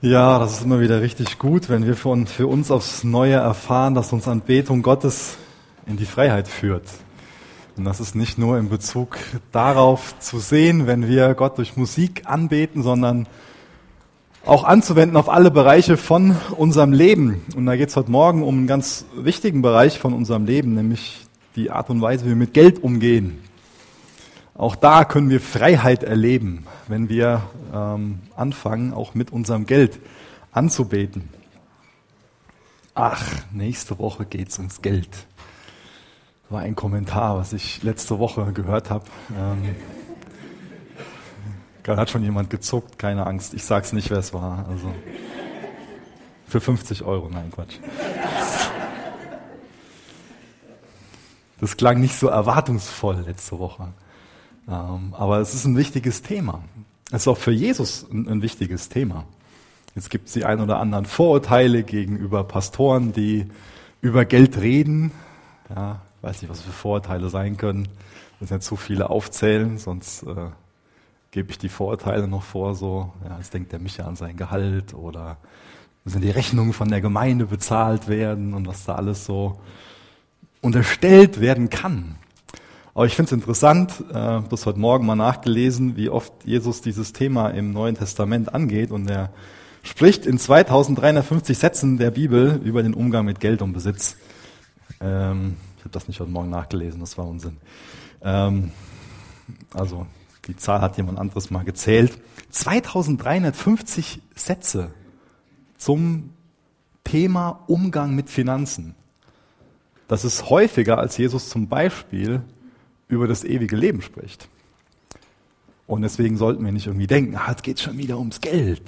Ja, 0.00 0.38
das 0.38 0.58
ist 0.58 0.64
immer 0.64 0.78
wieder 0.78 1.02
richtig 1.02 1.40
gut, 1.40 1.68
wenn 1.68 1.84
wir 1.84 1.96
von, 1.96 2.28
für 2.28 2.46
uns 2.46 2.70
aufs 2.70 3.02
Neue 3.02 3.34
erfahren, 3.34 3.96
dass 3.96 4.12
uns 4.12 4.28
Anbetung 4.28 4.80
Gottes 4.82 5.38
in 5.86 5.96
die 5.96 6.04
Freiheit 6.04 6.46
führt. 6.46 6.84
Und 7.76 7.84
das 7.84 7.98
ist 7.98 8.14
nicht 8.14 8.38
nur 8.38 8.58
in 8.58 8.68
Bezug 8.68 9.18
darauf 9.50 10.16
zu 10.20 10.38
sehen, 10.38 10.86
wenn 10.86 11.08
wir 11.08 11.34
Gott 11.34 11.58
durch 11.58 11.76
Musik 11.76 12.22
anbeten, 12.26 12.84
sondern 12.84 13.26
auch 14.46 14.62
anzuwenden 14.62 15.16
auf 15.16 15.28
alle 15.28 15.50
Bereiche 15.50 15.96
von 15.96 16.36
unserem 16.56 16.92
Leben. 16.92 17.42
Und 17.56 17.66
da 17.66 17.74
geht 17.74 17.88
es 17.88 17.96
heute 17.96 18.12
Morgen 18.12 18.44
um 18.44 18.56
einen 18.56 18.66
ganz 18.68 19.04
wichtigen 19.16 19.62
Bereich 19.62 19.98
von 19.98 20.14
unserem 20.14 20.44
Leben, 20.44 20.74
nämlich 20.74 21.26
die 21.56 21.72
Art 21.72 21.90
und 21.90 22.00
Weise, 22.00 22.24
wie 22.24 22.28
wir 22.28 22.36
mit 22.36 22.54
Geld 22.54 22.84
umgehen. 22.84 23.40
Auch 24.58 24.74
da 24.74 25.04
können 25.04 25.30
wir 25.30 25.40
Freiheit 25.40 26.02
erleben, 26.02 26.66
wenn 26.88 27.08
wir 27.08 27.42
ähm, 27.72 28.18
anfangen, 28.36 28.92
auch 28.92 29.14
mit 29.14 29.30
unserem 29.30 29.66
Geld 29.66 30.00
anzubeten. 30.50 31.28
Ach, 32.92 33.22
nächste 33.52 34.00
Woche 34.00 34.26
geht's 34.26 34.58
ums 34.58 34.82
Geld. 34.82 35.08
War 36.50 36.62
ein 36.62 36.74
Kommentar, 36.74 37.38
was 37.38 37.52
ich 37.52 37.84
letzte 37.84 38.18
Woche 38.18 38.52
gehört 38.52 38.90
habe. 38.90 39.04
Ähm, 39.38 39.76
Gerade 41.84 42.00
hat 42.00 42.10
schon 42.10 42.24
jemand 42.24 42.50
gezuckt, 42.50 42.98
keine 42.98 43.28
Angst. 43.28 43.54
Ich 43.54 43.64
sag's 43.64 43.92
nicht, 43.92 44.10
wer 44.10 44.18
es 44.18 44.34
war. 44.34 44.66
Also 44.68 44.92
für 46.48 46.60
50 46.60 47.04
Euro, 47.04 47.28
nein, 47.28 47.52
Quatsch. 47.52 47.76
Das 51.60 51.76
klang 51.76 52.00
nicht 52.00 52.18
so 52.18 52.26
erwartungsvoll 52.26 53.22
letzte 53.24 53.60
Woche. 53.60 53.92
Ähm, 54.68 55.14
aber 55.16 55.38
es 55.40 55.54
ist 55.54 55.64
ein 55.64 55.76
wichtiges 55.76 56.22
Thema. 56.22 56.62
Es 57.10 57.22
ist 57.22 57.28
auch 57.28 57.38
für 57.38 57.52
Jesus 57.52 58.06
ein, 58.10 58.42
wichtiges 58.42 58.88
Thema. 58.88 59.24
Jetzt 59.94 60.10
gibt 60.10 60.28
es 60.28 60.34
die 60.34 60.44
ein 60.44 60.60
oder 60.60 60.78
anderen 60.78 61.06
Vorurteile 61.06 61.82
gegenüber 61.82 62.44
Pastoren, 62.44 63.12
die 63.12 63.46
über 64.02 64.24
Geld 64.24 64.60
reden. 64.60 65.10
Ja, 65.74 66.02
weiß 66.20 66.42
nicht, 66.42 66.50
was 66.50 66.60
für 66.60 66.70
Vorurteile 66.70 67.30
sein 67.30 67.56
können. 67.56 67.88
Das 68.40 68.50
sind 68.50 68.62
zu 68.62 68.76
viele 68.76 69.10
aufzählen, 69.10 69.78
sonst 69.78 70.22
äh, 70.24 70.50
gebe 71.30 71.50
ich 71.50 71.58
die 71.58 71.70
Vorurteile 71.70 72.28
noch 72.28 72.42
vor. 72.42 72.74
So, 72.74 73.12
ja, 73.24 73.38
jetzt 73.38 73.54
denkt 73.54 73.72
der 73.72 73.78
Micha 73.78 74.04
an 74.04 74.16
sein 74.16 74.36
Gehalt 74.36 74.92
oder 74.92 75.38
müssen 76.04 76.20
die 76.20 76.30
Rechnungen 76.30 76.74
von 76.74 76.90
der 76.90 77.00
Gemeinde 77.00 77.46
bezahlt 77.46 78.06
werden 78.06 78.54
und 78.54 78.66
was 78.66 78.84
da 78.84 78.96
alles 78.96 79.24
so 79.24 79.58
unterstellt 80.60 81.40
werden 81.40 81.70
kann. 81.70 82.16
Aber 82.98 83.06
ich 83.06 83.14
finde 83.14 83.28
es 83.28 83.32
interessant, 83.32 83.92
äh, 84.12 84.40
das 84.50 84.66
heute 84.66 84.80
Morgen 84.80 85.06
mal 85.06 85.14
nachgelesen, 85.14 85.96
wie 85.96 86.10
oft 86.10 86.32
Jesus 86.44 86.80
dieses 86.80 87.12
Thema 87.12 87.50
im 87.50 87.72
Neuen 87.72 87.94
Testament 87.94 88.52
angeht 88.52 88.90
und 88.90 89.08
er 89.08 89.30
spricht 89.84 90.26
in 90.26 90.36
2350 90.36 91.56
Sätzen 91.56 91.98
der 91.98 92.10
Bibel 92.10 92.60
über 92.64 92.82
den 92.82 92.94
Umgang 92.94 93.24
mit 93.24 93.38
Geld 93.38 93.62
und 93.62 93.72
Besitz. 93.72 94.16
Ähm, 95.00 95.58
ich 95.76 95.84
habe 95.84 95.92
das 95.92 96.08
nicht 96.08 96.18
heute 96.18 96.32
Morgen 96.32 96.50
nachgelesen, 96.50 96.98
das 96.98 97.16
war 97.16 97.28
Unsinn. 97.28 97.58
Ähm, 98.20 98.72
also 99.72 100.08
die 100.48 100.56
Zahl 100.56 100.80
hat 100.80 100.96
jemand 100.96 101.20
anderes 101.20 101.52
mal 101.52 101.62
gezählt. 101.62 102.18
2350 102.50 104.20
Sätze 104.34 104.90
zum 105.76 106.30
Thema 107.04 107.62
Umgang 107.68 108.16
mit 108.16 108.28
Finanzen. 108.28 108.96
Das 110.08 110.24
ist 110.24 110.50
häufiger, 110.50 110.98
als 110.98 111.16
Jesus 111.16 111.48
zum 111.48 111.68
Beispiel 111.68 112.42
über 113.08 113.26
das 113.26 113.44
ewige 113.44 113.76
Leben 113.76 114.02
spricht. 114.02 114.48
Und 115.86 116.02
deswegen 116.02 116.36
sollten 116.36 116.64
wir 116.64 116.72
nicht 116.72 116.86
irgendwie 116.86 117.06
denken, 117.06 117.34
ah, 117.36 117.50
jetzt 117.50 117.62
geht 117.62 117.80
schon 117.80 117.96
wieder 117.96 118.18
ums 118.18 118.40
Geld. 118.40 118.82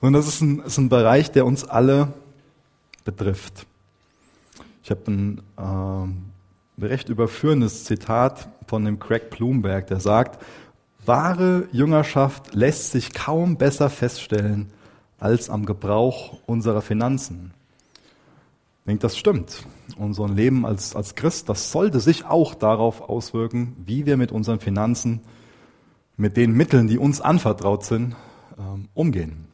Sondern 0.00 0.20
das 0.20 0.28
ist 0.28 0.40
ein, 0.42 0.58
ist 0.60 0.78
ein 0.78 0.88
Bereich, 0.88 1.30
der 1.30 1.46
uns 1.46 1.64
alle 1.64 2.12
betrifft. 3.04 3.66
Ich 4.82 4.90
habe 4.90 5.10
ein 5.10 5.40
äh, 5.56 6.84
recht 6.84 7.08
überführendes 7.08 7.84
Zitat 7.84 8.48
von 8.66 8.84
dem 8.84 8.98
Craig 8.98 9.30
Bloomberg, 9.30 9.86
der 9.86 10.00
sagt, 10.00 10.44
wahre 11.06 11.68
Jüngerschaft 11.72 12.54
lässt 12.54 12.90
sich 12.90 13.14
kaum 13.14 13.56
besser 13.56 13.88
feststellen 13.88 14.70
als 15.18 15.48
am 15.48 15.64
Gebrauch 15.64 16.38
unserer 16.46 16.82
Finanzen. 16.82 17.53
Ich 18.84 18.88
denke, 18.88 19.00
das 19.00 19.16
stimmt. 19.16 19.64
Unser 19.96 20.28
Leben 20.28 20.66
als, 20.66 20.94
als 20.94 21.14
Christ, 21.14 21.48
das 21.48 21.72
sollte 21.72 22.00
sich 22.00 22.26
auch 22.26 22.54
darauf 22.54 23.00
auswirken, 23.00 23.74
wie 23.82 24.04
wir 24.04 24.18
mit 24.18 24.30
unseren 24.30 24.60
Finanzen, 24.60 25.22
mit 26.18 26.36
den 26.36 26.52
Mitteln, 26.52 26.86
die 26.86 26.98
uns 26.98 27.22
anvertraut 27.22 27.82
sind, 27.86 28.14
ähm, 28.58 28.90
umgehen. 28.92 29.46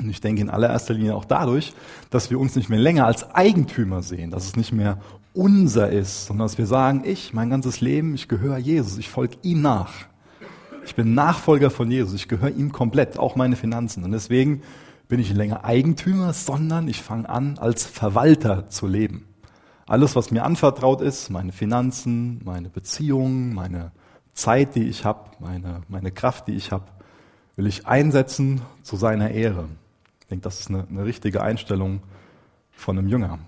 Und 0.00 0.10
ich 0.10 0.20
denke 0.20 0.42
in 0.42 0.50
allererster 0.50 0.94
Linie 0.94 1.14
auch 1.14 1.26
dadurch, 1.26 1.74
dass 2.10 2.28
wir 2.28 2.40
uns 2.40 2.56
nicht 2.56 2.68
mehr 2.68 2.80
länger 2.80 3.06
als 3.06 3.32
Eigentümer 3.36 4.02
sehen, 4.02 4.32
dass 4.32 4.46
es 4.46 4.56
nicht 4.56 4.72
mehr 4.72 5.00
unser 5.32 5.90
ist, 5.90 6.26
sondern 6.26 6.46
dass 6.48 6.58
wir 6.58 6.66
sagen, 6.66 7.02
ich, 7.04 7.34
mein 7.34 7.50
ganzes 7.50 7.80
Leben, 7.80 8.16
ich 8.16 8.26
gehöre 8.26 8.58
Jesus, 8.58 8.98
ich 8.98 9.10
folge 9.10 9.36
ihm 9.42 9.62
nach. 9.62 9.92
Ich 10.84 10.96
bin 10.96 11.14
Nachfolger 11.14 11.70
von 11.70 11.88
Jesus, 11.88 12.14
ich 12.14 12.26
gehöre 12.26 12.50
ihm 12.50 12.72
komplett, 12.72 13.16
auch 13.16 13.36
meine 13.36 13.54
Finanzen. 13.54 14.02
Und 14.02 14.10
deswegen 14.10 14.62
bin 15.14 15.20
ich 15.20 15.32
länger 15.32 15.64
Eigentümer, 15.64 16.32
sondern 16.32 16.88
ich 16.88 17.00
fange 17.00 17.28
an, 17.28 17.56
als 17.58 17.86
Verwalter 17.86 18.68
zu 18.68 18.88
leben. 18.88 19.28
Alles, 19.86 20.16
was 20.16 20.32
mir 20.32 20.42
anvertraut 20.42 21.00
ist, 21.00 21.30
meine 21.30 21.52
Finanzen, 21.52 22.40
meine 22.44 22.68
Beziehungen, 22.68 23.54
meine 23.54 23.92
Zeit, 24.32 24.74
die 24.74 24.88
ich 24.88 25.04
habe, 25.04 25.30
meine, 25.38 25.82
meine 25.86 26.10
Kraft, 26.10 26.48
die 26.48 26.54
ich 26.54 26.72
habe, 26.72 26.86
will 27.54 27.68
ich 27.68 27.86
einsetzen 27.86 28.62
zu 28.82 28.96
seiner 28.96 29.30
Ehre. 29.30 29.68
Ich 30.22 30.26
denke, 30.26 30.42
das 30.42 30.58
ist 30.58 30.70
eine, 30.70 30.84
eine 30.90 31.04
richtige 31.04 31.44
Einstellung 31.44 32.00
von 32.72 32.98
einem 32.98 33.06
Jünger. 33.06 33.38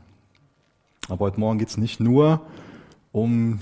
Aber 1.09 1.27
heute 1.27 1.41
Morgen 1.41 1.59
geht 1.59 1.71
es 1.71 1.79
nicht 1.79 1.99
nur 1.99 2.43
um 3.11 3.59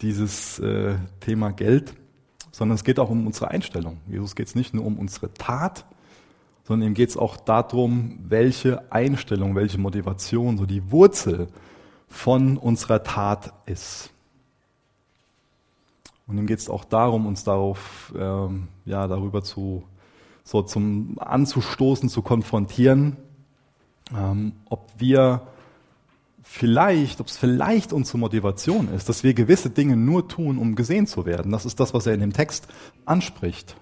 dieses 0.00 0.58
äh, 0.58 0.96
Thema 1.20 1.52
Geld, 1.52 1.94
sondern 2.50 2.74
es 2.74 2.82
geht 2.82 2.98
auch 2.98 3.10
um 3.10 3.24
unsere 3.24 3.52
Einstellung. 3.52 3.98
Jesus 4.08 4.34
geht 4.34 4.48
es 4.48 4.56
nicht 4.56 4.74
nur 4.74 4.84
um 4.84 4.98
unsere 4.98 5.32
Tat, 5.32 5.84
sondern 6.66 6.88
ihm 6.88 6.94
geht 6.94 7.10
es 7.10 7.16
auch 7.16 7.36
darum, 7.36 8.18
welche 8.28 8.90
Einstellung, 8.90 9.54
welche 9.54 9.78
Motivation, 9.78 10.58
so 10.58 10.66
die 10.66 10.90
Wurzel 10.90 11.46
von 12.08 12.56
unserer 12.56 13.04
Tat 13.04 13.52
ist. 13.66 14.10
Und 16.26 16.38
ihm 16.38 16.46
geht 16.46 16.58
es 16.58 16.68
auch 16.68 16.84
darum, 16.84 17.26
uns 17.26 17.44
darauf, 17.44 18.12
ähm, 18.18 18.66
ja, 18.84 19.06
darüber 19.06 19.44
zu, 19.44 19.84
so 20.42 20.62
zum 20.62 21.16
anzustoßen, 21.20 22.08
zu 22.08 22.20
konfrontieren, 22.22 23.16
ähm, 24.12 24.52
ob 24.68 24.90
wir 24.98 25.42
vielleicht, 26.42 27.20
ob 27.20 27.28
es 27.28 27.36
vielleicht 27.36 27.92
unsere 27.92 28.18
Motivation 28.18 28.92
ist, 28.92 29.08
dass 29.08 29.22
wir 29.22 29.34
gewisse 29.34 29.70
Dinge 29.70 29.96
nur 29.96 30.26
tun, 30.26 30.58
um 30.58 30.74
gesehen 30.74 31.06
zu 31.06 31.26
werden. 31.26 31.52
Das 31.52 31.64
ist 31.64 31.78
das, 31.78 31.94
was 31.94 32.06
er 32.06 32.14
in 32.14 32.20
dem 32.20 32.32
Text 32.32 32.66
anspricht. 33.04 33.76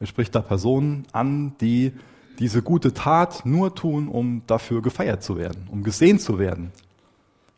Er 0.00 0.06
spricht 0.06 0.34
da 0.34 0.40
Personen 0.40 1.06
an, 1.12 1.52
die 1.60 1.92
diese 2.38 2.62
gute 2.62 2.94
Tat 2.94 3.44
nur 3.44 3.74
tun, 3.74 4.08
um 4.08 4.42
dafür 4.46 4.80
gefeiert 4.80 5.22
zu 5.22 5.36
werden, 5.36 5.68
um 5.70 5.82
gesehen 5.82 6.18
zu 6.18 6.38
werden. 6.38 6.72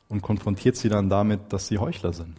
Und 0.08 0.22
konfrontiert 0.22 0.76
sie 0.76 0.88
dann 0.88 1.08
damit, 1.08 1.52
dass 1.52 1.68
sie 1.68 1.78
Heuchler 1.78 2.12
sind. 2.12 2.36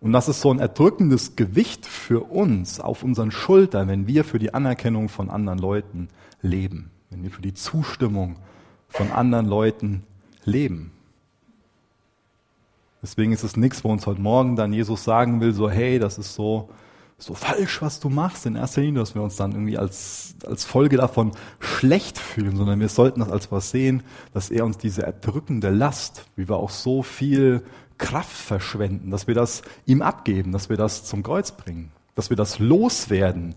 Und 0.00 0.12
das 0.12 0.28
ist 0.28 0.40
so 0.40 0.52
ein 0.52 0.60
erdrückendes 0.60 1.36
Gewicht 1.36 1.84
für 1.84 2.20
uns 2.20 2.80
auf 2.80 3.02
unseren 3.02 3.32
Schultern, 3.32 3.88
wenn 3.88 4.06
wir 4.06 4.24
für 4.24 4.38
die 4.38 4.54
Anerkennung 4.54 5.08
von 5.08 5.30
anderen 5.30 5.58
Leuten 5.58 6.08
leben, 6.40 6.90
wenn 7.10 7.24
wir 7.24 7.30
für 7.30 7.42
die 7.42 7.54
Zustimmung 7.54 8.36
von 8.88 9.10
anderen 9.10 9.46
Leuten 9.46 10.04
leben. 10.44 10.92
Deswegen 13.02 13.32
ist 13.32 13.42
es 13.42 13.56
nichts, 13.56 13.84
wo 13.84 13.90
uns 13.90 14.06
heute 14.06 14.20
Morgen 14.20 14.54
dann 14.54 14.72
Jesus 14.72 15.02
sagen 15.02 15.40
will, 15.40 15.52
so 15.52 15.68
hey, 15.68 15.98
das 15.98 16.18
ist 16.18 16.34
so, 16.34 16.68
so 17.18 17.34
falsch, 17.34 17.80
was 17.80 17.98
du 17.98 18.10
machst, 18.10 18.44
in 18.44 18.56
erster 18.56 18.82
Linie, 18.82 19.00
dass 19.00 19.14
wir 19.14 19.22
uns 19.22 19.36
dann 19.36 19.52
irgendwie 19.52 19.78
als, 19.78 20.34
als 20.44 20.64
Folge 20.64 20.98
davon 20.98 21.32
schlecht 21.60 22.18
fühlen, 22.18 22.56
sondern 22.56 22.78
wir 22.78 22.90
sollten 22.90 23.20
das 23.20 23.30
als 23.30 23.50
was 23.50 23.70
sehen, 23.70 24.02
dass 24.34 24.50
er 24.50 24.64
uns 24.66 24.76
diese 24.76 25.02
erdrückende 25.02 25.70
Last, 25.70 26.26
wie 26.36 26.48
wir 26.48 26.56
auch 26.56 26.70
so 26.70 27.02
viel 27.02 27.62
Kraft 27.96 28.36
verschwenden, 28.36 29.10
dass 29.10 29.26
wir 29.26 29.34
das 29.34 29.62
ihm 29.86 30.02
abgeben, 30.02 30.52
dass 30.52 30.68
wir 30.68 30.76
das 30.76 31.04
zum 31.04 31.22
Kreuz 31.22 31.52
bringen, 31.52 31.90
dass 32.14 32.28
wir 32.28 32.36
das 32.36 32.58
loswerden, 32.58 33.54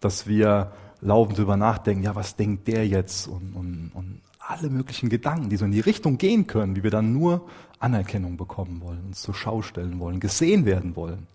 dass 0.00 0.26
wir 0.26 0.72
laufend 1.02 1.38
darüber 1.38 1.58
nachdenken, 1.58 2.04
ja, 2.04 2.14
was 2.14 2.36
denkt 2.36 2.68
der 2.68 2.86
jetzt? 2.88 3.28
Und, 3.28 3.52
und, 3.54 3.90
und 3.92 4.20
alle 4.38 4.70
möglichen 4.70 5.10
Gedanken, 5.10 5.50
die 5.50 5.56
so 5.56 5.66
in 5.66 5.72
die 5.72 5.80
Richtung 5.80 6.16
gehen 6.16 6.46
können, 6.46 6.74
wie 6.74 6.82
wir 6.82 6.90
dann 6.90 7.12
nur 7.12 7.46
Anerkennung 7.80 8.38
bekommen 8.38 8.80
wollen, 8.80 9.04
uns 9.08 9.20
zur 9.20 9.34
Schau 9.34 9.60
stellen 9.60 9.98
wollen, 9.98 10.20
gesehen 10.20 10.64
werden 10.64 10.96
wollen 10.96 11.26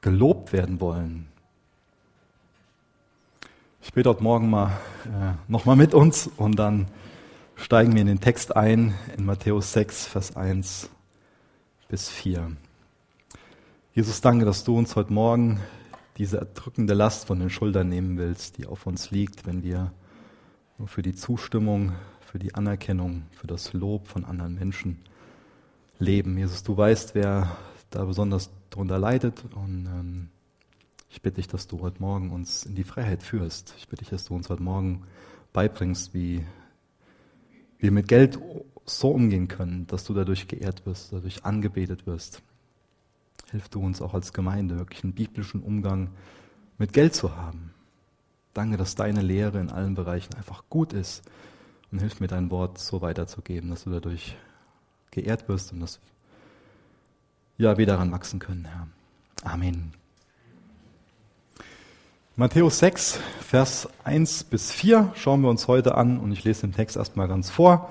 gelobt 0.00 0.52
werden 0.52 0.80
wollen. 0.80 1.28
Ich 3.82 3.92
bete 3.92 4.04
dort 4.04 4.20
morgen 4.20 4.50
mal 4.50 4.72
äh, 5.06 5.32
nochmal 5.50 5.76
mit 5.76 5.94
uns 5.94 6.28
und 6.36 6.56
dann 6.56 6.88
steigen 7.56 7.94
wir 7.94 8.02
in 8.02 8.06
den 8.06 8.20
Text 8.20 8.54
ein, 8.54 8.94
in 9.16 9.24
Matthäus 9.24 9.72
6, 9.72 10.06
Vers 10.06 10.36
1 10.36 10.90
bis 11.88 12.08
4. 12.08 12.52
Jesus, 13.94 14.20
danke, 14.20 14.44
dass 14.44 14.64
du 14.64 14.76
uns 14.76 14.94
heute 14.94 15.12
Morgen 15.12 15.60
diese 16.18 16.38
erdrückende 16.38 16.94
Last 16.94 17.26
von 17.26 17.40
den 17.40 17.50
Schultern 17.50 17.88
nehmen 17.88 18.18
willst, 18.18 18.58
die 18.58 18.66
auf 18.66 18.86
uns 18.86 19.10
liegt, 19.10 19.46
wenn 19.46 19.62
wir 19.62 19.92
nur 20.76 20.88
für 20.88 21.02
die 21.02 21.14
Zustimmung, 21.14 21.92
für 22.20 22.38
die 22.38 22.54
Anerkennung, 22.54 23.22
für 23.30 23.46
das 23.46 23.72
Lob 23.72 24.06
von 24.06 24.24
anderen 24.24 24.54
Menschen 24.54 24.98
leben. 25.98 26.36
Jesus, 26.36 26.62
du 26.62 26.76
weißt, 26.76 27.14
wer 27.14 27.56
da 27.90 28.04
besonders 28.04 28.50
darunter 28.70 28.98
leidet 28.98 29.44
und 29.54 29.86
ähm, 29.86 30.28
ich 31.10 31.22
bitte 31.22 31.36
dich, 31.36 31.48
dass 31.48 31.66
du 31.66 31.80
heute 31.80 32.00
Morgen 32.00 32.30
uns 32.30 32.66
in 32.66 32.74
die 32.74 32.84
Freiheit 32.84 33.22
führst. 33.22 33.74
Ich 33.78 33.88
bitte 33.88 34.04
dich, 34.04 34.10
dass 34.10 34.24
du 34.24 34.34
uns 34.34 34.50
heute 34.50 34.62
Morgen 34.62 35.04
beibringst, 35.52 36.12
wie 36.12 36.44
wir 37.78 37.90
mit 37.90 38.08
Geld 38.08 38.38
so 38.84 39.10
umgehen 39.10 39.48
können, 39.48 39.86
dass 39.86 40.04
du 40.04 40.14
dadurch 40.14 40.48
geehrt 40.48 40.84
wirst, 40.86 41.12
dadurch 41.12 41.44
angebetet 41.44 42.06
wirst. 42.06 42.42
Hilf 43.50 43.68
du 43.68 43.80
uns 43.80 44.02
auch 44.02 44.14
als 44.14 44.32
Gemeinde 44.32 44.78
wirklich 44.78 45.02
einen 45.04 45.14
biblischen 45.14 45.62
Umgang 45.62 46.10
mit 46.76 46.92
Geld 46.92 47.14
zu 47.14 47.36
haben. 47.36 47.72
Danke, 48.52 48.76
dass 48.76 48.94
deine 48.94 49.22
Lehre 49.22 49.60
in 49.60 49.70
allen 49.70 49.94
Bereichen 49.94 50.34
einfach 50.34 50.64
gut 50.68 50.92
ist 50.92 51.22
und 51.90 52.00
hilf 52.00 52.20
mir 52.20 52.28
dein 52.28 52.50
Wort 52.50 52.78
so 52.78 53.00
weiterzugeben, 53.00 53.70
dass 53.70 53.84
du 53.84 53.90
dadurch 53.90 54.36
geehrt 55.10 55.48
wirst 55.48 55.72
und 55.72 55.80
dass 55.80 56.00
ja, 57.58 57.76
wir 57.76 57.86
daran 57.86 58.12
wachsen 58.12 58.38
können, 58.38 58.64
Herr. 58.64 58.86
Amen. 59.42 59.92
Matthäus 62.36 62.78
6, 62.78 63.18
Vers 63.40 63.88
1 64.04 64.44
bis 64.44 64.70
4 64.70 65.12
schauen 65.16 65.40
wir 65.40 65.50
uns 65.50 65.66
heute 65.66 65.96
an 65.96 66.18
und 66.18 66.30
ich 66.30 66.44
lese 66.44 66.60
den 66.62 66.72
Text 66.72 66.96
erstmal 66.96 67.26
ganz 67.26 67.50
vor 67.50 67.90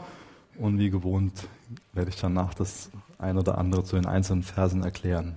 und 0.57 0.79
wie 0.79 0.89
gewohnt 0.89 1.33
werde 1.91 2.09
ich 2.09 2.15
danach 2.15 2.53
das 2.53 2.89
ein 3.17 3.37
oder 3.37 3.57
andere 3.57 3.83
zu 3.83 3.97
den 3.97 4.05
einzelnen 4.05 4.43
Versen 4.43 4.83
erklären. 4.83 5.35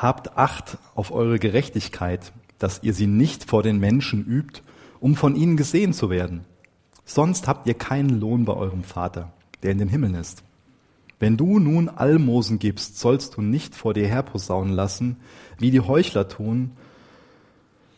Habt 0.00 0.38
Acht 0.38 0.78
auf 0.94 1.10
eure 1.10 1.38
Gerechtigkeit, 1.38 2.32
dass 2.58 2.82
ihr 2.82 2.94
sie 2.94 3.06
nicht 3.06 3.44
vor 3.44 3.62
den 3.62 3.78
Menschen 3.78 4.24
übt, 4.24 4.62
um 4.98 5.14
von 5.14 5.36
ihnen 5.36 5.58
gesehen 5.58 5.92
zu 5.92 6.08
werden. 6.08 6.46
Sonst 7.04 7.48
habt 7.48 7.66
ihr 7.66 7.74
keinen 7.74 8.18
Lohn 8.18 8.46
bei 8.46 8.54
eurem 8.54 8.82
Vater, 8.82 9.32
der 9.66 9.72
in 9.72 9.78
den 9.78 9.88
Himmeln 9.88 10.14
ist. 10.14 10.44
Wenn 11.18 11.36
du 11.36 11.58
nun 11.58 11.88
Almosen 11.88 12.60
gibst, 12.60 13.00
sollst 13.00 13.36
du 13.36 13.42
nicht 13.42 13.74
vor 13.74 13.94
dir 13.94 14.06
herposaunen 14.06 14.72
lassen, 14.72 15.16
wie 15.58 15.72
die 15.72 15.80
Heuchler 15.80 16.28
tun, 16.28 16.70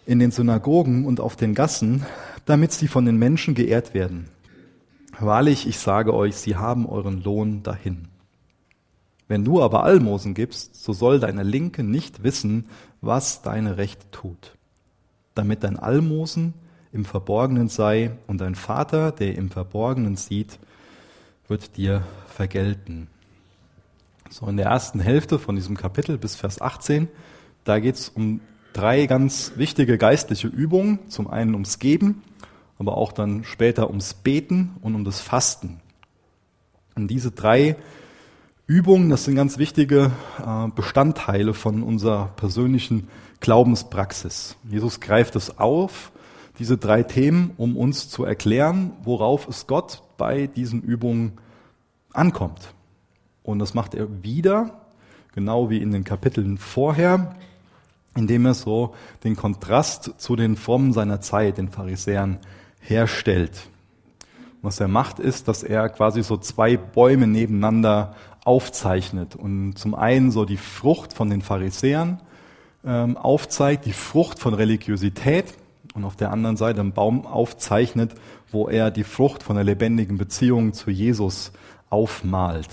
in 0.06 0.18
den 0.18 0.30
Synagogen 0.30 1.04
und 1.04 1.20
auf 1.20 1.36
den 1.36 1.54
Gassen, 1.54 2.06
damit 2.46 2.72
sie 2.72 2.88
von 2.88 3.04
den 3.04 3.18
Menschen 3.18 3.54
geehrt 3.54 3.92
werden. 3.92 4.28
Wahrlich, 5.20 5.68
ich 5.68 5.78
sage 5.78 6.14
euch, 6.14 6.36
sie 6.36 6.56
haben 6.56 6.86
euren 6.86 7.22
Lohn 7.22 7.62
dahin. 7.62 8.08
Wenn 9.26 9.44
du 9.44 9.60
aber 9.60 9.84
Almosen 9.84 10.32
gibst, 10.32 10.82
so 10.82 10.94
soll 10.94 11.20
deine 11.20 11.42
Linke 11.42 11.82
nicht 11.82 12.22
wissen, 12.22 12.66
was 13.02 13.42
deine 13.42 13.76
Rechte 13.76 14.10
tut, 14.10 14.56
damit 15.34 15.64
dein 15.64 15.78
Almosen 15.78 16.54
im 16.92 17.04
Verborgenen 17.04 17.68
sei 17.68 18.12
und 18.26 18.40
dein 18.40 18.54
Vater, 18.54 19.12
der 19.12 19.34
im 19.34 19.50
Verborgenen 19.50 20.16
sieht, 20.16 20.58
wird 21.48 21.76
dir 21.76 22.02
vergelten. 22.28 23.08
So 24.30 24.46
in 24.46 24.56
der 24.56 24.66
ersten 24.66 25.00
Hälfte 25.00 25.38
von 25.38 25.56
diesem 25.56 25.76
Kapitel 25.76 26.18
bis 26.18 26.36
Vers 26.36 26.60
18, 26.60 27.08
da 27.64 27.80
geht 27.80 27.96
es 27.96 28.08
um 28.10 28.40
drei 28.74 29.06
ganz 29.06 29.52
wichtige 29.56 29.98
geistliche 29.98 30.48
Übungen. 30.48 30.98
Zum 31.08 31.28
einen 31.28 31.54
ums 31.54 31.78
Geben, 31.78 32.22
aber 32.78 32.96
auch 32.96 33.12
dann 33.12 33.44
später 33.44 33.88
ums 33.88 34.14
Beten 34.14 34.76
und 34.82 34.94
um 34.94 35.04
das 35.04 35.20
Fasten. 35.20 35.80
Und 36.94 37.08
diese 37.08 37.30
drei 37.30 37.76
Übungen, 38.66 39.08
das 39.08 39.24
sind 39.24 39.34
ganz 39.34 39.56
wichtige 39.56 40.10
äh, 40.44 40.68
Bestandteile 40.74 41.54
von 41.54 41.82
unserer 41.82 42.26
persönlichen 42.36 43.08
Glaubenspraxis. 43.40 44.56
Jesus 44.68 45.00
greift 45.00 45.36
es 45.36 45.58
auf, 45.58 46.12
diese 46.58 46.76
drei 46.76 47.02
Themen, 47.02 47.52
um 47.56 47.76
uns 47.76 48.08
zu 48.08 48.24
erklären, 48.24 48.92
worauf 49.02 49.48
es 49.48 49.66
Gott 49.66 50.02
bei 50.16 50.46
diesen 50.46 50.82
Übungen 50.82 51.32
ankommt. 52.12 52.74
Und 53.42 53.60
das 53.60 53.74
macht 53.74 53.94
er 53.94 54.22
wieder, 54.22 54.80
genau 55.34 55.70
wie 55.70 55.78
in 55.78 55.92
den 55.92 56.04
Kapiteln 56.04 56.58
vorher, 56.58 57.36
indem 58.16 58.46
er 58.46 58.54
so 58.54 58.94
den 59.24 59.36
Kontrast 59.36 60.14
zu 60.18 60.34
den 60.34 60.56
Frommen 60.56 60.92
seiner 60.92 61.20
Zeit, 61.20 61.58
den 61.58 61.68
Pharisäern, 61.68 62.38
herstellt. 62.80 63.68
Was 64.62 64.80
er 64.80 64.88
macht, 64.88 65.20
ist, 65.20 65.46
dass 65.46 65.62
er 65.62 65.88
quasi 65.88 66.22
so 66.22 66.36
zwei 66.36 66.76
Bäume 66.76 67.26
nebeneinander 67.26 68.16
aufzeichnet 68.44 69.36
und 69.36 69.74
zum 69.74 69.94
einen 69.94 70.30
so 70.30 70.44
die 70.44 70.56
Frucht 70.56 71.12
von 71.12 71.30
den 71.30 71.42
Pharisäern 71.42 72.20
ähm, 72.84 73.16
aufzeigt, 73.16 73.84
die 73.86 73.92
Frucht 73.92 74.38
von 74.38 74.54
Religiosität 74.54 75.54
und 75.94 76.04
auf 76.04 76.16
der 76.16 76.30
anderen 76.30 76.56
Seite 76.56 76.80
einen 76.80 76.92
Baum 76.92 77.26
aufzeichnet, 77.26 78.12
wo 78.50 78.68
er 78.68 78.90
die 78.90 79.04
Frucht 79.04 79.42
von 79.42 79.56
der 79.56 79.64
lebendigen 79.64 80.18
Beziehung 80.18 80.72
zu 80.72 80.90
Jesus 80.90 81.52
aufmalt. 81.90 82.68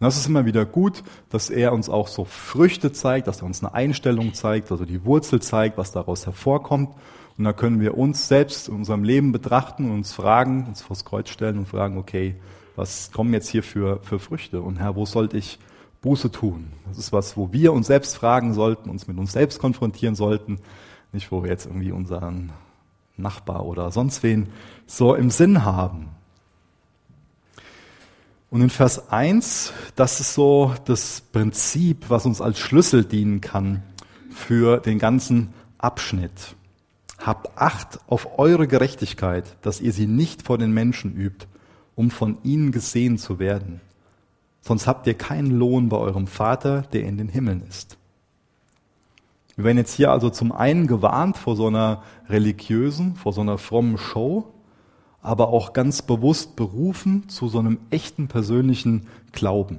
Und 0.00 0.06
das 0.06 0.16
ist 0.16 0.26
immer 0.26 0.46
wieder 0.46 0.64
gut, 0.64 1.02
dass 1.28 1.50
er 1.50 1.72
uns 1.72 1.90
auch 1.90 2.08
so 2.08 2.24
Früchte 2.24 2.90
zeigt, 2.92 3.26
dass 3.26 3.42
er 3.42 3.46
uns 3.46 3.62
eine 3.62 3.74
Einstellung 3.74 4.32
zeigt, 4.32 4.70
also 4.72 4.86
die 4.86 5.04
Wurzel 5.04 5.42
zeigt, 5.42 5.76
was 5.76 5.92
daraus 5.92 6.24
hervorkommt. 6.24 6.90
Und 7.36 7.44
da 7.44 7.52
können 7.52 7.80
wir 7.80 7.96
uns 7.96 8.28
selbst 8.28 8.68
in 8.68 8.74
unserem 8.74 9.04
Leben 9.04 9.32
betrachten 9.32 9.86
und 9.86 9.92
uns 9.92 10.12
fragen, 10.12 10.66
uns 10.66 10.82
vors 10.82 11.04
Kreuz 11.04 11.28
stellen 11.28 11.58
und 11.58 11.68
fragen, 11.68 11.98
okay, 11.98 12.36
was 12.76 13.12
kommen 13.12 13.34
jetzt 13.34 13.48
hier 13.48 13.62
für, 13.62 14.00
für 14.02 14.18
Früchte? 14.18 14.62
Und 14.62 14.78
Herr, 14.78 14.96
wo 14.96 15.04
sollte 15.04 15.36
ich 15.36 15.58
Buße 16.00 16.30
tun? 16.30 16.72
Das 16.88 16.96
ist 16.96 17.12
was, 17.12 17.36
wo 17.36 17.52
wir 17.52 17.74
uns 17.74 17.86
selbst 17.86 18.16
fragen 18.16 18.54
sollten, 18.54 18.88
uns 18.88 19.06
mit 19.06 19.18
uns 19.18 19.32
selbst 19.32 19.58
konfrontieren 19.58 20.14
sollten, 20.14 20.60
nicht 21.12 21.30
wo 21.32 21.42
wir 21.42 21.50
jetzt 21.50 21.66
irgendwie 21.66 21.92
unseren 21.92 22.52
Nachbar 23.16 23.66
oder 23.66 23.90
sonst 23.90 24.22
wen 24.22 24.48
so 24.86 25.14
im 25.14 25.30
Sinn 25.30 25.64
haben. 25.64 26.08
Und 28.50 28.62
in 28.62 28.70
Vers 28.70 29.10
1, 29.10 29.72
das 29.94 30.18
ist 30.18 30.34
so 30.34 30.74
das 30.84 31.20
Prinzip, 31.20 32.06
was 32.08 32.26
uns 32.26 32.40
als 32.40 32.58
Schlüssel 32.58 33.04
dienen 33.04 33.40
kann 33.40 33.84
für 34.30 34.78
den 34.78 34.98
ganzen 34.98 35.54
Abschnitt. 35.78 36.56
Habt 37.18 37.56
Acht 37.56 38.00
auf 38.08 38.38
eure 38.38 38.66
Gerechtigkeit, 38.66 39.56
dass 39.62 39.80
ihr 39.80 39.92
sie 39.92 40.06
nicht 40.06 40.42
vor 40.42 40.58
den 40.58 40.72
Menschen 40.72 41.14
übt, 41.14 41.46
um 41.94 42.10
von 42.10 42.38
ihnen 42.42 42.72
gesehen 42.72 43.18
zu 43.18 43.38
werden. 43.38 43.80
Sonst 44.62 44.86
habt 44.86 45.06
ihr 45.06 45.14
keinen 45.14 45.50
Lohn 45.50 45.88
bei 45.88 45.98
eurem 45.98 46.26
Vater, 46.26 46.82
der 46.92 47.04
in 47.04 47.18
den 47.18 47.28
Himmeln 47.28 47.62
ist. 47.68 47.98
Wir 49.60 49.64
werden 49.64 49.76
jetzt 49.76 49.92
hier 49.92 50.10
also 50.10 50.30
zum 50.30 50.52
einen 50.52 50.86
gewarnt 50.86 51.36
vor 51.36 51.54
so 51.54 51.66
einer 51.66 52.02
religiösen, 52.30 53.14
vor 53.16 53.34
so 53.34 53.42
einer 53.42 53.58
frommen 53.58 53.98
Show, 53.98 54.54
aber 55.20 55.48
auch 55.48 55.74
ganz 55.74 56.00
bewusst 56.00 56.56
berufen 56.56 57.28
zu 57.28 57.46
so 57.46 57.58
einem 57.58 57.76
echten 57.90 58.26
persönlichen 58.26 59.06
Glauben. 59.32 59.78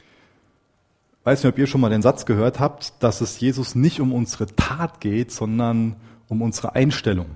Ich 0.00 1.26
weiß 1.26 1.44
nicht, 1.44 1.52
ob 1.52 1.58
ihr 1.60 1.68
schon 1.68 1.80
mal 1.80 1.90
den 1.90 2.02
Satz 2.02 2.26
gehört 2.26 2.58
habt, 2.58 2.94
dass 3.04 3.20
es 3.20 3.38
Jesus 3.38 3.76
nicht 3.76 4.00
um 4.00 4.12
unsere 4.12 4.46
Tat 4.46 5.00
geht, 5.00 5.30
sondern 5.30 5.94
um 6.28 6.42
unsere 6.42 6.74
Einstellung. 6.74 7.26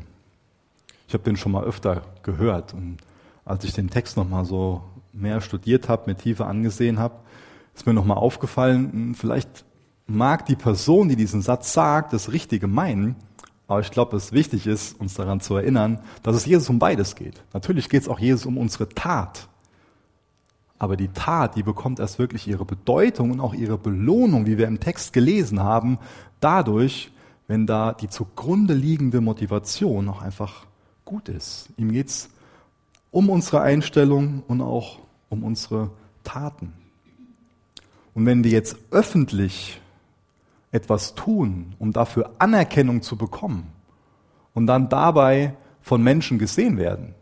Ich 1.06 1.14
habe 1.14 1.23
den 1.23 1.37
schon 1.37 1.52
mal 1.52 1.62
öfter 1.62 2.02
gehört 2.25 2.75
und 2.75 2.96
als 3.44 3.62
ich 3.62 3.73
den 3.73 3.88
Text 3.88 4.16
noch 4.16 4.28
mal 4.28 4.44
so 4.44 4.82
mehr 5.12 5.40
studiert 5.42 5.88
habe, 5.88 6.11
mir 6.11 6.16
tiefer 6.16 6.49
angesehen 6.49 6.99
habe, 6.99 7.14
ist 7.76 7.87
mir 7.87 7.94
noch 7.94 8.04
mal 8.04 8.14
aufgefallen, 8.14 8.90
hm, 8.90 9.14
vielleicht 9.14 9.64
mag 10.08 10.46
die 10.46 10.56
Person, 10.56 11.08
die 11.08 11.16
diesen 11.16 11.42
Satz 11.42 11.72
sagt, 11.72 12.12
das 12.12 12.32
Richtige 12.32 12.66
meinen, 12.66 13.16
aber 13.68 13.80
ich 13.80 13.90
glaube, 13.90 14.16
es 14.16 14.32
wichtig 14.32 14.66
ist, 14.66 14.98
uns 14.98 15.14
daran 15.14 15.40
zu 15.40 15.54
erinnern, 15.54 16.00
dass 16.22 16.34
es 16.34 16.46
Jesus 16.46 16.70
um 16.70 16.78
beides 16.78 17.14
geht. 17.14 17.42
Natürlich 17.52 17.90
geht 17.90 18.02
es 18.02 18.08
auch 18.08 18.18
Jesus 18.18 18.46
um 18.46 18.56
unsere 18.56 18.88
Tat. 18.88 19.48
Aber 20.78 20.96
die 20.96 21.08
Tat, 21.08 21.56
die 21.56 21.62
bekommt 21.62 21.98
erst 21.98 22.18
wirklich 22.18 22.48
ihre 22.48 22.64
Bedeutung 22.64 23.32
und 23.32 23.40
auch 23.40 23.52
ihre 23.52 23.76
Belohnung, 23.76 24.46
wie 24.46 24.56
wir 24.56 24.66
im 24.66 24.80
Text 24.80 25.12
gelesen 25.12 25.60
haben, 25.60 25.98
dadurch, 26.40 27.10
wenn 27.46 27.66
da 27.66 27.92
die 27.92 28.08
zugrunde 28.08 28.72
liegende 28.72 29.20
Motivation 29.20 30.08
auch 30.08 30.22
einfach 30.22 30.64
gut 31.04 31.28
ist. 31.28 31.68
Ihm 31.76 31.92
geht's 31.92 32.30
um 33.10 33.28
unsere 33.28 33.60
Einstellung 33.60 34.42
und 34.48 34.62
auch 34.62 34.98
um 35.28 35.44
unsere 35.44 35.90
Taten. 36.24 36.72
Und 38.14 38.24
wenn 38.24 38.44
wir 38.44 38.50
jetzt 38.50 38.76
öffentlich 38.90 39.80
etwas 40.70 41.14
tun, 41.14 41.75
um 41.78 41.92
dafür 41.92 42.32
Anerkennung 42.38 43.02
zu 43.02 43.16
bekommen 43.16 43.72
und 44.54 44.66
dann 44.66 44.88
dabei 44.88 45.54
von 45.80 46.02
Menschen 46.02 46.38
gesehen 46.38 46.76
werden, 46.76 47.14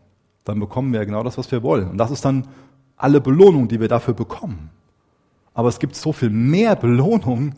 dann 0.45 0.59
bekommen 0.61 0.93
wir 0.93 1.05
genau 1.07 1.23
das, 1.23 1.39
was 1.39 1.51
wir 1.53 1.63
wollen. 1.63 1.91
Und 1.91 1.99
das 1.99 2.11
ist 2.11 2.25
dann 2.25 2.49
alle 2.97 3.21
Belohnung, 3.21 3.69
die 3.69 3.81
wir 3.81 3.89
dafür 3.89 4.15
bekommen. 4.15 4.71
Aber 5.55 5.69
es 5.69 5.79
gibt 5.79 5.97
so 5.97 6.13
viel 6.13 6.31
mehr 6.31 6.77
Belohnung, 6.77 7.55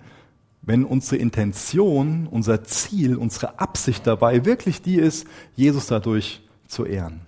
wenn 0.63 0.85
unsere 0.85 1.17
Intention, 1.17 2.27
unser 2.31 2.65
Ziel, 2.65 3.17
unsere 3.17 3.59
Absicht 3.59 4.07
dabei 4.07 4.45
wirklich 4.45 4.83
die 4.83 4.97
ist, 4.97 5.27
Jesus 5.57 5.87
dadurch 5.87 6.43
zu 6.67 6.85
ehren. 6.85 7.21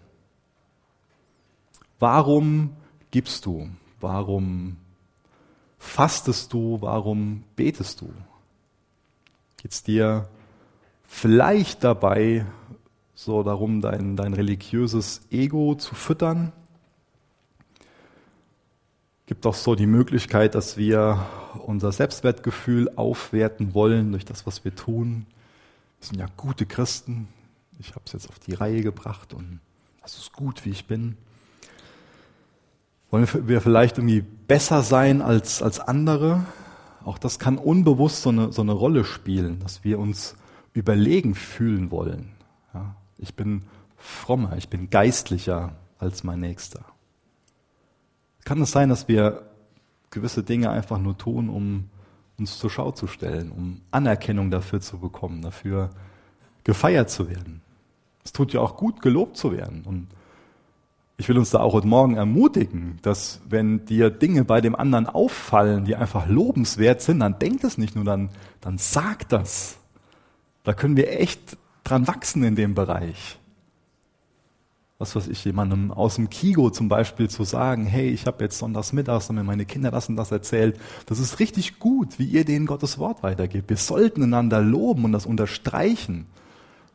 Warum 1.99 2.71
gibst 3.11 3.47
du? 3.47 3.69
Warum 4.01 4.77
fastest 5.79 6.53
du? 6.53 6.79
Warum 6.81 7.45
betest 7.57 8.01
du? 8.01 8.11
Geht 9.61 9.73
es 9.73 9.83
dir 9.83 10.27
vielleicht 11.07 11.85
dabei 11.85 12.47
so 13.15 13.43
darum, 13.43 13.83
dein, 13.83 14.17
dein 14.17 14.33
religiöses 14.33 15.21
Ego 15.31 15.75
zu 15.75 15.95
füttern? 15.95 16.51
Gibt 19.27 19.45
auch 19.45 19.55
so 19.55 19.75
die 19.75 19.87
Möglichkeit, 19.87 20.55
dass 20.55 20.79
wir 20.79 21.27
unser 21.67 21.93
Selbstwertgefühl 21.93 22.91
aufwerten 22.97 23.75
wollen 23.75 24.13
durch 24.13 24.25
das, 24.25 24.47
was 24.47 24.65
wir 24.65 24.75
tun. 24.75 25.27
Wir 25.99 26.09
sind 26.09 26.19
ja 26.21 26.27
gute 26.39 26.65
Christen. 26.65 27.29
Ich 27.79 27.91
habe 27.91 28.01
es 28.07 28.15
jetzt 28.15 28.31
auf 28.31 28.39
die 28.39 28.55
Reihe 28.55 28.81
gebracht 28.81 29.35
und 29.35 29.61
es 30.03 30.17
ist 30.17 30.33
gut, 30.33 30.65
wie 30.65 30.71
ich 30.71 30.87
bin. 30.87 31.19
Wollen 33.11 33.29
wir 33.47 33.61
vielleicht 33.61 33.99
irgendwie 33.99 34.23
besser 34.23 34.81
sein 34.81 35.21
als, 35.21 35.61
als 35.61 35.81
andere? 35.81 36.47
Auch 37.05 37.19
das 37.19 37.39
kann 37.39 37.59
unbewusst 37.59 38.23
so 38.23 38.31
eine, 38.31 38.53
so 38.53 38.63
eine 38.63 38.73
Rolle 38.73 39.05
spielen, 39.05 39.59
dass 39.61 39.85
wir 39.85 39.99
uns 39.99 40.37
überlegen 40.73 41.35
fühlen 41.35 41.91
wollen. 41.91 42.33
Ja, 42.75 42.95
ich 43.19 43.35
bin 43.35 43.63
frommer, 43.97 44.57
ich 44.57 44.69
bin 44.69 44.91
geistlicher 44.91 45.77
als 45.99 46.25
mein 46.25 46.41
Nächster. 46.41 46.85
Kann 48.45 48.61
es 48.63 48.71
sein, 48.71 48.89
dass 48.89 49.09
wir 49.09 49.43
gewisse 50.11 50.43
Dinge 50.43 50.71
einfach 50.71 50.99
nur 50.99 51.17
tun, 51.17 51.49
um 51.49 51.91
uns 52.39 52.59
zur 52.59 52.71
Schau 52.71 52.91
zu 52.91 53.07
stellen, 53.07 53.51
um 53.51 53.83
Anerkennung 53.91 54.51
dafür 54.51 54.81
zu 54.81 54.99
bekommen, 54.99 55.43
dafür 55.43 55.91
gefeiert 56.65 57.11
zu 57.11 57.29
werden? 57.29 57.63
Es 58.25 58.33
tut 58.33 58.53
ja 58.53 58.61
auch 58.61 58.77
gut, 58.77 59.03
gelobt 59.03 59.37
zu 59.37 59.53
werden. 59.53 59.83
Und 59.85 60.09
ich 61.21 61.29
will 61.29 61.37
uns 61.37 61.51
da 61.51 61.61
auch 61.61 61.75
heute 61.75 61.87
Morgen 61.87 62.17
ermutigen, 62.17 62.99
dass 63.03 63.43
wenn 63.47 63.85
dir 63.85 64.09
Dinge 64.09 64.43
bei 64.43 64.63
dem 64.63 64.75
anderen 64.75 65.07
auffallen, 65.07 65.85
die 65.85 65.95
einfach 65.95 66.27
lobenswert 66.27 67.03
sind, 67.03 67.21
dann 67.21 67.39
denk 67.39 67.63
es 67.63 67.77
nicht 67.77 67.95
nur, 67.95 68.05
dann, 68.05 68.31
dann 68.63 68.79
sag 68.79 69.29
das. 69.29 69.77
Da 70.65 70.73
können 70.73 70.97
wir 70.97 71.21
echt 71.21 71.59
dran 71.85 72.09
wachsen 72.09 72.43
in 72.43 72.57
dem 72.57 72.75
Bereich. 72.75 73.39
Was 74.99 75.15
weiß 75.15 75.29
ich, 75.29 75.45
jemandem 75.45 75.91
aus 75.91 76.15
dem 76.15 76.31
Kigo 76.31 76.71
zum 76.71 76.89
Beispiel 76.89 77.29
zu 77.29 77.45
sagen, 77.45 77.85
hey, 77.85 78.09
ich 78.09 78.27
habe 78.27 78.43
jetzt 78.43 78.57
sonntags 78.57 78.95
mittags 78.95 79.29
und 79.29 79.37
mir 79.37 79.45
meine 79.45 79.67
Kinder 79.67 79.91
das 79.91 80.09
und 80.09 80.17
das 80.17 80.33
erzählt. 80.33 80.81
Das 81.05 81.19
ist 81.19 81.39
richtig 81.39 81.79
gut, 81.79 82.19
wie 82.19 82.25
ihr 82.25 82.47
denen 82.47 82.65
Gottes 82.65 82.99
Wort 82.99 83.23
weitergebt. 83.23 83.69
Wir 83.69 83.77
sollten 83.77 84.23
einander 84.23 84.63
loben 84.63 85.05
und 85.05 85.13
das 85.13 85.27
unterstreichen, 85.27 86.27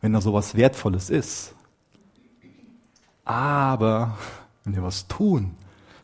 wenn 0.01 0.13
da 0.13 0.21
sowas 0.21 0.55
Wertvolles 0.55 1.11
ist. 1.11 1.53
Aber 3.25 4.17
wenn 4.63 4.75
wir 4.75 4.83
was 4.83 5.07
tun, 5.07 5.55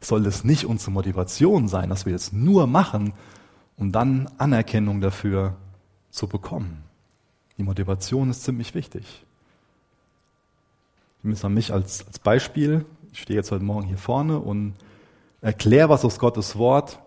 soll 0.02 0.26
es 0.26 0.44
nicht 0.44 0.66
unsere 0.66 0.92
Motivation 0.92 1.68
sein, 1.68 1.90
dass 1.90 2.06
wir 2.06 2.16
es 2.16 2.34
nur 2.34 2.68
machen, 2.68 3.14
um 3.78 3.92
dann 3.92 4.30
Anerkennung 4.38 5.00
dafür 5.00 5.56
zu 6.10 6.28
bekommen. 6.28 6.84
Die 7.58 7.64
Motivation 7.64 8.32
ist 8.32 8.44
ziemlich 8.44 8.74
wichtig. 8.74 9.24
Ich 11.20 11.24
nehme 11.24 11.38
an 11.42 11.54
mich 11.54 11.72
als, 11.72 12.06
als 12.08 12.18
Beispiel. 12.18 12.86
Ich 13.14 13.22
stehe 13.22 13.38
jetzt 13.38 13.52
heute 13.52 13.64
Morgen 13.64 13.86
hier 13.86 14.00
vorne 14.00 14.40
und 14.40 14.74
erkläre 15.42 15.90
was 15.90 16.04
aus 16.04 16.18
Gottes 16.18 16.58
Wort, 16.58 17.00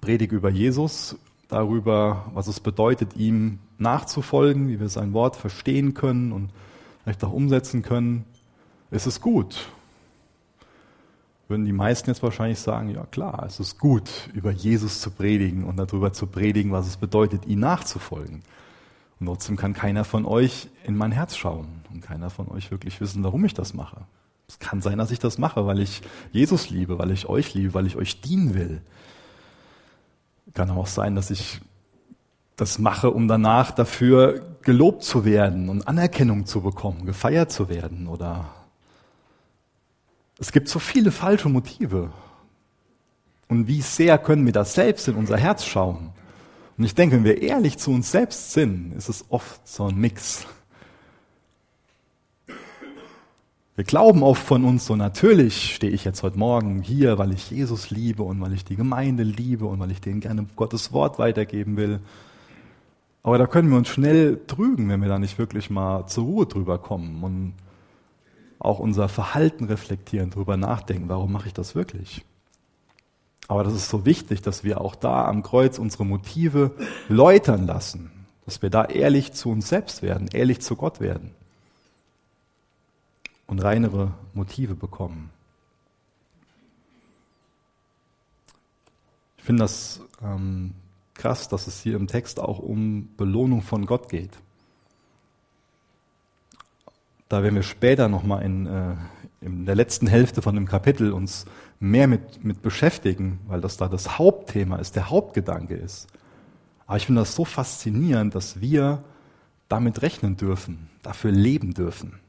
predige 0.00 0.36
über 0.36 0.50
Jesus, 0.50 1.16
darüber, 1.48 2.26
was 2.34 2.46
es 2.46 2.60
bedeutet, 2.60 3.16
ihm 3.16 3.58
nachzufolgen, 3.78 4.68
wie 4.68 4.78
wir 4.78 4.88
sein 4.88 5.12
Wort 5.12 5.34
verstehen 5.34 5.94
können 5.94 6.32
und 6.32 6.50
vielleicht 7.02 7.24
auch 7.24 7.32
umsetzen 7.32 7.82
können 7.82 8.24
es 8.90 9.06
ist 9.06 9.20
gut. 9.20 9.68
Würden 11.48 11.64
die 11.64 11.72
meisten 11.72 12.10
jetzt 12.10 12.22
wahrscheinlich 12.22 12.58
sagen, 12.58 12.90
ja 12.90 13.04
klar, 13.06 13.44
es 13.46 13.60
ist 13.60 13.78
gut, 13.78 14.10
über 14.34 14.50
Jesus 14.50 15.00
zu 15.00 15.10
predigen 15.10 15.64
und 15.64 15.76
darüber 15.76 16.12
zu 16.12 16.26
predigen, 16.26 16.72
was 16.72 16.88
es 16.88 16.96
bedeutet, 16.96 17.46
ihm 17.46 17.60
nachzufolgen. 17.60 18.42
Und 19.20 19.26
trotzdem 19.26 19.56
kann 19.56 19.72
keiner 19.72 20.04
von 20.04 20.26
euch 20.26 20.68
in 20.84 20.96
mein 20.96 21.12
Herz 21.12 21.36
schauen 21.36 21.68
und 21.92 22.02
keiner 22.02 22.30
von 22.30 22.48
euch 22.48 22.70
wirklich 22.70 23.00
wissen, 23.00 23.22
warum 23.22 23.44
ich 23.44 23.54
das 23.54 23.74
mache. 23.74 24.02
Es 24.48 24.58
kann 24.58 24.80
sein, 24.80 24.98
dass 24.98 25.10
ich 25.10 25.18
das 25.18 25.38
mache, 25.38 25.66
weil 25.66 25.80
ich 25.80 26.02
Jesus 26.32 26.70
liebe, 26.70 26.98
weil 26.98 27.10
ich 27.10 27.28
euch 27.28 27.54
liebe, 27.54 27.74
weil 27.74 27.86
ich 27.86 27.96
euch 27.96 28.20
dienen 28.20 28.54
will. 28.54 28.82
Kann 30.54 30.70
auch 30.70 30.86
sein, 30.86 31.14
dass 31.14 31.30
ich 31.30 31.60
das 32.56 32.78
mache, 32.78 33.10
um 33.10 33.28
danach 33.28 33.70
dafür 33.70 34.40
gelobt 34.62 35.02
zu 35.02 35.24
werden 35.24 35.68
und 35.68 35.86
Anerkennung 35.86 36.46
zu 36.46 36.60
bekommen, 36.60 37.04
gefeiert 37.06 37.52
zu 37.52 37.68
werden 37.68 38.08
oder 38.08 38.46
es 40.38 40.52
gibt 40.52 40.68
so 40.68 40.78
viele 40.78 41.10
falsche 41.10 41.48
Motive. 41.48 42.10
Und 43.48 43.68
wie 43.68 43.80
sehr 43.80 44.18
können 44.18 44.44
wir 44.44 44.52
das 44.52 44.74
selbst 44.74 45.08
in 45.08 45.14
unser 45.14 45.36
Herz 45.36 45.64
schauen? 45.64 46.10
Und 46.76 46.84
ich 46.84 46.94
denke, 46.94 47.16
wenn 47.16 47.24
wir 47.24 47.40
ehrlich 47.40 47.78
zu 47.78 47.90
uns 47.90 48.10
selbst 48.10 48.52
sind, 48.52 48.92
ist 48.96 49.08
es 49.08 49.24
oft 49.30 49.66
so 49.66 49.86
ein 49.86 49.96
Mix. 49.96 50.46
Wir 53.76 53.84
glauben 53.84 54.22
oft 54.22 54.42
von 54.42 54.64
uns 54.64 54.86
so, 54.86 54.96
natürlich 54.96 55.74
stehe 55.74 55.92
ich 55.92 56.04
jetzt 56.04 56.22
heute 56.22 56.38
Morgen 56.38 56.82
hier, 56.82 57.18
weil 57.18 57.32
ich 57.32 57.50
Jesus 57.50 57.90
liebe 57.90 58.22
und 58.22 58.40
weil 58.40 58.54
ich 58.54 58.64
die 58.64 58.76
Gemeinde 58.76 59.22
liebe 59.22 59.66
und 59.66 59.78
weil 59.80 59.90
ich 59.90 60.00
denen 60.00 60.20
gerne 60.20 60.46
Gottes 60.56 60.92
Wort 60.92 61.18
weitergeben 61.18 61.76
will. 61.76 62.00
Aber 63.22 63.38
da 63.38 63.46
können 63.46 63.70
wir 63.70 63.76
uns 63.76 63.88
schnell 63.88 64.40
trügen, 64.46 64.88
wenn 64.88 65.02
wir 65.02 65.08
da 65.08 65.18
nicht 65.18 65.38
wirklich 65.38 65.68
mal 65.68 66.06
zur 66.06 66.24
Ruhe 66.24 66.46
drüber 66.46 66.78
kommen 66.78 67.22
und 67.22 67.52
auch 68.66 68.78
unser 68.78 69.08
Verhalten 69.08 69.64
reflektieren, 69.64 70.30
darüber 70.30 70.56
nachdenken, 70.56 71.08
warum 71.08 71.32
mache 71.32 71.48
ich 71.48 71.54
das 71.54 71.74
wirklich? 71.74 72.24
Aber 73.48 73.62
das 73.62 73.74
ist 73.74 73.88
so 73.88 74.04
wichtig, 74.04 74.42
dass 74.42 74.64
wir 74.64 74.80
auch 74.80 74.94
da 74.94 75.26
am 75.26 75.42
Kreuz 75.42 75.78
unsere 75.78 76.04
Motive 76.04 76.72
läutern 77.08 77.66
lassen, 77.66 78.10
dass 78.44 78.62
wir 78.62 78.70
da 78.70 78.84
ehrlich 78.84 79.32
zu 79.32 79.50
uns 79.50 79.68
selbst 79.68 80.02
werden, 80.02 80.28
ehrlich 80.32 80.60
zu 80.60 80.74
Gott 80.76 81.00
werden 81.00 81.32
und 83.46 83.60
reinere 83.60 84.12
Motive 84.34 84.74
bekommen. 84.74 85.30
Ich 89.38 89.44
finde 89.44 89.62
das 89.62 90.00
ähm, 90.22 90.74
krass, 91.14 91.48
dass 91.48 91.68
es 91.68 91.80
hier 91.80 91.94
im 91.94 92.08
Text 92.08 92.40
auch 92.40 92.58
um 92.58 93.14
Belohnung 93.16 93.62
von 93.62 93.86
Gott 93.86 94.08
geht. 94.08 94.38
Da 97.28 97.42
werden 97.42 97.56
wir 97.56 97.62
später 97.62 98.08
nochmal 98.08 98.42
in, 98.42 98.66
äh, 98.66 98.94
in 99.40 99.66
der 99.66 99.74
letzten 99.74 100.06
Hälfte 100.06 100.42
von 100.42 100.54
dem 100.54 100.66
Kapitel 100.66 101.12
uns 101.12 101.46
mehr 101.80 102.06
mit, 102.06 102.44
mit 102.44 102.62
beschäftigen, 102.62 103.40
weil 103.46 103.60
das 103.60 103.76
da 103.76 103.88
das 103.88 104.18
Hauptthema 104.18 104.76
ist, 104.76 104.96
der 104.96 105.10
Hauptgedanke 105.10 105.74
ist. 105.74 106.06
Aber 106.86 106.96
ich 106.96 107.06
finde 107.06 107.22
das 107.22 107.34
so 107.34 107.44
faszinierend, 107.44 108.34
dass 108.34 108.60
wir 108.60 109.02
damit 109.68 110.02
rechnen 110.02 110.36
dürfen, 110.36 110.88
dafür 111.02 111.32
leben 111.32 111.74
dürfen, 111.74 112.20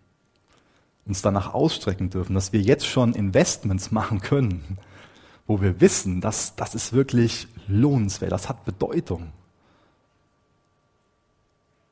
uns 1.05 1.21
danach 1.21 1.53
ausstrecken 1.53 2.09
dürfen, 2.09 2.33
dass 2.33 2.51
wir 2.51 2.61
jetzt 2.61 2.87
schon 2.87 3.13
Investments 3.13 3.91
machen 3.91 4.21
können, 4.21 4.79
wo 5.45 5.61
wir 5.61 5.79
wissen, 5.79 6.19
dass 6.19 6.55
das 6.55 6.73
ist 6.73 6.93
wirklich 6.93 7.47
lohnenswert, 7.67 8.31
das 8.31 8.49
hat 8.49 8.65
Bedeutung. 8.65 9.31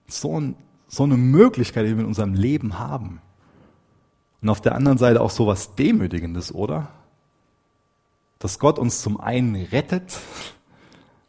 So 0.07 0.39
ein 0.39 0.55
so 0.95 1.03
eine 1.03 1.17
Möglichkeit, 1.17 1.85
die 1.85 1.95
wir 1.95 2.01
in 2.01 2.05
unserem 2.05 2.33
Leben 2.33 2.79
haben. 2.79 3.21
Und 4.41 4.49
auf 4.49 4.61
der 4.61 4.75
anderen 4.75 4.97
Seite 4.97 5.21
auch 5.21 5.29
so 5.29 5.47
was 5.47 5.75
Demütigendes, 5.75 6.53
oder? 6.53 6.89
Dass 8.39 8.59
Gott 8.59 8.79
uns 8.79 9.01
zum 9.01 9.19
einen 9.19 9.55
rettet 9.55 10.17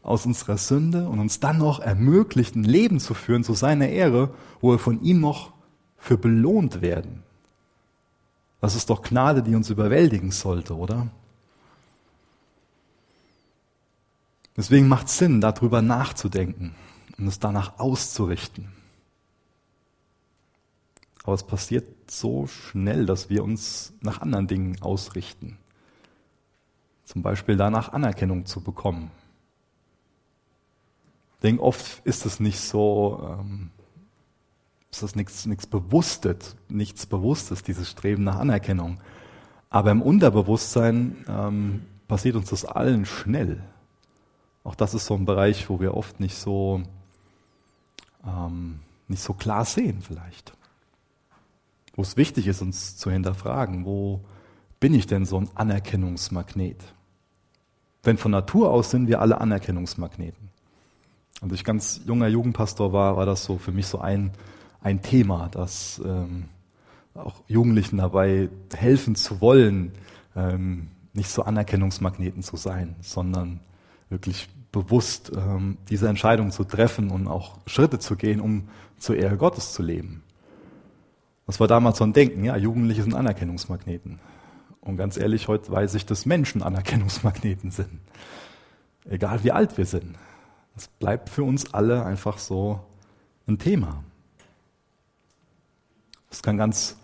aus 0.02 0.25
unserer 0.25 0.56
Sünde 0.56 1.08
und 1.08 1.18
uns 1.18 1.40
dann 1.40 1.58
noch 1.58 1.80
ermöglicht, 1.80 2.54
ein 2.54 2.62
Leben 2.62 3.00
zu 3.00 3.12
führen 3.14 3.42
zu 3.42 3.54
seiner 3.54 3.88
Ehre, 3.88 4.35
wo 4.61 4.70
wir 4.70 4.78
von 4.78 5.02
ihm 5.02 5.20
noch 5.20 5.52
für 5.99 6.16
belohnt 6.16 6.80
werden. 6.80 7.25
Das 8.61 8.76
ist 8.76 8.88
doch 8.88 9.02
Gnade, 9.02 9.42
die 9.42 9.56
uns 9.56 9.68
überwältigen 9.68 10.30
sollte, 10.30 10.76
oder? 10.76 11.08
Deswegen 14.56 14.87
macht 14.87 15.08
es 15.08 15.18
Sinn, 15.18 15.40
darüber 15.40 15.82
nachzudenken 15.82 16.75
und 17.18 17.26
es 17.26 17.40
danach 17.40 17.78
auszurichten. 17.78 18.75
Aber 21.26 21.35
es 21.35 21.42
passiert 21.42 22.09
so 22.09 22.47
schnell, 22.47 23.04
dass 23.04 23.28
wir 23.28 23.42
uns 23.42 23.92
nach 24.00 24.21
anderen 24.21 24.47
Dingen 24.47 24.80
ausrichten. 24.80 25.59
Zum 27.02 27.23
Beispiel 27.23 27.56
danach 27.56 27.92
Anerkennung 27.92 28.47
zu 28.47 28.61
bekommen. 28.61 29.11
Ich 31.35 31.40
denke, 31.40 31.64
oft 31.64 32.06
ist 32.06 32.26
es 32.26 32.38
nicht 32.38 32.61
so, 32.61 33.38
ähm, 33.40 33.71
ist 34.92 35.02
das 35.02 35.16
nichts, 35.16 35.47
nichts 35.47 35.66
Bewusstes, 35.66 36.54
nichts 36.68 37.06
Bewusstes, 37.06 37.64
dieses 37.64 37.90
Streben 37.90 38.23
nach 38.23 38.38
Anerkennung. 38.38 39.00
Aber 39.68 39.90
im 39.90 40.02
Unterbewusstsein 40.02 41.25
ähm, 41.28 41.87
passiert 42.06 42.37
uns 42.37 42.50
das 42.50 42.64
allen 42.64 43.04
schnell. 43.04 43.64
Auch 44.62 44.76
das 44.76 44.95
ist 44.95 45.06
so 45.06 45.14
ein 45.14 45.25
Bereich, 45.25 45.68
wo 45.68 45.80
wir 45.80 45.97
oft 45.97 46.21
nicht 46.21 46.37
so, 46.37 46.83
ähm, 48.25 48.78
nicht 49.09 49.23
so 49.23 49.33
klar 49.33 49.64
sehen 49.64 50.02
vielleicht 50.02 50.56
wo 51.97 52.03
es 52.03 52.17
wichtig 52.17 52.47
ist, 52.47 52.62
uns 52.62 52.97
zu 52.97 53.11
hinterfragen, 53.11 53.85
wo 53.85 54.21
bin 54.79 54.95
ich 54.95 55.07
denn 55.07 55.25
so 55.25 55.38
ein 55.38 55.49
Anerkennungsmagnet? 55.55 56.81
Denn 58.05 58.19
von 58.19 58.31
Natur 58.31 58.71
aus 58.71 58.91
sind 58.91 59.09
wir 59.09 59.21
alle 59.21 59.41
Anerkennungsmagneten. 59.41 60.50
Als 61.41 61.53
ich 61.53 61.65
ganz 61.65 62.00
junger 62.07 62.29
Jugendpastor 62.29 62.93
war, 62.93 63.17
war 63.17 63.26
das 63.26 63.45
so 63.45 63.59
für 63.59 63.73
mich 63.73 63.87
so 63.87 63.99
ein, 63.99 64.31
ein 64.81 65.03
Thema, 65.03 65.49
dass 65.49 66.00
ähm, 66.05 66.45
auch 67.15 67.43
Jugendlichen 67.49 67.97
dabei 67.97 68.49
helfen 68.75 69.17
zu 69.17 69.41
wollen, 69.41 69.93
ähm, 70.37 70.88
nicht 71.15 71.31
so 71.31 71.43
Anerkennungsmagneten 71.43 72.43
zu 72.43 72.57
sein, 72.57 72.95
sondern 73.00 73.61
wirklich 74.09 74.49
bewusst 74.71 75.33
ähm, 75.35 75.79
diese 75.88 76.09
Entscheidung 76.09 76.53
zu 76.53 76.65
treffen 76.65 77.11
und 77.11 77.26
auch 77.26 77.59
Schritte 77.67 77.99
zu 77.99 78.17
gehen, 78.17 78.41
um 78.41 78.69
zur 78.99 79.17
Ehre 79.17 79.37
Gottes 79.37 79.73
zu 79.73 79.83
leben. 79.83 80.23
Das 81.47 81.61
war 81.61 81.69
damals 81.69 81.99
so 81.99 82.05
ein 82.05 82.12
Denken, 82.12 82.45
ja, 82.45 82.57
Jugendliche 82.57 83.03
sind 83.03 83.15
Anerkennungsmagneten. 83.15 84.19
Und 84.81 84.97
ganz 84.97 85.17
ehrlich, 85.17 85.49
heute 85.49 85.71
weiß 85.71 85.95
ich, 85.95 86.07
dass 86.07 86.26
Menschen 86.26 86.62
Anerkennungsmagneten 86.62 87.71
sind. 87.71 88.00
Egal 89.09 89.45
wie 89.45 89.53
alt 89.53 89.79
wir 89.79 89.87
sind. 89.87 90.17
Das 90.75 90.88
bleibt 90.88 91.29
für 91.29 91.45
uns 91.45 91.73
alle 91.73 92.05
einfach 92.05 92.38
so 92.38 92.81
ein 93.47 93.59
Thema. 93.59 94.03
Es 96.31 96.43
kann 96.43 96.57
ganz 96.57 96.97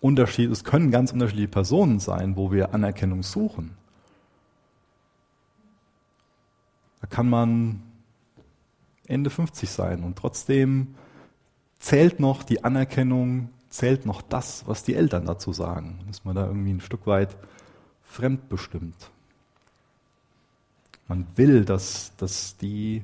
unterschied, 0.00 0.50
es 0.50 0.64
können 0.64 0.90
ganz 0.90 1.12
unterschiedliche 1.12 1.48
Personen 1.48 2.00
sein, 2.00 2.36
wo 2.36 2.52
wir 2.52 2.74
Anerkennung 2.74 3.22
suchen. 3.22 3.76
Da 7.00 7.06
kann 7.08 7.28
man 7.28 7.82
Ende 9.06 9.28
50 9.28 9.68
sein 9.68 10.04
und 10.04 10.16
trotzdem 10.16 10.94
zählt 11.80 12.20
noch 12.20 12.44
die 12.44 12.64
Anerkennung, 12.64 13.50
zählt 13.72 14.06
noch 14.06 14.22
das, 14.22 14.64
was 14.66 14.84
die 14.84 14.94
Eltern 14.94 15.24
dazu 15.24 15.52
sagen. 15.52 16.00
Ist 16.10 16.24
man 16.24 16.36
da 16.36 16.46
irgendwie 16.46 16.72
ein 16.72 16.80
Stück 16.80 17.06
weit 17.06 17.36
fremdbestimmt. 18.04 19.10
Man 21.08 21.26
will, 21.36 21.64
dass, 21.64 22.12
dass 22.18 22.56
die 22.58 23.02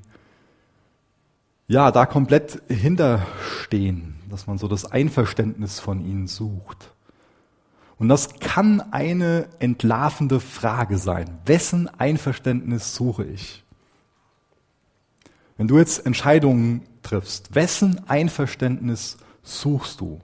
ja 1.66 1.90
da 1.90 2.06
komplett 2.06 2.62
hinterstehen, 2.68 4.16
dass 4.30 4.46
man 4.46 4.58
so 4.58 4.68
das 4.68 4.84
Einverständnis 4.84 5.80
von 5.80 6.04
ihnen 6.04 6.26
sucht. 6.26 6.92
Und 7.98 8.08
das 8.08 8.38
kann 8.38 8.80
eine 8.92 9.48
entlarvende 9.58 10.38
Frage 10.38 10.98
sein. 10.98 11.38
Wessen 11.46 11.88
Einverständnis 11.88 12.94
suche 12.94 13.24
ich? 13.24 13.64
Wenn 15.56 15.66
du 15.66 15.78
jetzt 15.78 16.06
Entscheidungen 16.06 16.82
triffst, 17.02 17.54
wessen 17.54 18.08
Einverständnis 18.08 19.16
suchst 19.42 20.00
du? 20.00 20.20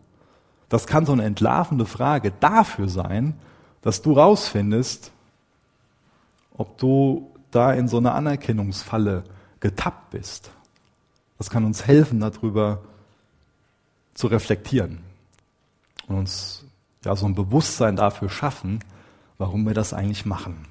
Das 0.75 0.89
kann 0.89 1.07
so 1.07 1.13
eine 1.13 1.23
entlarvende 1.23 1.87
Frage 1.87 2.33
dafür 2.41 2.89
sein, 2.89 3.35
dass 3.81 4.03
du 4.03 4.13
rausfindest, 4.13 5.13
ob 6.57 6.79
du 6.79 7.31
da 7.53 7.73
in 7.73 7.87
so 7.87 7.99
einer 7.99 8.17
Anerkennungsfalle 8.17 9.23
getappt 9.61 10.11
bist. 10.11 10.51
Das 11.39 11.49
kann 11.49 11.65
uns 11.65 11.87
helfen, 11.87 12.19
darüber 12.19 12.83
zu 14.15 14.27
reflektieren 14.27 14.99
und 16.09 16.17
uns 16.17 16.65
ja 17.05 17.15
so 17.15 17.27
ein 17.27 17.37
Bewusstsein 17.37 17.95
dafür 17.95 18.29
schaffen, 18.29 18.81
warum 19.39 19.65
wir 19.67 19.75
das 19.75 19.95
eigentlich 19.95 20.27
machen. 20.27 20.67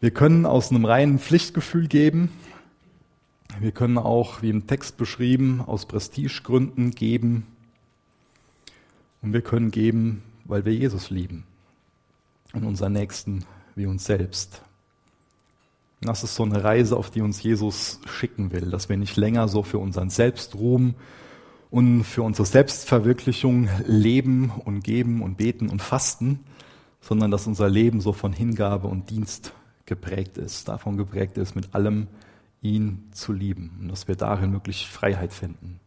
Wir 0.00 0.10
können 0.10 0.44
aus 0.44 0.72
einem 0.72 0.84
reinen 0.84 1.20
Pflichtgefühl 1.20 1.86
geben. 1.86 2.32
Wir 3.60 3.72
können 3.72 3.98
auch, 3.98 4.40
wie 4.40 4.50
im 4.50 4.66
Text 4.68 4.96
beschrieben, 4.96 5.62
aus 5.66 5.86
Prestigegründen 5.86 6.92
geben. 6.92 7.46
Und 9.20 9.32
wir 9.32 9.42
können 9.42 9.72
geben, 9.72 10.22
weil 10.44 10.64
wir 10.64 10.72
Jesus 10.72 11.10
lieben 11.10 11.44
und 12.52 12.64
unseren 12.64 12.92
Nächsten 12.92 13.44
wie 13.74 13.86
uns 13.86 14.04
selbst. 14.04 14.62
Das 16.00 16.22
ist 16.22 16.36
so 16.36 16.44
eine 16.44 16.62
Reise, 16.62 16.96
auf 16.96 17.10
die 17.10 17.20
uns 17.20 17.42
Jesus 17.42 18.00
schicken 18.06 18.52
will, 18.52 18.70
dass 18.70 18.88
wir 18.88 18.96
nicht 18.96 19.16
länger 19.16 19.48
so 19.48 19.64
für 19.64 19.78
unseren 19.78 20.10
Selbstruhm 20.10 20.94
und 21.70 22.04
für 22.04 22.22
unsere 22.22 22.46
Selbstverwirklichung 22.46 23.68
leben 23.86 24.52
und 24.64 24.84
geben 24.84 25.20
und 25.20 25.36
beten 25.36 25.68
und 25.68 25.82
fasten, 25.82 26.40
sondern 27.00 27.32
dass 27.32 27.48
unser 27.48 27.68
Leben 27.68 28.00
so 28.00 28.12
von 28.12 28.32
Hingabe 28.32 28.86
und 28.86 29.10
Dienst 29.10 29.52
geprägt 29.86 30.38
ist, 30.38 30.68
davon 30.68 30.96
geprägt 30.96 31.36
ist, 31.36 31.56
mit 31.56 31.74
allem 31.74 32.06
ihn 32.62 33.08
zu 33.12 33.32
lieben 33.32 33.78
und 33.80 33.88
dass 33.88 34.08
wir 34.08 34.16
darin 34.16 34.52
wirklich 34.52 34.88
Freiheit 34.88 35.32
finden. 35.32 35.80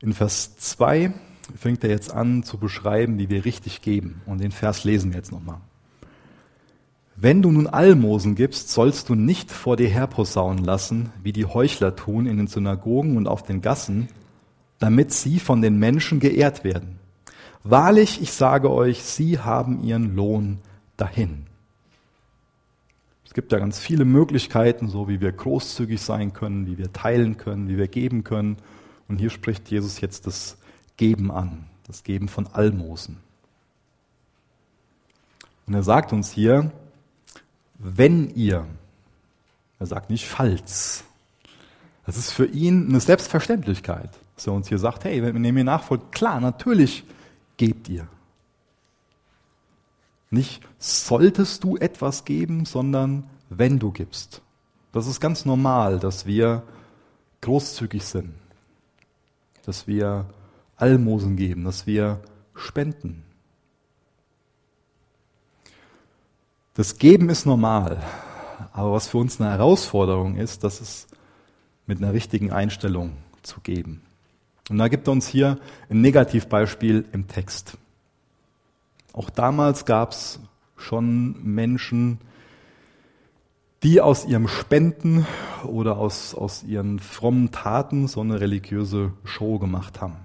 In 0.00 0.12
Vers 0.12 0.56
2 0.56 1.12
fängt 1.56 1.82
er 1.84 1.90
jetzt 1.90 2.12
an 2.12 2.42
zu 2.42 2.58
beschreiben, 2.58 3.18
wie 3.18 3.30
wir 3.30 3.44
richtig 3.44 3.82
geben. 3.82 4.20
Und 4.26 4.40
den 4.40 4.52
Vers 4.52 4.84
lesen 4.84 5.10
wir 5.10 5.18
jetzt 5.18 5.32
nochmal. 5.32 5.60
Wenn 7.16 7.42
du 7.42 7.50
nun 7.50 7.66
Almosen 7.66 8.36
gibst, 8.36 8.70
sollst 8.70 9.08
du 9.08 9.16
nicht 9.16 9.50
vor 9.50 9.76
dir 9.76 9.88
herposaunen 9.88 10.64
lassen, 10.64 11.10
wie 11.20 11.32
die 11.32 11.46
Heuchler 11.46 11.96
tun 11.96 12.26
in 12.26 12.36
den 12.36 12.46
Synagogen 12.46 13.16
und 13.16 13.26
auf 13.26 13.42
den 13.42 13.60
Gassen, 13.60 14.08
damit 14.78 15.12
sie 15.12 15.40
von 15.40 15.60
den 15.60 15.80
Menschen 15.80 16.20
geehrt 16.20 16.62
werden. 16.62 17.00
Wahrlich, 17.64 18.22
ich 18.22 18.30
sage 18.30 18.70
euch, 18.70 19.02
sie 19.02 19.40
haben 19.40 19.82
ihren 19.82 20.14
Lohn 20.14 20.58
dahin. 20.96 21.47
Es 23.38 23.40
gibt 23.40 23.52
ja 23.52 23.60
ganz 23.60 23.78
viele 23.78 24.04
Möglichkeiten, 24.04 24.88
so 24.88 25.06
wie 25.06 25.20
wir 25.20 25.30
großzügig 25.30 26.00
sein 26.00 26.32
können, 26.32 26.66
wie 26.66 26.76
wir 26.76 26.92
teilen 26.92 27.36
können, 27.36 27.68
wie 27.68 27.78
wir 27.78 27.86
geben 27.86 28.24
können. 28.24 28.56
Und 29.06 29.18
hier 29.18 29.30
spricht 29.30 29.70
Jesus 29.70 30.00
jetzt 30.00 30.26
das 30.26 30.58
Geben 30.96 31.30
an, 31.30 31.66
das 31.86 32.02
Geben 32.02 32.26
von 32.26 32.48
Almosen. 32.48 33.18
Und 35.68 35.74
er 35.74 35.84
sagt 35.84 36.12
uns 36.12 36.32
hier, 36.32 36.72
wenn 37.78 38.34
ihr, 38.34 38.66
er 39.78 39.86
sagt 39.86 40.10
nicht 40.10 40.26
falls, 40.26 41.04
das 42.06 42.16
ist 42.16 42.32
für 42.32 42.46
ihn 42.46 42.88
eine 42.88 42.98
Selbstverständlichkeit, 42.98 44.10
dass 44.34 44.48
er 44.48 44.52
uns 44.52 44.68
hier 44.68 44.80
sagt, 44.80 45.04
hey, 45.04 45.22
wenn 45.22 45.44
ihr 45.44 45.52
mir 45.52 45.62
nachfolgt, 45.62 46.10
klar, 46.10 46.40
natürlich 46.40 47.04
gebt 47.56 47.88
ihr. 47.88 48.08
Nicht 50.30 50.62
solltest 50.78 51.64
du 51.64 51.76
etwas 51.76 52.24
geben, 52.24 52.64
sondern 52.64 53.28
wenn 53.48 53.78
du 53.78 53.90
gibst. 53.90 54.42
Das 54.92 55.06
ist 55.06 55.20
ganz 55.20 55.44
normal, 55.44 55.98
dass 55.98 56.26
wir 56.26 56.62
großzügig 57.40 58.04
sind, 58.04 58.34
dass 59.64 59.86
wir 59.86 60.26
Almosen 60.76 61.36
geben, 61.36 61.64
dass 61.64 61.86
wir 61.86 62.20
spenden. 62.54 63.24
Das 66.74 66.98
Geben 66.98 67.28
ist 67.28 67.44
normal, 67.44 68.02
aber 68.72 68.92
was 68.92 69.08
für 69.08 69.18
uns 69.18 69.40
eine 69.40 69.50
Herausforderung 69.50 70.36
ist, 70.36 70.62
das 70.62 70.80
ist 70.80 71.08
mit 71.86 71.98
einer 71.98 72.12
richtigen 72.12 72.52
Einstellung 72.52 73.16
zu 73.42 73.60
geben. 73.60 74.02
Und 74.68 74.78
da 74.78 74.88
gibt 74.88 75.08
er 75.08 75.12
uns 75.12 75.26
hier 75.26 75.58
ein 75.88 76.00
Negativbeispiel 76.02 77.04
im 77.12 77.26
Text. 77.26 77.78
Auch 79.18 79.30
damals 79.30 79.84
gab 79.84 80.12
es 80.12 80.38
schon 80.76 81.42
Menschen, 81.42 82.20
die 83.82 84.00
aus 84.00 84.24
ihrem 84.24 84.46
Spenden 84.46 85.26
oder 85.64 85.98
aus, 85.98 86.36
aus 86.36 86.62
ihren 86.62 87.00
frommen 87.00 87.50
Taten 87.50 88.06
so 88.06 88.20
eine 88.20 88.40
religiöse 88.40 89.12
Show 89.24 89.58
gemacht 89.58 90.00
haben. 90.00 90.18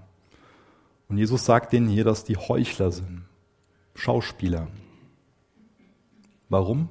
Und 1.10 1.18
Jesus 1.18 1.44
sagt 1.44 1.74
denen 1.74 1.88
hier, 1.88 2.04
dass 2.04 2.24
die 2.24 2.38
Heuchler 2.38 2.92
sind, 2.92 3.24
Schauspieler. 3.96 4.68
Warum? 6.50 6.88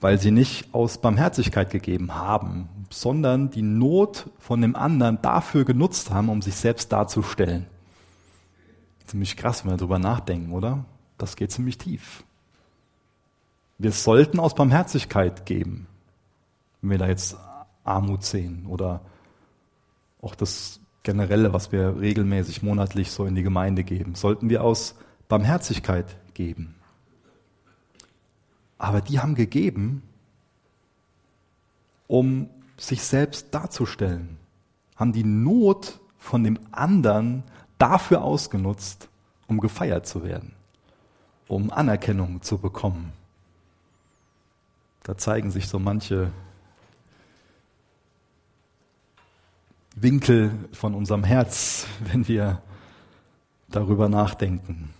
Weil 0.00 0.20
sie 0.20 0.30
nicht 0.30 0.72
aus 0.72 0.98
Barmherzigkeit 0.98 1.72
gegeben 1.72 2.14
haben, 2.14 2.68
sondern 2.90 3.50
die 3.50 3.62
Not 3.62 4.30
von 4.38 4.60
dem 4.60 4.76
anderen 4.76 5.20
dafür 5.20 5.64
genutzt 5.64 6.12
haben, 6.12 6.28
um 6.28 6.42
sich 6.42 6.54
selbst 6.54 6.92
darzustellen. 6.92 7.66
Ziemlich 9.08 9.38
krass, 9.38 9.64
wenn 9.64 9.72
wir 9.72 9.78
darüber 9.78 9.98
nachdenken, 9.98 10.52
oder? 10.52 10.84
Das 11.16 11.34
geht 11.34 11.50
ziemlich 11.50 11.78
tief. 11.78 12.24
Wir 13.78 13.90
sollten 13.92 14.38
aus 14.38 14.54
Barmherzigkeit 14.54 15.46
geben, 15.46 15.86
wenn 16.82 16.90
wir 16.90 16.98
da 16.98 17.08
jetzt 17.08 17.34
Armut 17.84 18.22
sehen 18.22 18.66
oder 18.66 19.00
auch 20.20 20.34
das 20.34 20.80
Generelle, 21.04 21.54
was 21.54 21.72
wir 21.72 21.98
regelmäßig 21.98 22.62
monatlich 22.62 23.10
so 23.10 23.24
in 23.24 23.34
die 23.34 23.42
Gemeinde 23.42 23.82
geben, 23.82 24.14
sollten 24.14 24.50
wir 24.50 24.62
aus 24.62 24.94
Barmherzigkeit 25.26 26.16
geben. 26.34 26.74
Aber 28.76 29.00
die 29.00 29.20
haben 29.20 29.34
gegeben, 29.34 30.02
um 32.08 32.50
sich 32.76 33.02
selbst 33.02 33.54
darzustellen, 33.54 34.36
haben 34.96 35.14
die 35.14 35.24
Not 35.24 35.98
von 36.18 36.44
dem 36.44 36.58
anderen 36.72 37.44
dafür 37.78 38.22
ausgenutzt, 38.22 39.08
um 39.46 39.60
gefeiert 39.60 40.06
zu 40.06 40.24
werden, 40.24 40.52
um 41.46 41.70
Anerkennung 41.70 42.42
zu 42.42 42.58
bekommen. 42.58 43.12
Da 45.04 45.16
zeigen 45.16 45.50
sich 45.50 45.68
so 45.68 45.78
manche 45.78 46.30
Winkel 49.94 50.52
von 50.72 50.94
unserem 50.94 51.24
Herz, 51.24 51.86
wenn 52.00 52.28
wir 52.28 52.62
darüber 53.68 54.08
nachdenken. 54.08 54.90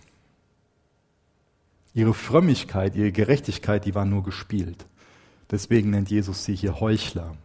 Ihre 1.93 2.13
Frömmigkeit, 2.13 2.95
ihre 2.95 3.11
Gerechtigkeit, 3.11 3.85
die 3.85 3.95
war 3.95 4.05
nur 4.05 4.23
gespielt. 4.23 4.85
Deswegen 5.51 5.89
nennt 5.89 6.09
Jesus 6.09 6.43
sie 6.43 6.55
hier 6.55 6.79
Heuchler. 6.79 7.35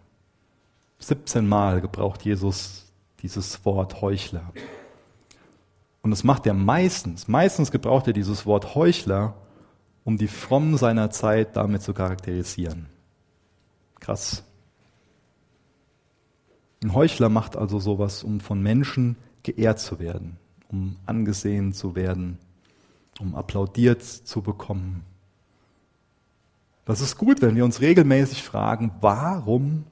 17 0.99 1.47
Mal 1.47 1.81
gebraucht 1.81 2.23
Jesus 2.23 2.92
dieses 3.23 3.64
Wort 3.64 4.01
Heuchler. 4.01 4.53
Und 6.05 6.11
das 6.11 6.23
macht 6.23 6.47
er 6.47 6.53
meistens. 6.53 7.29
Meistens 7.29 7.71
gebraucht 7.71 8.07
er 8.07 8.12
dieses 8.12 8.45
Wort 8.45 8.75
Heuchler, 8.75 9.35
um 10.05 10.19
die 10.19 10.29
Frommen 10.29 10.77
seiner 10.77 11.11
Zeit 11.11 11.57
damit 11.57 11.81
zu 11.81 11.95
charakterisieren. 11.95 12.90
Krass. 14.01 14.45
Ein 16.83 16.93
Heuchler 16.93 17.31
macht 17.31 17.57
also 17.57 17.79
sowas, 17.79 18.23
um 18.23 18.40
von 18.40 18.62
Menschen 18.62 19.17
geehrt 19.43 19.81
zu 19.81 19.99
werden, 19.99 20.37
um 20.69 20.99
angesehen 21.07 21.73
zu 21.73 21.97
werden, 21.97 22.37
um 23.19 23.35
applaudiert 23.35 24.03
zu 24.03 24.43
bekommen. 24.43 25.05
Das 26.85 27.01
ist 27.01 27.17
gut, 27.17 27.40
wenn 27.40 27.57
wir 27.57 27.64
uns 27.64 27.81
regelmäßig 27.81 28.43
fragen, 28.43 28.93
warum 29.01 29.87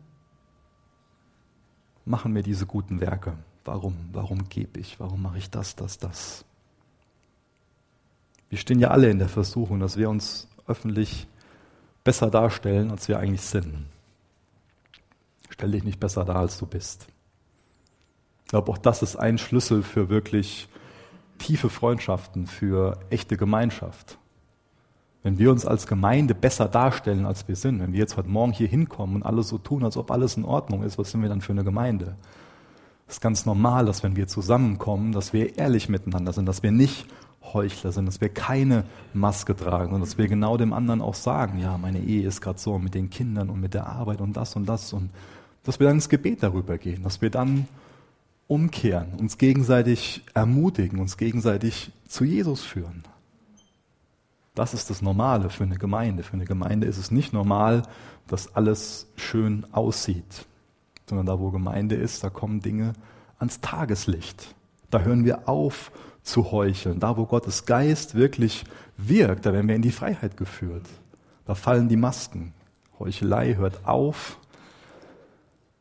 machen 2.04 2.34
wir 2.34 2.42
diese 2.42 2.66
guten 2.66 3.00
Werke? 3.00 3.32
Warum? 3.64 3.96
Warum 4.12 4.48
gebe 4.48 4.80
ich? 4.80 4.98
Warum 4.98 5.22
mache 5.22 5.38
ich 5.38 5.50
das, 5.50 5.76
das, 5.76 5.98
das? 5.98 6.44
Wir 8.48 8.58
stehen 8.58 8.80
ja 8.80 8.88
alle 8.88 9.10
in 9.10 9.18
der 9.18 9.28
Versuchung, 9.28 9.80
dass 9.80 9.96
wir 9.96 10.10
uns 10.10 10.48
öffentlich 10.66 11.26
besser 12.04 12.30
darstellen, 12.30 12.90
als 12.90 13.08
wir 13.08 13.18
eigentlich 13.18 13.42
sind. 13.42 13.86
Stell 15.50 15.70
dich 15.70 15.84
nicht 15.84 16.00
besser 16.00 16.24
dar, 16.24 16.36
als 16.36 16.58
du 16.58 16.66
bist. 16.66 17.06
Ich 18.44 18.50
glaube, 18.50 18.70
auch 18.70 18.78
das 18.78 19.02
ist 19.02 19.16
ein 19.16 19.38
Schlüssel 19.38 19.82
für 19.82 20.08
wirklich 20.08 20.68
tiefe 21.38 21.70
Freundschaften, 21.70 22.46
für 22.46 22.98
echte 23.10 23.36
Gemeinschaft. 23.36 24.18
Wenn 25.22 25.38
wir 25.38 25.50
uns 25.50 25.64
als 25.64 25.86
Gemeinde 25.86 26.34
besser 26.34 26.68
darstellen, 26.68 27.26
als 27.26 27.46
wir 27.46 27.56
sind, 27.56 27.80
wenn 27.80 27.92
wir 27.92 28.00
jetzt 28.00 28.16
heute 28.16 28.28
Morgen 28.28 28.52
hier 28.52 28.66
hinkommen 28.66 29.16
und 29.16 29.22
alles 29.22 29.48
so 29.48 29.58
tun, 29.58 29.84
als 29.84 29.96
ob 29.96 30.10
alles 30.10 30.36
in 30.36 30.44
Ordnung 30.44 30.82
ist, 30.82 30.98
was 30.98 31.10
sind 31.10 31.22
wir 31.22 31.28
dann 31.28 31.40
für 31.40 31.52
eine 31.52 31.64
Gemeinde? 31.64 32.16
Es 33.06 33.14
ist 33.14 33.20
ganz 33.20 33.44
normal, 33.46 33.86
dass 33.86 34.02
wenn 34.02 34.16
wir 34.16 34.26
zusammenkommen, 34.26 35.12
dass 35.12 35.32
wir 35.32 35.58
ehrlich 35.58 35.88
miteinander 35.88 36.32
sind, 36.32 36.46
dass 36.46 36.62
wir 36.62 36.70
nicht 36.70 37.06
Heuchler 37.52 37.92
sind, 37.92 38.06
dass 38.06 38.20
wir 38.20 38.28
keine 38.28 38.84
Maske 39.12 39.56
tragen 39.56 39.92
und 39.94 40.00
dass 40.00 40.16
wir 40.16 40.28
genau 40.28 40.56
dem 40.56 40.72
anderen 40.72 41.02
auch 41.02 41.14
sagen, 41.14 41.58
ja, 41.58 41.76
meine 41.76 42.00
Ehe 42.00 42.26
ist 42.26 42.40
gerade 42.40 42.58
so 42.58 42.78
mit 42.78 42.94
den 42.94 43.10
Kindern 43.10 43.50
und 43.50 43.60
mit 43.60 43.74
der 43.74 43.86
Arbeit 43.86 44.20
und 44.20 44.36
das 44.36 44.56
und 44.56 44.66
das 44.66 44.92
und 44.92 45.10
dass 45.64 45.78
wir 45.78 45.86
dann 45.86 45.96
ins 45.96 46.08
Gebet 46.08 46.42
darüber 46.42 46.78
gehen, 46.78 47.02
dass 47.02 47.20
wir 47.20 47.30
dann 47.30 47.68
umkehren, 48.48 49.14
uns 49.18 49.38
gegenseitig 49.38 50.24
ermutigen, 50.34 50.98
uns 50.98 51.16
gegenseitig 51.16 51.90
zu 52.08 52.24
Jesus 52.24 52.62
führen. 52.62 53.04
Das 54.54 54.74
ist 54.74 54.90
das 54.90 55.00
Normale 55.00 55.48
für 55.48 55.64
eine 55.64 55.76
Gemeinde. 55.76 56.22
Für 56.22 56.34
eine 56.34 56.44
Gemeinde 56.44 56.86
ist 56.86 56.98
es 56.98 57.10
nicht 57.10 57.32
normal, 57.32 57.82
dass 58.26 58.54
alles 58.54 59.06
schön 59.16 59.66
aussieht, 59.72 60.46
sondern 61.06 61.26
da, 61.26 61.38
wo 61.38 61.50
Gemeinde 61.50 61.94
ist, 61.94 62.24
da 62.24 62.30
kommen 62.30 62.60
Dinge 62.60 62.92
ans 63.38 63.60
Tageslicht. 63.60 64.54
Da 64.90 65.00
hören 65.00 65.24
wir 65.24 65.48
auf 65.48 65.90
zu 66.22 66.52
heucheln. 66.52 67.00
Da, 67.00 67.16
wo 67.16 67.26
Gottes 67.26 67.66
Geist 67.66 68.14
wirklich 68.14 68.64
wirkt, 68.96 69.46
da 69.46 69.52
werden 69.52 69.68
wir 69.68 69.74
in 69.74 69.82
die 69.82 69.90
Freiheit 69.90 70.36
geführt. 70.36 70.86
Da 71.44 71.54
fallen 71.54 71.88
die 71.88 71.96
Masken. 71.96 72.54
Heuchelei 72.98 73.56
hört 73.56 73.84
auf. 73.86 74.38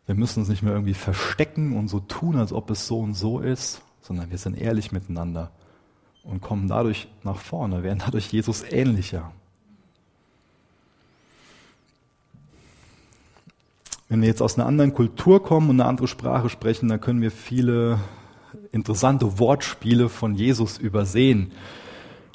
Wir 0.06 0.16
müssen 0.16 0.40
uns 0.40 0.50
nicht 0.50 0.64
mehr 0.64 0.74
irgendwie 0.74 0.96
verstecken 0.96 1.78
und 1.78 1.88
so 1.88 2.00
tun, 2.00 2.38
als 2.38 2.52
ob 2.52 2.70
es 2.72 2.88
so 2.88 3.00
und 3.00 3.14
so 3.14 3.40
ist, 3.40 3.82
sondern 4.02 4.32
wir 4.32 4.38
sind 4.38 4.58
ehrlich 4.58 4.92
miteinander 4.92 5.52
und 6.24 6.42
kommen 6.42 6.68
dadurch 6.68 7.08
nach 7.24 7.38
vorne, 7.38 7.84
werden 7.84 8.00
dadurch 8.04 8.32
Jesus 8.32 8.64
ähnlicher. 8.64 9.32
Wenn 14.12 14.20
wir 14.20 14.28
jetzt 14.28 14.42
aus 14.42 14.60
einer 14.60 14.68
anderen 14.68 14.94
Kultur 14.94 15.42
kommen 15.42 15.70
und 15.70 15.80
eine 15.80 15.88
andere 15.88 16.10
Sprache 16.10 16.50
sprechen, 16.50 16.90
dann 16.90 17.00
können 17.00 17.22
wir 17.22 17.32
viele 17.32 17.98
interessante 18.74 19.40
Wortspiele 19.40 20.10
von 20.10 20.36
Jesus 20.36 20.78
übersehen. 20.78 21.54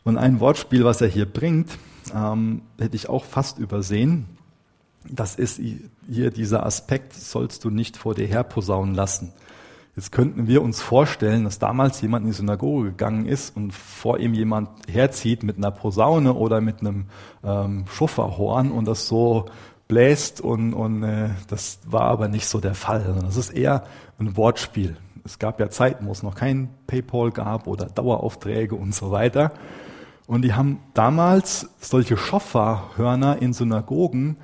Und 0.03 0.17
ein 0.17 0.41
Wortspiel, 0.41 0.87
was 0.87 1.03
er 1.03 1.09
hier 1.09 1.27
bringt, 1.27 1.69
ähm, 2.15 2.63
hätte 2.79 2.97
ich 2.97 3.11
auch 3.11 3.27
fast 3.27 3.59
übersehen. 3.59 4.25
Das 5.07 5.35
ist 5.35 5.61
hier 6.09 6.31
dieser 6.31 6.65
Aspekt, 6.65 7.13
sollst 7.13 7.63
du 7.67 7.69
nicht 7.69 7.99
vor 7.99 8.15
dir 8.15 8.27
herposaunen 8.27 8.95
lassen. 8.95 9.35
Jetzt 9.97 10.13
könnten 10.13 10.47
wir 10.47 10.63
uns 10.63 10.81
vorstellen, 10.81 11.45
dass 11.45 11.59
damals 11.59 12.01
jemand 12.01 12.25
in 12.25 12.31
die 12.31 12.37
Synagoge 12.39 12.89
gegangen 12.89 13.27
ist 13.27 13.55
und 13.55 13.75
vor 13.75 14.19
ihm 14.19 14.33
jemand 14.33 14.71
herzieht 14.89 15.43
mit 15.43 15.59
einer 15.59 15.73
Posaune 15.73 16.33
oder 16.33 16.63
mit 16.63 16.81
einem 16.81 17.05
ähm, 17.45 17.85
Schufferhorn 17.87 18.73
und 18.73 18.87
das 18.87 19.09
so 19.09 19.45
bläst 19.89 20.41
und, 20.41 20.75
und 20.75 21.03
äh, 21.03 21.31
das 21.49 21.81
war 21.87 22.03
aber 22.03 22.29
nicht 22.29 22.47
so 22.47 22.61
der 22.61 22.75
Fall. 22.75 23.17
Das 23.23 23.37
ist 23.37 23.51
eher 23.51 23.85
ein 24.19 24.37
Wortspiel. 24.37 24.97
Es 25.25 25.39
gab 25.39 25.61
ja 25.61 25.71
Zeiten, 25.71 26.07
wo 26.07 26.13
es 26.13 26.23
noch 26.23 26.35
kein 26.35 26.69
PayPal 26.87 27.31
gab 27.31 27.67
oder 27.67 27.87
Daueraufträge 27.87 28.75
und 28.75 28.95
so 28.95 29.11
weiter. 29.11 29.53
Und 30.27 30.43
die 30.43 30.55
haben 30.55 30.81
damals 30.95 31.69
solche 31.79 32.17
Schofferhörner 32.17 33.41
in 33.41 33.53
Synagogen 33.53 34.37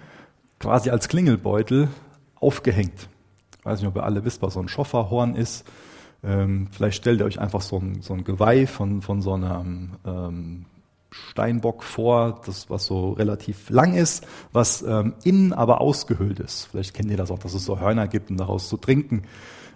quasi 0.60 0.90
als 0.90 1.08
Klingelbeutel 1.08 1.88
aufgehängt. 2.36 3.08
Ich 3.58 3.64
weiß 3.64 3.80
nicht, 3.80 3.88
ob 3.88 3.96
ihr 3.96 4.04
alle 4.04 4.24
wisst, 4.24 4.42
was 4.42 4.54
so 4.54 4.60
ein 4.60 4.68
Schofferhorn 4.68 5.34
ist. 5.34 5.64
Ähm, 6.24 6.68
vielleicht 6.70 6.98
stellt 6.98 7.20
ihr 7.20 7.26
euch 7.26 7.40
einfach 7.40 7.62
so 7.62 7.78
ein, 7.78 8.00
so 8.00 8.14
ein 8.14 8.22
Geweih 8.22 8.66
von, 8.66 9.02
von 9.02 9.22
so 9.22 9.34
einem 9.34 9.90
ähm, 10.04 10.66
Steinbock 11.12 11.84
vor, 11.84 12.40
das 12.46 12.70
was 12.70 12.86
so 12.86 13.12
relativ 13.12 13.70
lang 13.70 13.94
ist, 13.94 14.26
was 14.52 14.82
ähm, 14.82 15.14
innen 15.24 15.52
aber 15.52 15.80
ausgehöhlt 15.80 16.40
ist. 16.40 16.68
Vielleicht 16.70 16.94
kennt 16.94 17.10
ihr 17.10 17.16
das 17.16 17.30
auch, 17.30 17.38
dass 17.38 17.54
es 17.54 17.64
so 17.64 17.78
Hörner 17.78 18.08
gibt, 18.08 18.30
um 18.30 18.36
daraus 18.36 18.68
zu 18.68 18.76
trinken. 18.76 19.22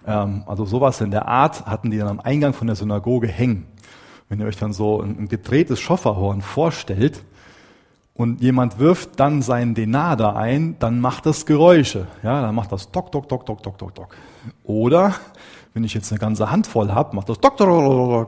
Ähm, 0.07 0.43
also 0.47 0.65
sowas 0.65 1.01
in 1.01 1.11
der 1.11 1.29
Art 1.29 1.67
hatten 1.67 1.91
die 1.91 1.99
dann 1.99 2.09
am 2.09 2.21
Eingang 2.21 2.55
von 2.55 2.67
der 2.67 2.77
Synagoge 2.77 3.29
hängen. 3.29 3.67
Wenn 4.29 4.41
ihr 4.41 4.47
euch 4.47 4.57
dann 4.57 4.73
so 4.73 5.01
ein, 5.01 5.19
ein 5.19 5.29
gedrehtes 5.29 5.79
Schofferhorn 5.79 6.43
vorstellt, 6.43 7.23
und 8.17 8.41
jemand 8.41 8.79
wirft 8.79 9.21
dann 9.21 9.43
seinen 9.43 9.75
Denar 9.75 10.17
da 10.17 10.33
ein, 10.35 10.77
dann 10.79 11.01
macht 11.01 11.27
das 11.27 11.45
Geräusche. 11.45 12.07
Ja, 12.23 12.41
dann 12.41 12.55
macht 12.55 12.73
das 12.73 12.91
Dock, 12.91 13.13
Dock, 13.13 13.29
Dock, 13.29 13.45
Dock, 13.45 13.63
Dock, 13.63 13.77
Dock, 13.77 13.95
Dock. 13.95 14.17
Oder 14.65 15.15
wenn 15.77 15.85
ich 15.85 15.93
jetzt 15.93 16.11
eine 16.11 16.19
ganze 16.19 16.51
Handvoll 16.51 16.91
habe, 16.93 17.15
macht 17.15 17.29
das 17.29 17.39
Dock. 17.39 17.61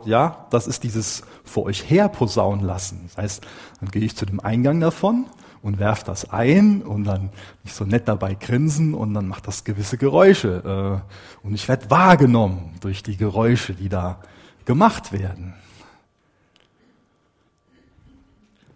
Ja, 0.05 0.47
das 0.51 0.67
ist 0.67 0.85
dieses 0.85 1.23
vor 1.45 1.65
euch 1.65 1.89
her 1.89 2.11
posaunen 2.11 2.63
lassen. 2.63 3.01
Das 3.07 3.17
heißt, 3.17 3.47
dann 3.81 3.91
gehe 3.91 4.03
ich 4.03 4.15
zu 4.15 4.27
dem 4.27 4.39
Eingang 4.39 4.81
davon 4.81 5.25
und 5.63 5.79
werf 5.79 6.05
das 6.05 6.31
ein 6.31 6.83
und 6.83 7.05
dann 7.05 7.31
nicht 7.65 7.75
so 7.75 7.87
nett 7.87 8.07
dabei 8.07 8.35
grinsen 8.35 8.93
und 8.93 9.15
dann 9.15 9.27
macht 9.29 9.47
das 9.47 9.65
gewisse 9.65 9.97
Geräusche. 9.97 11.03
Äh, 11.43 11.47
und 11.47 11.55
ich 11.55 11.67
werde 11.69 11.91
wahrgenommen 11.91 12.75
durch 12.81 13.03
die 13.03 13.17
Geräusche, 13.17 13.73
die 13.73 13.89
da 13.89 14.19
gemacht 14.67 15.13
werden. 15.13 15.55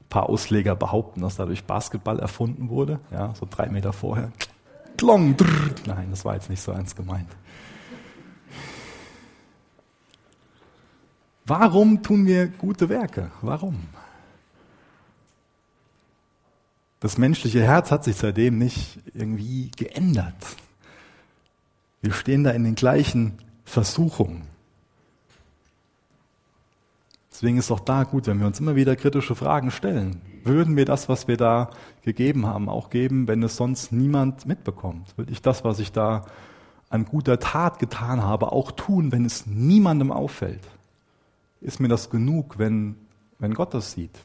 paar 0.09 0.31
Ausleger 0.31 0.77
behaupten, 0.77 1.21
dass 1.21 1.37
dadurch 1.37 1.65
Basketball 1.65 2.19
erfunden 2.19 2.71
wurde, 2.71 3.01
ja, 3.11 3.35
so 3.35 3.47
drei 3.49 3.69
Meter 3.69 3.93
vorher. 3.93 4.31
Klong, 4.97 5.37
drrr. 5.37 5.75
Nein, 5.87 6.09
das 6.11 6.25
war 6.25 6.35
jetzt 6.35 6.49
nicht 6.51 6.61
so 6.61 6.73
ernst 6.73 6.97
gemeint. 6.97 7.29
Warum 11.53 12.03
tun 12.03 12.25
wir 12.25 12.47
gute 12.49 12.89
Werke? 12.89 13.31
Warum? 13.43 13.77
Das 16.99 17.19
menschliche 17.19 17.63
Herz 17.63 17.91
hat 17.91 18.05
sich 18.05 18.17
seitdem 18.17 18.57
nicht 18.57 18.99
irgendwie 19.13 19.71
geändert. 19.77 20.35
Wir 22.01 22.15
stehen 22.15 22.43
da 22.43 22.53
in 22.53 22.65
den 22.65 22.75
gleichen 22.75 23.35
Versuchungen. 23.67 24.45
Deswegen 27.31 27.59
ist 27.59 27.71
auch 27.71 27.81
da 27.81 28.05
gut, 28.05 28.29
wenn 28.29 28.41
wir 28.41 28.47
uns 28.47 28.59
immer 28.59 28.75
wieder 28.75 28.97
kritische 28.97 29.35
Fragen 29.35 29.71
stellen. 29.71 30.23
Würden 30.45 30.75
wir 30.75 30.87
das, 30.87 31.11
was 31.11 31.29
wir 31.29 31.37
da 31.37 31.69
gegeben 32.01 32.47
haben, 32.47 32.71
auch 32.71 32.89
geben, 32.89 33.29
wenn 33.29 33.43
es 33.43 33.57
sonst 33.57 33.93
niemand 33.93 34.47
mitbekommt? 34.47 35.19
Würde 35.19 35.31
ich 35.31 35.43
das, 35.43 35.65
was 35.65 35.81
ich 35.81 35.93
da 35.93 36.25
an 36.89 37.05
guter 37.05 37.39
Tat 37.39 37.79
getan 37.79 38.23
habe, 38.23 38.53
auch 38.53 38.71
tun, 38.73 39.13
wenn 39.13 39.27
es 39.27 39.45
niemandem 39.45 40.11
auffällt? 40.11 40.67
Ist 41.63 41.79
mir 41.79 41.89
das 41.89 42.11
genug, 42.11 42.59
wenn, 42.59 42.97
wenn 43.39 43.55
Gott 43.55 43.73
das 43.73 43.93
sieht? 43.93 44.19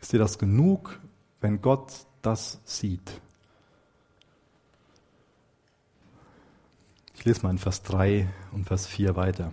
Ist 0.00 0.12
dir 0.12 0.18
das 0.18 0.38
genug, 0.38 1.00
wenn 1.40 1.62
Gott 1.62 1.92
das 2.20 2.60
sieht? 2.64 3.20
Ich 7.14 7.24
lese 7.24 7.42
mal 7.42 7.50
in 7.50 7.58
Vers 7.58 7.82
3 7.82 8.28
und 8.52 8.66
Vers 8.66 8.86
4 8.86 9.16
weiter. 9.16 9.52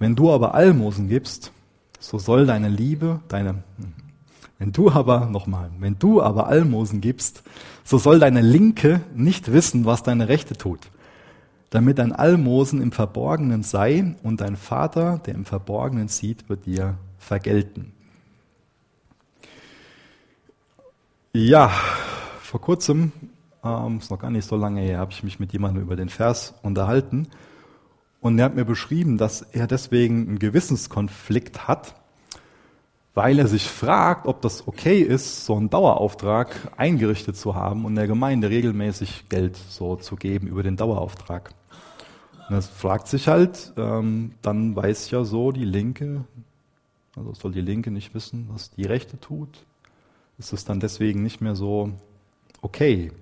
Wenn 0.00 0.16
du 0.16 0.32
aber 0.32 0.54
Almosen 0.54 1.08
gibst, 1.08 1.52
so 2.00 2.18
soll 2.18 2.46
deine 2.46 2.68
Liebe, 2.68 3.20
deine, 3.28 3.62
wenn 4.58 4.72
du 4.72 4.90
aber, 4.90 5.26
nochmal, 5.26 5.70
wenn 5.78 5.98
du 5.98 6.20
aber 6.20 6.48
Almosen 6.48 7.00
gibst, 7.00 7.44
so 7.84 7.98
soll 7.98 8.18
deine 8.18 8.40
Linke 8.40 9.02
nicht 9.14 9.52
wissen, 9.52 9.84
was 9.84 10.02
deine 10.02 10.28
Rechte 10.28 10.56
tut, 10.56 10.90
damit 11.70 11.98
dein 11.98 12.12
Almosen 12.12 12.82
im 12.82 12.92
Verborgenen 12.92 13.62
sei 13.62 14.16
und 14.22 14.40
dein 14.40 14.56
Vater, 14.56 15.20
der 15.24 15.34
im 15.34 15.44
Verborgenen 15.44 16.08
sieht, 16.08 16.48
wird 16.48 16.66
dir 16.66 16.98
vergelten. 17.18 17.92
Ja, 21.32 21.68
vor 22.42 22.60
kurzem, 22.60 23.12
ähm, 23.62 23.98
ist 23.98 24.10
noch 24.10 24.18
gar 24.18 24.32
nicht 24.32 24.48
so 24.48 24.56
lange 24.56 24.80
her, 24.80 24.98
habe 24.98 25.12
ich 25.12 25.22
mich 25.22 25.38
mit 25.38 25.52
jemandem 25.52 25.82
über 25.84 25.94
den 25.94 26.08
Vers 26.08 26.54
unterhalten 26.62 27.28
und 28.20 28.38
er 28.38 28.46
hat 28.46 28.56
mir 28.56 28.64
beschrieben, 28.64 29.16
dass 29.16 29.42
er 29.42 29.68
deswegen 29.68 30.26
einen 30.26 30.38
Gewissenskonflikt 30.40 31.68
hat, 31.68 31.94
weil 33.14 33.38
er 33.38 33.46
sich 33.46 33.68
fragt, 33.68 34.26
ob 34.26 34.42
das 34.42 34.66
okay 34.66 35.00
ist, 35.00 35.46
so 35.46 35.56
einen 35.56 35.70
Dauerauftrag 35.70 36.72
eingerichtet 36.76 37.36
zu 37.36 37.54
haben 37.54 37.84
und 37.84 37.94
der 37.94 38.08
Gemeinde 38.08 38.50
regelmäßig 38.50 39.28
Geld 39.28 39.56
so 39.56 39.94
zu 39.96 40.16
geben 40.16 40.48
über 40.48 40.64
den 40.64 40.76
Dauerauftrag. 40.76 41.54
Er 42.50 42.62
fragt 42.62 43.06
sich 43.06 43.28
halt, 43.28 43.72
ähm, 43.76 44.32
dann 44.42 44.74
weiß 44.74 45.10
ja 45.12 45.22
so 45.22 45.52
die 45.52 45.64
Linke, 45.64 46.24
also 47.14 47.32
soll 47.32 47.52
die 47.52 47.60
Linke 47.60 47.92
nicht 47.92 48.12
wissen, 48.12 48.48
was 48.52 48.72
die 48.72 48.84
Rechte 48.84 49.20
tut? 49.20 49.64
Ist 50.36 50.52
es 50.52 50.64
dann 50.64 50.80
deswegen 50.80 51.22
nicht 51.22 51.40
mehr 51.40 51.54
so 51.54 51.92
okay? 52.60 53.12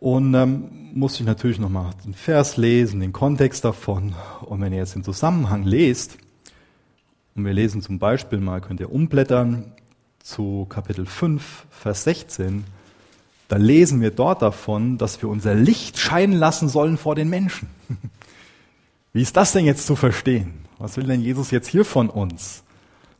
Und 0.00 0.34
ähm, 0.34 0.90
muss 0.92 1.20
ich 1.20 1.26
natürlich 1.26 1.60
nochmal 1.60 1.92
den 2.04 2.14
Vers 2.14 2.56
lesen, 2.56 2.98
den 2.98 3.12
Kontext 3.12 3.64
davon. 3.64 4.14
Und 4.40 4.60
wenn 4.60 4.72
ihr 4.72 4.78
jetzt 4.80 4.96
den 4.96 5.04
Zusammenhang 5.04 5.62
lest, 5.62 6.18
und 7.36 7.44
wir 7.44 7.52
lesen 7.52 7.80
zum 7.80 8.00
Beispiel 8.00 8.40
mal, 8.40 8.60
könnt 8.60 8.80
ihr 8.80 8.90
umblättern 8.90 9.72
zu 10.18 10.66
Kapitel 10.68 11.06
5, 11.06 11.66
Vers 11.70 12.02
16, 12.02 12.64
da 13.48 13.56
lesen 13.56 14.00
wir 14.00 14.10
dort 14.10 14.42
davon, 14.42 14.98
dass 14.98 15.20
wir 15.22 15.28
unser 15.28 15.54
Licht 15.54 15.98
scheinen 15.98 16.34
lassen 16.34 16.68
sollen 16.68 16.98
vor 16.98 17.14
den 17.14 17.28
Menschen. 17.28 17.68
Wie 19.12 19.22
ist 19.22 19.36
das 19.36 19.52
denn 19.52 19.64
jetzt 19.64 19.86
zu 19.86 19.96
verstehen? 19.96 20.52
Was 20.78 20.96
will 20.96 21.04
denn 21.04 21.22
Jesus 21.22 21.50
jetzt 21.50 21.66
hier 21.66 21.84
von 21.84 22.10
uns? 22.10 22.62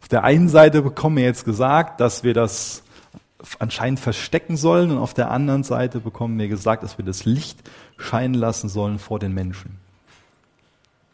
Auf 0.02 0.08
der 0.08 0.24
einen 0.24 0.48
Seite 0.48 0.82
bekommen 0.82 1.16
wir 1.16 1.24
jetzt 1.24 1.44
gesagt, 1.44 2.00
dass 2.00 2.22
wir 2.22 2.34
das 2.34 2.82
anscheinend 3.58 4.00
verstecken 4.00 4.56
sollen 4.56 4.90
und 4.90 4.98
auf 4.98 5.14
der 5.14 5.30
anderen 5.30 5.64
Seite 5.64 6.00
bekommen 6.00 6.38
wir 6.38 6.48
gesagt, 6.48 6.82
dass 6.82 6.98
wir 6.98 7.04
das 7.04 7.24
Licht 7.24 7.58
scheinen 7.96 8.34
lassen 8.34 8.68
sollen 8.68 8.98
vor 8.98 9.18
den 9.18 9.32
Menschen. 9.32 9.78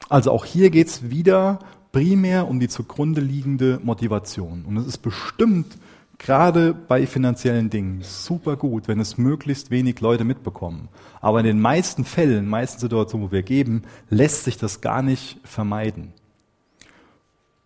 Also 0.09 0.33
auch 0.33 0.45
hier 0.45 0.71
geht 0.71 0.89
es 0.89 1.11
wieder 1.11 1.61
primär 1.93 2.49
um 2.49 2.61
die 2.61 2.69
zugrunde 2.69 3.21
liegende 3.21 3.81
Motivation. 3.83 4.65
Und 4.67 4.77
es 4.77 4.87
ist 4.87 4.99
bestimmt 4.99 5.77
gerade 6.19 6.75
bei 6.75 7.07
finanziellen 7.07 7.71
Dingen 7.71 8.03
super 8.03 8.57
gut, 8.57 8.89
wenn 8.89 9.01
es 9.01 9.19
möglichst 9.19 9.71
wenig 9.71 10.01
Leute 10.01 10.25
mitbekommen. 10.25 10.89
Aber 11.21 11.41
in 11.41 11.47
den 11.47 11.61
meisten 11.61 12.05
Fällen, 12.05 12.39
in 12.39 12.45
den 12.45 12.49
meisten 12.49 12.81
Situationen, 12.81 13.29
wo 13.29 13.33
wir 13.33 13.43
geben, 13.43 13.83
lässt 14.11 14.45
sich 14.45 14.57
das 14.57 14.81
gar 14.81 15.03
nicht 15.03 15.39
vermeiden. 15.45 16.13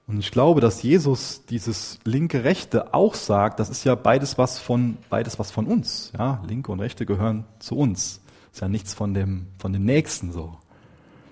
Und 0.07 0.19
ich 0.21 0.31
glaube, 0.31 0.63
dass 0.63 0.83
Jesus 0.83 1.45
dieses 1.45 1.99
linke 2.05 2.43
Rechte 2.43 2.95
auch 2.95 3.15
sagt, 3.15 3.61
das 3.61 3.69
ist 3.69 3.85
ja 3.85 3.95
beides 3.95 4.39
was 4.39 4.59
von, 4.59 4.97
beides 5.11 5.39
was 5.39 5.51
von 5.51 5.67
uns. 5.67 6.13
Ja, 6.19 6.43
linke 6.49 6.73
und 6.73 6.81
rechte 6.81 7.05
gehören 7.05 7.45
zu 7.59 7.77
uns. 7.77 8.23
Ist 8.51 8.63
ja 8.63 8.69
nichts 8.69 8.95
von 8.95 9.13
dem, 9.13 9.49
von 9.59 9.75
dem 9.75 9.85
Nächsten 9.85 10.33
so. 10.33 10.57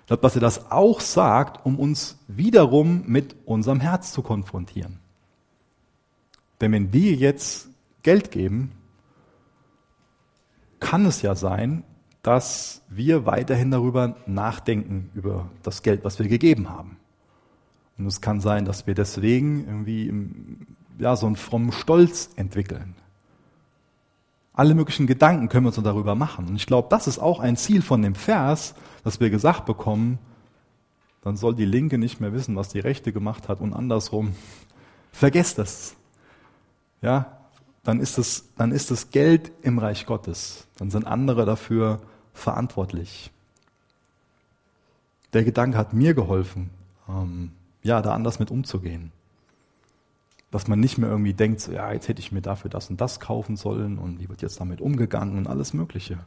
Ich 0.01 0.09
glaube, 0.09 0.23
dass 0.23 0.35
er 0.35 0.43
das 0.43 0.71
auch 0.71 1.01
sagt, 1.01 1.65
um 1.65 1.79
uns 1.79 2.19
wiederum 2.29 3.05
mit 3.07 3.35
unserem 3.47 3.81
Herz 3.81 4.13
zu 4.13 4.21
konfrontieren. 4.21 5.01
Denn 6.61 6.73
wenn 6.73 6.93
wir 6.93 7.15
jetzt 7.15 7.69
Geld 8.03 8.31
geben, 8.31 8.73
kann 10.81 11.05
es 11.07 11.23
ja 11.23 11.35
sein, 11.35 11.85
dass 12.23 12.83
wir 12.89 13.27
weiterhin 13.27 13.71
darüber 13.71 14.17
nachdenken, 14.27 15.11
über 15.15 15.49
das 15.63 15.83
Geld, 15.83 16.05
was 16.05 16.19
wir 16.19 16.29
gegeben 16.29 16.69
haben. 16.69 16.97
Und 17.99 18.07
es 18.07 18.21
kann 18.21 18.41
sein, 18.41 18.65
dass 18.65 18.87
wir 18.87 18.95
deswegen 18.95 19.67
irgendwie 19.67 20.13
ja, 20.99 21.17
so 21.17 21.27
einen 21.27 21.37
frommen 21.37 21.73
Stolz 21.73 22.31
entwickeln. 22.37 22.95
Alle 24.53 24.75
möglichen 24.75 25.07
Gedanken 25.07 25.49
können 25.49 25.67
wir 25.67 25.77
uns 25.77 25.83
darüber 25.83 26.15
machen. 26.15 26.49
Und 26.49 26.57
ich 26.57 26.67
glaube, 26.67 26.89
das 26.91 27.07
ist 27.07 27.19
auch 27.19 27.41
ein 27.41 27.57
Ziel 27.57 27.83
von 27.83 28.03
dem 28.03 28.15
Vers, 28.15 28.75
dass 29.05 29.21
wir 29.21 29.31
gesagt 29.31 29.67
bekommen, 29.67 30.19
dann 31.23 31.37
soll 31.37 31.55
die 31.55 31.65
Linke 31.65 31.99
nicht 31.99 32.21
mehr 32.21 32.33
wissen, 32.33 32.57
was 32.57 32.69
die 32.69 32.79
Rechte 32.79 33.13
gemacht 33.13 33.49
hat 33.49 33.61
und 33.61 33.73
andersrum. 33.73 34.35
Vergesst 35.13 35.59
das. 35.59 35.96
Ja, 37.03 37.39
dann 37.85 38.01
ist 38.01 38.19
es, 38.19 38.53
dann 38.57 38.73
ist 38.73 38.91
das 38.91 39.11
Geld 39.11 39.53
im 39.63 39.79
Reich 39.79 40.07
Gottes. 40.07 40.67
Dann 40.77 40.91
sind 40.91 41.07
andere 41.07 41.45
dafür 41.45 42.01
verantwortlich. 42.33 43.31
Der 45.33 45.45
Gedanke 45.45 45.79
hat 45.79 45.93
mir 45.93 46.15
geholfen. 46.15 46.71
Ähm, 47.09 47.53
ja, 47.83 48.03
da 48.03 48.13
anders 48.13 48.39
mit 48.39 48.51
umzugehen. 48.51 49.13
Dass 50.51 50.67
man 50.67 50.81
nicht 50.81 50.99
mehr 50.99 51.11
irgendwie 51.11 51.35
denkt, 51.35 51.61
so, 51.61 51.73
ja, 51.73 51.93
jetzt 51.93 52.09
hätte 52.09 52.21
ich 52.21 52.33
mir 52.33 52.43
dafür 52.43 52.71
das 52.71 52.91
und 52.91 53.01
das 53.01 53.21
kaufen 53.21 53.57
sollen 53.57 53.99
und 53.99 54.21
wie 54.21 54.29
wird 54.29 54.43
jetzt 54.43 54.61
damit 54.61 54.81
umgegangen 54.81 55.39
und 55.39 55.47
alles 55.47 55.73
Mögliche. 55.73 56.19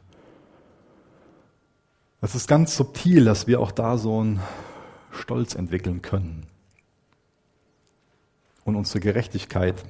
Es 2.22 2.34
ist 2.34 2.48
ganz 2.48 2.76
subtil, 2.76 3.24
dass 3.24 3.46
wir 3.46 3.60
auch 3.60 3.72
da 3.72 3.98
so 3.98 4.20
einen 4.20 4.40
Stolz 5.10 5.54
entwickeln 5.54 6.02
können 6.02 6.46
und 8.64 8.76
unsere 8.76 9.00
Gerechtigkeit 9.00 9.84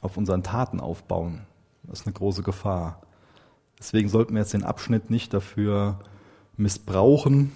auf 0.00 0.16
unseren 0.16 0.42
Taten 0.42 0.80
aufbauen. 0.80 1.46
Das 1.84 2.00
ist 2.00 2.06
eine 2.06 2.14
große 2.14 2.42
Gefahr. 2.42 3.02
Deswegen 3.78 4.08
sollten 4.08 4.34
wir 4.34 4.40
jetzt 4.40 4.54
den 4.54 4.64
Abschnitt 4.64 5.10
nicht 5.10 5.34
dafür 5.34 6.00
missbrauchen, 6.56 7.52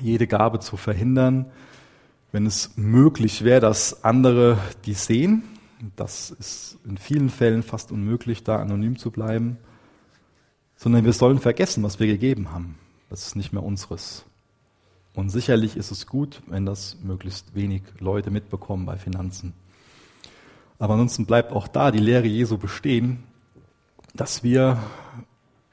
jede 0.00 0.26
Gabe 0.26 0.60
zu 0.60 0.76
verhindern, 0.76 1.46
wenn 2.32 2.46
es 2.46 2.76
möglich 2.76 3.44
wäre, 3.44 3.60
dass 3.60 4.04
andere 4.04 4.58
die 4.84 4.94
sehen. 4.94 5.44
Das 5.94 6.30
ist 6.30 6.78
in 6.84 6.98
vielen 6.98 7.30
Fällen 7.30 7.62
fast 7.62 7.92
unmöglich, 7.92 8.44
da 8.44 8.56
anonym 8.56 8.98
zu 8.98 9.10
bleiben. 9.10 9.58
Sondern 10.76 11.04
wir 11.04 11.12
sollen 11.12 11.38
vergessen, 11.38 11.82
was 11.82 11.98
wir 11.98 12.06
gegeben 12.06 12.52
haben. 12.52 12.78
Das 13.08 13.26
ist 13.26 13.36
nicht 13.36 13.52
mehr 13.52 13.62
unseres. 13.62 14.24
Und 15.14 15.30
sicherlich 15.30 15.76
ist 15.76 15.90
es 15.90 16.06
gut, 16.06 16.42
wenn 16.46 16.66
das 16.66 16.98
möglichst 17.02 17.54
wenig 17.54 17.82
Leute 18.00 18.30
mitbekommen 18.30 18.84
bei 18.84 18.98
Finanzen. 18.98 19.54
Aber 20.78 20.94
ansonsten 20.94 21.26
bleibt 21.26 21.52
auch 21.52 21.68
da 21.68 21.90
die 21.90 21.98
Lehre 21.98 22.26
Jesu 22.26 22.58
bestehen, 22.58 23.22
dass 24.14 24.42
wir 24.42 24.78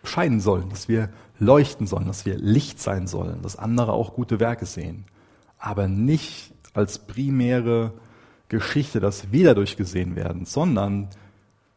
scheinen 0.03 0.39
sollen, 0.39 0.69
dass 0.69 0.87
wir 0.87 1.09
leuchten 1.39 1.87
sollen, 1.87 2.07
dass 2.07 2.25
wir 2.25 2.37
Licht 2.37 2.79
sein 2.79 3.07
sollen, 3.07 3.41
dass 3.41 3.55
andere 3.55 3.93
auch 3.93 4.13
gute 4.13 4.39
Werke 4.39 4.65
sehen. 4.65 5.05
Aber 5.57 5.87
nicht 5.87 6.53
als 6.73 6.99
primäre 6.99 7.93
Geschichte, 8.49 8.99
dass 8.99 9.31
wir 9.31 9.45
dadurch 9.45 9.77
gesehen 9.77 10.15
werden, 10.15 10.45
sondern, 10.45 11.09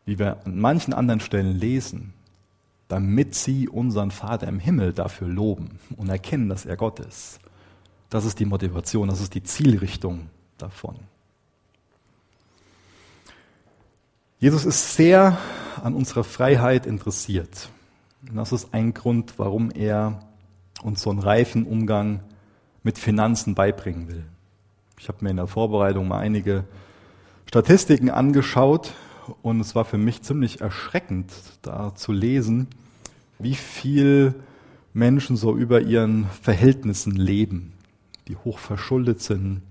wie 0.05 0.19
wir 0.19 0.45
an 0.45 0.59
manchen 0.59 0.93
anderen 0.93 1.21
Stellen 1.21 1.57
lesen, 1.57 2.13
damit 2.89 3.35
sie 3.35 3.69
unseren 3.69 4.11
Vater 4.11 4.47
im 4.47 4.59
Himmel 4.59 4.93
dafür 4.93 5.29
loben 5.29 5.79
und 5.97 6.09
erkennen, 6.09 6.49
dass 6.49 6.67
er 6.67 6.77
Gott 6.77 7.01
ist. 7.01 7.41
Das 8.11 8.25
ist 8.25 8.39
die 8.39 8.45
Motivation, 8.45 9.09
das 9.09 9.21
ist 9.21 9.35
die 9.35 9.43
Zielrichtung 9.43 10.29
davon. 10.59 10.97
Jesus 14.39 14.67
ist 14.67 14.95
sehr 14.95 15.39
an 15.83 15.95
unserer 15.95 16.23
Freiheit 16.23 16.85
interessiert. 16.85 17.71
Und 18.29 18.37
das 18.37 18.53
ist 18.53 18.75
ein 18.75 18.93
Grund, 18.93 19.39
warum 19.39 19.71
er 19.71 20.21
uns 20.83 21.01
so 21.01 21.09
einen 21.09 21.21
reifen 21.21 21.65
Umgang 21.65 22.21
mit 22.83 22.99
Finanzen 22.99 23.55
beibringen 23.55 24.09
will. 24.09 24.25
Ich 24.99 25.09
habe 25.09 25.25
mir 25.25 25.31
in 25.31 25.39
der 25.39 25.47
Vorbereitung 25.47 26.07
mal 26.07 26.19
einige 26.19 26.65
Statistiken 27.47 28.11
angeschaut 28.11 28.93
und 29.41 29.61
es 29.61 29.75
war 29.75 29.87
für 29.87 29.97
mich 29.97 30.21
ziemlich 30.21 30.61
erschreckend, 30.61 31.33
da 31.63 31.95
zu 31.95 32.13
lesen, 32.13 32.69
wie 33.39 33.55
viel 33.55 34.35
Menschen 34.93 35.37
so 35.37 35.57
über 35.57 35.81
ihren 35.81 36.27
Verhältnissen 36.43 37.13
leben, 37.13 37.73
die 38.29 38.37
hoch 38.37 38.59
verschuldet 38.59 39.23
sind, 39.23 39.63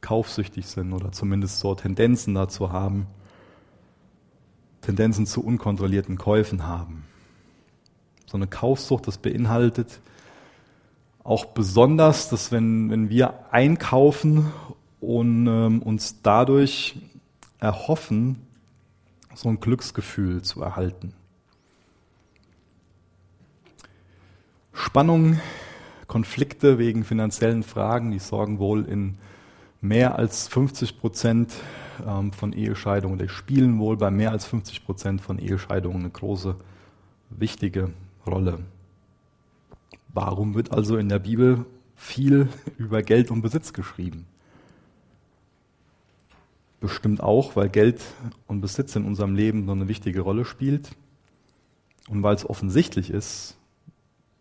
kaufsüchtig 0.00 0.66
sind 0.66 0.92
oder 0.92 1.10
zumindest 1.10 1.58
so 1.58 1.74
Tendenzen 1.74 2.34
dazu 2.34 2.70
haben, 2.70 3.08
Tendenzen 4.84 5.26
zu 5.26 5.42
unkontrollierten 5.44 6.18
Käufen 6.18 6.66
haben. 6.66 7.04
So 8.26 8.36
eine 8.36 8.46
Kaufsucht, 8.46 9.06
das 9.06 9.18
beinhaltet 9.18 10.00
auch 11.24 11.46
besonders, 11.46 12.28
dass 12.28 12.52
wenn, 12.52 12.90
wenn 12.90 13.08
wir 13.08 13.34
einkaufen 13.50 14.52
und 15.00 15.46
ähm, 15.46 15.82
uns 15.82 16.20
dadurch 16.22 16.96
erhoffen, 17.58 18.36
so 19.34 19.48
ein 19.48 19.58
Glücksgefühl 19.58 20.42
zu 20.42 20.62
erhalten. 20.62 21.14
Spannung, 24.74 25.40
Konflikte 26.06 26.78
wegen 26.78 27.04
finanziellen 27.04 27.62
Fragen, 27.62 28.10
die 28.10 28.18
sorgen 28.18 28.58
wohl 28.58 28.84
in 28.84 29.16
mehr 29.80 30.18
als 30.18 30.46
50 30.48 30.98
Prozent 30.98 31.54
ähm, 32.06 32.32
von 32.32 32.52
Ehescheidungen, 32.52 33.18
die 33.18 33.28
spielen 33.28 33.78
wohl 33.78 33.96
bei 33.96 34.10
mehr 34.10 34.30
als 34.30 34.46
50 34.46 34.84
Prozent 34.84 35.20
von 35.20 35.38
Ehescheidungen 35.38 36.00
eine 36.00 36.10
große, 36.10 36.56
wichtige 37.30 37.90
Rolle. 38.26 38.60
Warum 40.12 40.54
wird 40.54 40.72
also 40.72 40.96
in 40.96 41.08
der 41.08 41.18
Bibel 41.18 41.66
viel 41.96 42.48
über 42.78 43.02
Geld 43.02 43.30
und 43.30 43.42
Besitz 43.42 43.72
geschrieben? 43.72 44.26
bestimmt 46.84 47.22
auch, 47.22 47.56
weil 47.56 47.70
Geld 47.70 48.02
und 48.46 48.60
Besitz 48.60 48.94
in 48.94 49.06
unserem 49.06 49.34
Leben 49.34 49.64
so 49.64 49.72
eine 49.72 49.88
wichtige 49.88 50.20
Rolle 50.20 50.44
spielt 50.44 50.90
und 52.10 52.22
weil 52.22 52.34
es 52.34 52.48
offensichtlich 52.48 53.08
ist, 53.08 53.56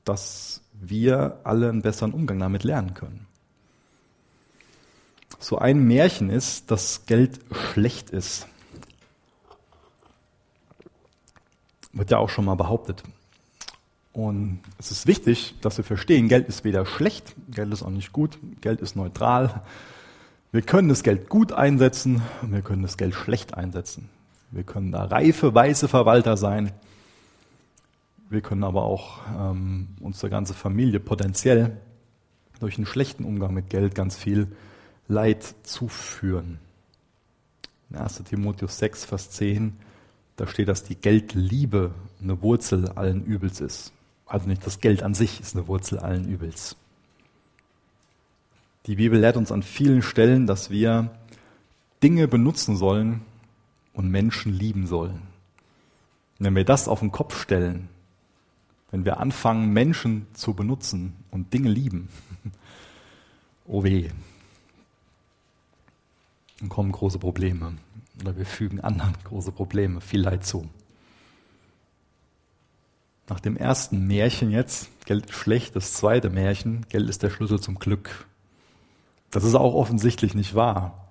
dass 0.03 0.61
wir 0.73 1.39
alle 1.45 1.69
einen 1.69 1.81
besseren 1.81 2.11
Umgang 2.11 2.39
damit 2.39 2.65
lernen 2.65 2.95
können. 2.95 3.27
So 5.43 5.57
ein 5.57 5.83
Märchen 5.83 6.29
ist, 6.29 6.71
dass 6.71 7.05
Geld 7.05 7.41
schlecht 7.51 8.11
ist. 8.11 8.47
Wird 11.91 12.11
ja 12.11 12.17
auch 12.17 12.29
schon 12.29 12.45
mal 12.45 12.55
behauptet. 12.55 13.03
Und 14.13 14.61
es 14.77 14.91
ist 14.91 15.05
wichtig, 15.05 15.55
dass 15.59 15.75
wir 15.75 15.83
verstehen, 15.83 16.29
Geld 16.29 16.47
ist 16.47 16.63
weder 16.63 16.85
schlecht, 16.85 17.35
Geld 17.51 17.73
ist 17.73 17.83
auch 17.83 17.89
nicht 17.89 18.13
gut, 18.13 18.39
Geld 18.61 18.79
ist 18.79 18.95
neutral. 18.95 19.63
Wir 20.53 20.61
können 20.61 20.87
das 20.87 21.03
Geld 21.03 21.27
gut 21.27 21.51
einsetzen 21.51 22.21
und 22.41 22.53
wir 22.53 22.61
können 22.61 22.81
das 22.81 22.95
Geld 22.95 23.13
schlecht 23.13 23.53
einsetzen. 23.53 24.07
Wir 24.51 24.63
können 24.63 24.93
da 24.93 25.03
reife, 25.03 25.53
weiße 25.53 25.89
Verwalter 25.89 26.37
sein. 26.37 26.71
Wir 28.29 28.39
können 28.39 28.63
aber 28.63 28.83
auch 28.83 29.19
ähm, 29.37 29.89
unsere 29.99 30.29
ganze 30.29 30.53
Familie 30.53 31.01
potenziell 31.01 31.81
durch 32.61 32.77
einen 32.77 32.85
schlechten 32.85 33.25
Umgang 33.25 33.53
mit 33.53 33.69
Geld 33.69 33.93
ganz 33.93 34.15
viel 34.15 34.47
Leid 35.07 35.55
zuführen. 35.63 36.59
In 37.89 37.97
1. 37.97 38.23
Timotheus 38.23 38.77
6, 38.79 39.05
Vers 39.05 39.31
10, 39.31 39.73
da 40.35 40.47
steht, 40.47 40.67
dass 40.67 40.83
die 40.83 40.95
Geldliebe 40.95 41.91
eine 42.21 42.41
Wurzel 42.41 42.89
allen 42.89 43.23
Übels 43.23 43.61
ist. 43.61 43.91
Also 44.25 44.47
nicht 44.47 44.65
das 44.65 44.79
Geld 44.79 45.03
an 45.03 45.13
sich 45.13 45.39
ist 45.39 45.55
eine 45.55 45.67
Wurzel 45.67 45.99
allen 45.99 46.27
Übels. 46.27 46.75
Die 48.85 48.95
Bibel 48.95 49.19
lehrt 49.19 49.37
uns 49.37 49.51
an 49.51 49.63
vielen 49.63 50.01
Stellen, 50.01 50.47
dass 50.47 50.69
wir 50.69 51.11
Dinge 52.01 52.27
benutzen 52.27 52.75
sollen 52.75 53.21
und 53.93 54.09
Menschen 54.09 54.53
lieben 54.53 54.87
sollen. 54.87 55.21
Und 56.39 56.45
wenn 56.47 56.55
wir 56.55 56.65
das 56.65 56.87
auf 56.87 56.99
den 56.99 57.11
Kopf 57.11 57.39
stellen, 57.41 57.87
wenn 58.91 59.05
wir 59.05 59.19
anfangen, 59.19 59.71
Menschen 59.71 60.27
zu 60.33 60.53
benutzen 60.53 61.15
und 61.31 61.53
Dinge 61.53 61.69
lieben, 61.69 62.09
oh 63.65 63.83
weh, 63.83 64.09
dann 66.63 66.69
kommen 66.69 66.93
große 66.93 67.19
Probleme. 67.19 67.73
Oder 68.21 68.37
wir 68.37 68.45
fügen 68.45 68.79
anderen 68.79 69.13
große 69.25 69.51
Probleme, 69.51 69.99
viel 69.99 70.21
Leid 70.21 70.45
zu. 70.45 70.69
Nach 73.27 73.41
dem 73.41 73.57
ersten 73.57 74.07
Märchen 74.07 74.49
jetzt, 74.49 74.89
Geld 75.05 75.25
ist 75.25 75.35
schlecht, 75.35 75.75
das 75.75 75.93
zweite 75.93 76.29
Märchen, 76.29 76.85
Geld 76.87 77.09
ist 77.09 77.21
der 77.21 77.29
Schlüssel 77.29 77.59
zum 77.59 77.79
Glück. 77.79 78.27
Das 79.29 79.43
ist 79.43 79.55
auch 79.55 79.73
offensichtlich 79.73 80.35
nicht 80.35 80.55
wahr. 80.55 81.09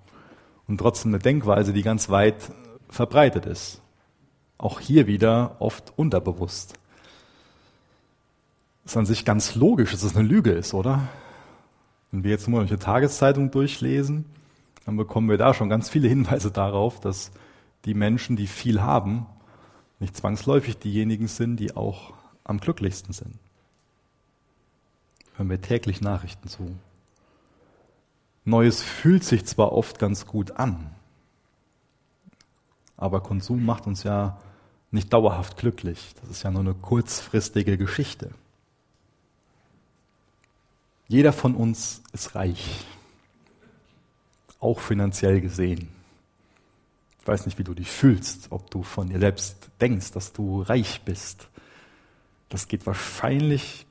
Und 0.67 0.79
trotzdem 0.79 1.11
eine 1.11 1.19
Denkweise, 1.19 1.71
die 1.71 1.83
ganz 1.83 2.09
weit 2.09 2.51
verbreitet 2.89 3.45
ist. 3.45 3.79
Auch 4.57 4.79
hier 4.79 5.05
wieder 5.05 5.57
oft 5.59 5.93
unterbewusst. 5.95 6.73
Das 8.83 8.93
ist 8.93 8.97
an 8.97 9.05
sich 9.05 9.23
ganz 9.23 9.53
logisch, 9.53 9.91
dass 9.91 10.01
es 10.01 10.15
eine 10.15 10.27
Lüge 10.27 10.51
ist, 10.51 10.73
oder? 10.73 11.09
Wenn 12.09 12.23
wir 12.23 12.31
jetzt 12.31 12.47
nur 12.47 12.61
eine 12.61 12.79
Tageszeitung 12.79 13.51
durchlesen, 13.51 14.25
dann 14.85 14.97
bekommen 14.97 15.29
wir 15.29 15.37
da 15.37 15.53
schon 15.53 15.69
ganz 15.69 15.89
viele 15.89 16.07
Hinweise 16.07 16.51
darauf, 16.51 16.99
dass 16.99 17.31
die 17.85 17.93
Menschen, 17.93 18.35
die 18.35 18.47
viel 18.47 18.81
haben, 18.81 19.25
nicht 19.99 20.15
zwangsläufig 20.17 20.77
diejenigen 20.77 21.27
sind, 21.27 21.57
die 21.57 21.75
auch 21.75 22.13
am 22.43 22.59
glücklichsten 22.59 23.13
sind. 23.13 23.37
Hören 25.35 25.49
wir 25.49 25.61
täglich 25.61 26.01
Nachrichten 26.01 26.47
zu. 26.47 26.75
Neues 28.45 28.81
fühlt 28.81 29.23
sich 29.23 29.45
zwar 29.45 29.71
oft 29.71 29.99
ganz 29.99 30.25
gut 30.25 30.51
an, 30.51 30.91
aber 32.97 33.21
Konsum 33.21 33.65
macht 33.65 33.87
uns 33.87 34.03
ja 34.03 34.37
nicht 34.91 35.11
dauerhaft 35.11 35.57
glücklich. 35.57 36.13
Das 36.21 36.29
ist 36.29 36.43
ja 36.43 36.51
nur 36.51 36.61
eine 36.61 36.73
kurzfristige 36.73 37.77
Geschichte. 37.77 38.31
Jeder 41.07 41.33
von 41.33 41.55
uns 41.55 42.01
ist 42.11 42.35
reich, 42.35 42.85
auch 44.63 44.79
finanziell 44.79 45.41
gesehen. 45.41 45.89
Ich 47.21 47.27
weiß 47.27 47.45
nicht, 47.45 47.57
wie 47.57 47.63
du 47.63 47.73
dich 47.73 47.89
fühlst, 47.89 48.47
ob 48.49 48.69
du 48.71 48.83
von 48.83 49.09
dir 49.09 49.19
selbst 49.19 49.69
denkst, 49.79 50.11
dass 50.11 50.33
du 50.33 50.61
reich 50.61 51.01
bist. 51.05 51.47
Das 52.49 52.67
geht 52.67 52.85
wahrscheinlich 52.85 53.85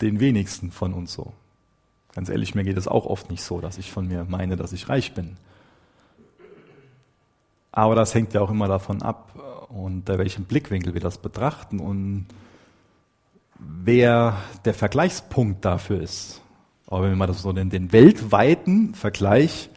den 0.00 0.20
wenigsten 0.20 0.70
von 0.70 0.94
uns 0.94 1.12
so. 1.12 1.32
Ganz 2.14 2.28
ehrlich, 2.28 2.54
mir 2.54 2.64
geht 2.64 2.78
es 2.78 2.88
auch 2.88 3.06
oft 3.06 3.30
nicht 3.30 3.42
so, 3.42 3.60
dass 3.60 3.78
ich 3.78 3.92
von 3.92 4.08
mir 4.08 4.24
meine, 4.24 4.56
dass 4.56 4.72
ich 4.72 4.88
reich 4.88 5.14
bin. 5.14 5.36
Aber 7.72 7.94
das 7.94 8.14
hängt 8.14 8.34
ja 8.34 8.40
auch 8.40 8.50
immer 8.50 8.68
davon 8.68 9.02
ab, 9.02 9.66
unter 9.68 10.18
welchem 10.18 10.44
Blickwinkel 10.44 10.94
wir 10.94 11.00
das 11.00 11.18
betrachten 11.18 11.78
und 11.78 12.26
wer 13.58 14.38
der 14.64 14.74
Vergleichspunkt 14.74 15.64
dafür 15.64 16.00
ist. 16.00 16.40
Aber 16.86 17.02
wenn 17.02 17.10
wir 17.10 17.16
mal 17.16 17.32
so 17.34 17.52
den, 17.52 17.68
den 17.68 17.92
weltweiten 17.92 18.94
Vergleich 18.94 19.68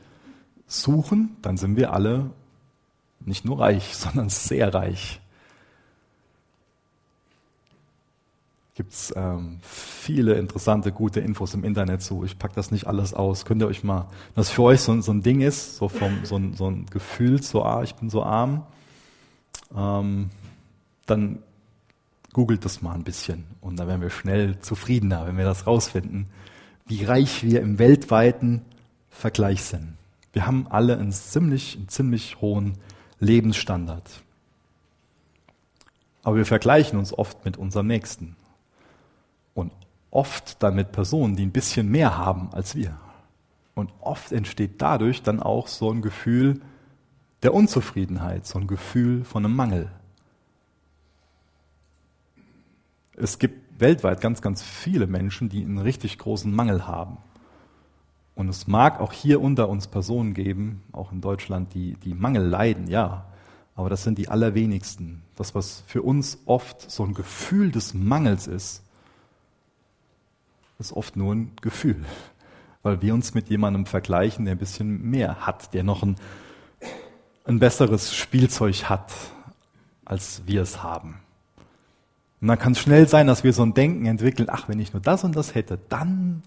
suchen, 0.71 1.35
dann 1.41 1.57
sind 1.57 1.75
wir 1.75 1.93
alle 1.93 2.31
nicht 3.19 3.45
nur 3.45 3.59
reich, 3.59 3.95
sondern 3.95 4.29
sehr 4.29 4.73
reich. 4.73 5.21
gibt 8.81 8.93
es 8.93 9.13
ähm, 9.15 9.59
viele 9.61 10.35
interessante, 10.35 10.91
gute 10.91 11.19
Infos 11.19 11.53
im 11.53 11.63
Internet 11.63 12.01
zu. 12.01 12.23
Ich 12.23 12.39
packe 12.39 12.55
das 12.55 12.71
nicht 12.71 12.87
alles 12.87 13.13
aus. 13.13 13.45
Könnt 13.45 13.61
ihr 13.61 13.67
euch 13.67 13.83
mal, 13.83 14.07
was 14.33 14.49
für 14.49 14.63
euch 14.63 14.81
so, 14.81 14.99
so 15.01 15.11
ein 15.11 15.21
Ding 15.21 15.41
ist, 15.41 15.77
so, 15.77 15.87
vom, 15.87 16.25
so, 16.25 16.37
ein, 16.37 16.55
so 16.55 16.67
ein 16.67 16.87
Gefühl, 16.87 17.43
so, 17.43 17.63
ah, 17.63 17.83
ich 17.83 17.93
bin 17.93 18.09
so 18.09 18.23
arm, 18.23 18.63
ähm, 19.75 20.31
dann 21.05 21.43
googelt 22.33 22.65
das 22.65 22.81
mal 22.81 22.95
ein 22.95 23.03
bisschen 23.03 23.43
und 23.59 23.77
dann 23.77 23.87
werden 23.87 24.01
wir 24.01 24.09
schnell 24.09 24.59
zufriedener, 24.61 25.27
wenn 25.27 25.37
wir 25.37 25.45
das 25.45 25.67
rausfinden, 25.67 26.27
wie 26.87 27.03
reich 27.03 27.43
wir 27.43 27.61
im 27.61 27.77
weltweiten 27.77 28.61
Vergleich 29.09 29.63
sind. 29.63 29.95
Wir 30.33 30.47
haben 30.47 30.67
alle 30.69 30.97
einen 30.97 31.11
ziemlich, 31.11 31.75
einen 31.75 31.89
ziemlich 31.89 32.39
hohen 32.41 32.77
Lebensstandard. 33.19 34.23
Aber 36.23 36.35
wir 36.37 36.45
vergleichen 36.45 36.97
uns 36.99 37.13
oft 37.13 37.43
mit 37.45 37.57
unserem 37.57 37.87
Nächsten. 37.87 38.35
Und 39.53 39.71
oft 40.11 40.61
dann 40.61 40.75
mit 40.75 40.91
Personen, 40.91 41.35
die 41.35 41.45
ein 41.45 41.51
bisschen 41.51 41.89
mehr 41.89 42.17
haben 42.17 42.49
als 42.53 42.75
wir. 42.75 42.97
Und 43.75 43.91
oft 43.99 44.31
entsteht 44.31 44.81
dadurch 44.81 45.23
dann 45.23 45.41
auch 45.41 45.67
so 45.67 45.91
ein 45.91 46.01
Gefühl 46.01 46.61
der 47.43 47.53
Unzufriedenheit, 47.53 48.45
so 48.45 48.59
ein 48.59 48.67
Gefühl 48.67 49.23
von 49.23 49.45
einem 49.45 49.55
Mangel. 49.55 49.91
Es 53.15 53.39
gibt 53.39 53.79
weltweit 53.79 54.21
ganz, 54.21 54.41
ganz 54.41 54.61
viele 54.61 55.07
Menschen, 55.07 55.49
die 55.49 55.63
einen 55.63 55.79
richtig 55.79 56.17
großen 56.17 56.53
Mangel 56.53 56.87
haben. 56.87 57.17
Und 58.35 58.49
es 58.49 58.67
mag 58.67 58.99
auch 58.99 59.13
hier 59.13 59.41
unter 59.41 59.69
uns 59.69 59.87
Personen 59.87 60.33
geben, 60.33 60.83
auch 60.91 61.11
in 61.11 61.21
Deutschland, 61.21 61.73
die, 61.73 61.93
die 61.95 62.13
Mangel 62.13 62.45
leiden, 62.45 62.87
ja. 62.87 63.25
Aber 63.75 63.89
das 63.89 64.03
sind 64.03 64.17
die 64.17 64.29
allerwenigsten. 64.29 65.21
Das, 65.35 65.55
was 65.55 65.83
für 65.87 66.01
uns 66.01 66.39
oft 66.45 66.89
so 66.89 67.03
ein 67.03 67.13
Gefühl 67.13 67.71
des 67.71 67.93
Mangels 67.93 68.47
ist, 68.47 68.83
ist 70.79 70.93
oft 70.93 71.15
nur 71.15 71.33
ein 71.33 71.51
Gefühl, 71.61 72.03
weil 72.83 73.01
wir 73.01 73.13
uns 73.13 73.33
mit 73.33 73.49
jemandem 73.49 73.85
vergleichen, 73.85 74.45
der 74.45 74.55
ein 74.55 74.59
bisschen 74.59 75.09
mehr 75.09 75.45
hat, 75.45 75.73
der 75.73 75.83
noch 75.83 76.03
ein, 76.03 76.15
ein 77.45 77.59
besseres 77.59 78.13
Spielzeug 78.13 78.89
hat, 78.89 79.11
als 80.03 80.41
wir 80.45 80.61
es 80.61 80.83
haben. 80.83 81.19
Und 82.41 82.47
dann 82.47 82.57
kann 82.57 82.73
es 82.73 82.79
schnell 82.79 83.07
sein, 83.07 83.27
dass 83.27 83.43
wir 83.43 83.53
so 83.53 83.61
ein 83.61 83.75
Denken 83.75 84.07
entwickeln, 84.07 84.49
ach, 84.51 84.67
wenn 84.67 84.79
ich 84.79 84.93
nur 84.93 85.01
das 85.01 85.23
und 85.23 85.35
das 85.35 85.53
hätte, 85.53 85.77
dann, 85.89 86.41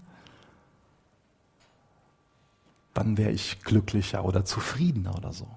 dann 2.95 3.17
wäre 3.17 3.31
ich 3.31 3.61
glücklicher 3.61 4.25
oder 4.25 4.45
zufriedener 4.45 5.15
oder 5.15 5.33
so. 5.33 5.47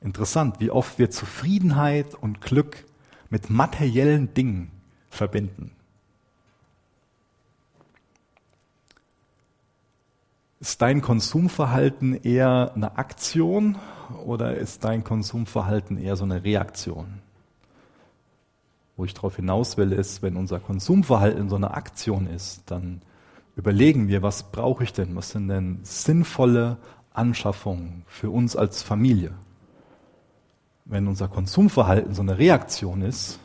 Interessant, 0.00 0.60
wie 0.60 0.70
oft 0.70 0.98
wir 0.98 1.10
Zufriedenheit 1.10 2.14
und 2.14 2.40
Glück 2.40 2.84
mit 3.30 3.50
materiellen 3.50 4.32
Dingen 4.32 4.70
verbinden. 5.10 5.72
Ist 10.60 10.80
dein 10.80 11.02
Konsumverhalten 11.02 12.14
eher 12.22 12.72
eine 12.74 12.96
Aktion 12.96 13.76
oder 14.24 14.56
ist 14.56 14.84
dein 14.84 15.02
Konsumverhalten 15.02 15.98
eher 15.98 16.16
so 16.16 16.24
eine 16.24 16.44
Reaktion? 16.44 17.20
Wo 18.96 19.04
ich 19.04 19.14
darauf 19.14 19.36
hinaus 19.36 19.76
will, 19.76 19.92
ist, 19.92 20.22
wenn 20.22 20.36
unser 20.36 20.60
Konsumverhalten 20.60 21.48
so 21.48 21.56
eine 21.56 21.74
Aktion 21.74 22.28
ist, 22.28 22.62
dann 22.70 23.02
überlegen 23.56 24.08
wir, 24.08 24.22
was 24.22 24.50
brauche 24.50 24.84
ich 24.84 24.92
denn? 24.92 25.14
Was 25.16 25.30
sind 25.30 25.48
denn 25.48 25.80
sinnvolle 25.82 26.78
Anschaffungen 27.12 28.04
für 28.06 28.30
uns 28.30 28.56
als 28.56 28.82
Familie? 28.82 29.34
Wenn 30.84 31.08
unser 31.08 31.28
Konsumverhalten 31.28 32.14
so 32.14 32.22
eine 32.22 32.38
Reaktion 32.38 33.02
ist, 33.02 33.38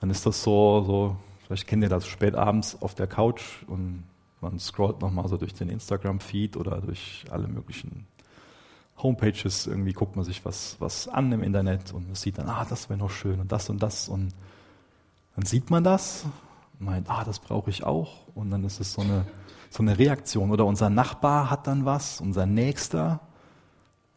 dann 0.00 0.10
ist 0.10 0.24
das 0.26 0.42
so, 0.42 0.82
so 0.82 1.16
vielleicht 1.46 1.66
kennt 1.66 1.82
ihr 1.82 1.88
das 1.88 2.06
spät 2.06 2.34
abends 2.34 2.80
auf 2.80 2.94
der 2.94 3.06
Couch 3.06 3.62
und 3.66 4.04
man 4.40 4.58
scrollt 4.58 5.00
nochmal 5.00 5.28
so 5.28 5.36
durch 5.36 5.54
den 5.54 5.68
Instagram-Feed 5.68 6.56
oder 6.56 6.80
durch 6.80 7.24
alle 7.30 7.46
möglichen 7.46 8.06
Homepages, 8.98 9.66
irgendwie 9.66 9.92
guckt 9.92 10.16
man 10.16 10.24
sich 10.24 10.44
was, 10.44 10.76
was 10.78 11.08
an 11.08 11.30
im 11.32 11.42
Internet 11.42 11.92
und 11.92 12.16
sieht 12.16 12.38
dann, 12.38 12.48
ah, 12.48 12.66
das 12.68 12.88
wäre 12.88 12.98
noch 12.98 13.10
schön 13.10 13.40
und 13.40 13.52
das 13.52 13.68
und 13.68 13.82
das 13.82 14.08
und 14.08 14.34
dann 15.34 15.44
sieht 15.44 15.70
man 15.70 15.82
das 15.82 16.26
meint, 16.82 17.08
ah, 17.08 17.24
das 17.24 17.38
brauche 17.38 17.70
ich 17.70 17.84
auch 17.84 18.26
und 18.34 18.50
dann 18.50 18.64
ist 18.64 18.80
es 18.80 18.92
so 18.92 19.02
eine, 19.02 19.26
so 19.70 19.82
eine 19.82 19.98
Reaktion. 19.98 20.50
Oder 20.50 20.66
unser 20.66 20.90
Nachbar 20.90 21.50
hat 21.50 21.66
dann 21.66 21.84
was, 21.84 22.20
unser 22.20 22.46
Nächster 22.46 23.20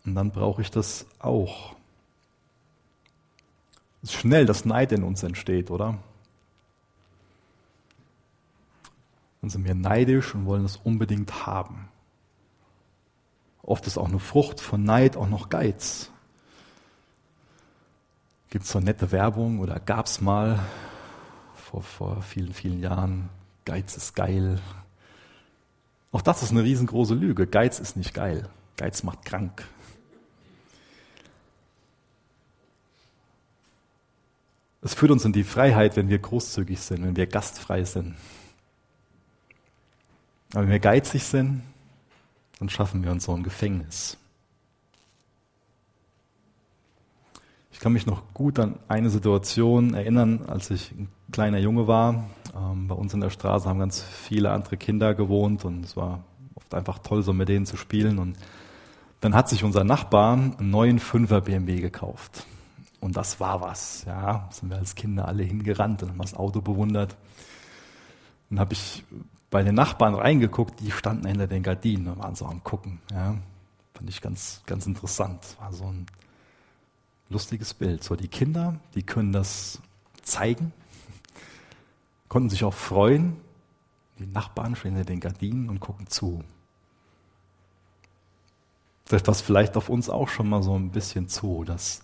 und 0.05 0.15
dann 0.15 0.31
brauche 0.31 0.61
ich 0.61 0.71
das 0.71 1.05
auch. 1.19 1.75
Es 4.01 4.09
ist 4.09 4.19
schnell, 4.19 4.45
dass 4.45 4.65
Neid 4.65 4.91
in 4.91 5.03
uns 5.03 5.23
entsteht, 5.23 5.71
oder? 5.71 5.97
Dann 9.41 9.49
sind 9.49 9.65
wir 9.65 9.75
neidisch 9.75 10.33
und 10.35 10.45
wollen 10.45 10.65
es 10.65 10.77
unbedingt 10.77 11.45
haben. 11.45 11.89
Oft 13.61 13.87
ist 13.87 13.97
auch 13.97 14.07
eine 14.07 14.19
Frucht 14.19 14.61
von 14.61 14.83
Neid 14.83 15.17
auch 15.17 15.27
noch 15.27 15.49
Geiz. 15.49 16.11
Gibt 18.49 18.65
es 18.65 18.71
so 18.71 18.79
nette 18.79 19.11
Werbung 19.11 19.59
oder 19.59 19.79
gab 19.79 20.05
es 20.05 20.21
mal 20.21 20.59
vor, 21.81 22.15
vor 22.15 22.21
vielen, 22.21 22.53
vielen 22.53 22.79
Jahren, 22.79 23.29
Geiz 23.65 23.97
ist 23.97 24.15
geil. 24.15 24.59
Auch 26.11 26.21
das 26.21 26.43
ist 26.43 26.51
eine 26.51 26.63
riesengroße 26.63 27.15
Lüge. 27.15 27.47
Geiz 27.47 27.79
ist 27.79 27.97
nicht 27.97 28.13
geil. 28.13 28.47
Geiz 28.77 29.03
macht 29.03 29.25
krank. 29.25 29.67
Es 34.81 34.93
führt 34.93 35.11
uns 35.11 35.25
in 35.25 35.33
die 35.33 35.43
Freiheit, 35.43 35.95
wenn 35.95 36.09
wir 36.09 36.19
großzügig 36.19 36.79
sind, 36.79 37.03
wenn 37.03 37.15
wir 37.15 37.25
gastfrei 37.25 37.83
sind. 37.83 38.15
Aber 40.53 40.63
wenn 40.63 40.69
wir 40.69 40.79
geizig 40.79 41.23
sind, 41.23 41.63
dann 42.59 42.69
schaffen 42.69 43.03
wir 43.03 43.11
uns 43.11 43.25
so 43.25 43.33
ein 43.33 43.43
Gefängnis. 43.43 44.17
Ich 47.71 47.79
kann 47.79 47.93
mich 47.93 48.05
noch 48.05 48.33
gut 48.33 48.59
an 48.59 48.79
eine 48.87 49.09
Situation 49.09 49.95
erinnern, 49.95 50.45
als 50.47 50.69
ich 50.69 50.91
ein 50.91 51.09
kleiner 51.35 51.59
Junge 51.59 51.85
war. 51.85 52.29
Ähm, 52.55 52.87
bei 52.87 52.95
uns 52.95 53.13
in 53.13 53.19
der 53.19 53.29
Straße 53.29 53.67
haben 53.67 53.79
ganz 53.79 54.01
viele 54.01 54.51
andere 54.51 54.77
Kinder 54.77 55.13
gewohnt 55.13 55.65
und 55.65 55.83
es 55.83 55.97
war 55.97 56.23
oft 56.55 56.73
einfach 56.73 56.99
toll, 56.99 57.23
so 57.23 57.33
mit 57.33 57.49
denen 57.49 57.65
zu 57.65 57.75
spielen. 57.75 58.19
Und 58.19 58.37
dann 59.19 59.35
hat 59.35 59.49
sich 59.49 59.65
unser 59.65 59.83
Nachbar 59.83 60.31
einen 60.35 60.69
neuen 60.69 60.97
5er 60.97 61.41
BMW 61.41 61.81
gekauft. 61.81 62.45
Und 63.01 63.17
das 63.17 63.41
war 63.41 63.59
was. 63.59 64.05
Ja, 64.07 64.47
sind 64.49 64.69
wir 64.69 64.77
als 64.77 64.95
Kinder 64.95 65.27
alle 65.27 65.43
hingerannt 65.43 66.03
und 66.03 66.09
haben 66.11 66.19
das 66.19 66.35
Auto 66.35 66.61
bewundert. 66.61 67.17
Dann 68.49 68.61
habe 68.61 68.71
ich 68.71 69.03
bei 69.49 69.61
den 69.61 69.75
Nachbarn 69.75 70.15
reingeguckt, 70.15 70.79
die 70.79 70.91
standen 70.91 71.27
hinter 71.27 71.47
den 71.47 71.63
Gardinen 71.63 72.07
und 72.07 72.19
waren 72.19 72.35
so 72.35 72.45
am 72.45 72.63
Gucken. 72.63 73.01
Ja. 73.11 73.35
Fand 73.93 74.09
ich 74.09 74.21
ganz, 74.21 74.61
ganz 74.65 74.87
interessant. 74.87 75.57
War 75.59 75.73
so 75.73 75.83
ein 75.83 76.05
lustiges 77.27 77.73
Bild. 77.73 78.05
So 78.05 78.15
die 78.15 78.29
Kinder, 78.29 78.79
die 78.95 79.03
können 79.03 79.33
das 79.33 79.81
zeigen, 80.23 80.71
konnten 82.35 82.49
sich 82.49 82.65
auch 82.65 82.73
freuen. 82.73 83.37
Die 84.19 84.25
Nachbarn 84.25 84.75
stehen 84.75 84.95
hinter 84.95 85.05
den 85.05 85.21
Gardinen 85.21 85.69
und 85.69 85.79
gucken 85.79 86.07
zu. 86.07 86.43
Trifft 89.05 89.29
das 89.29 89.39
vielleicht 89.39 89.77
auf 89.77 89.87
uns 89.87 90.09
auch 90.09 90.27
schon 90.27 90.49
mal 90.49 90.61
so 90.61 90.75
ein 90.75 90.91
bisschen 90.91 91.29
zu. 91.29 91.63
Das 91.63 92.01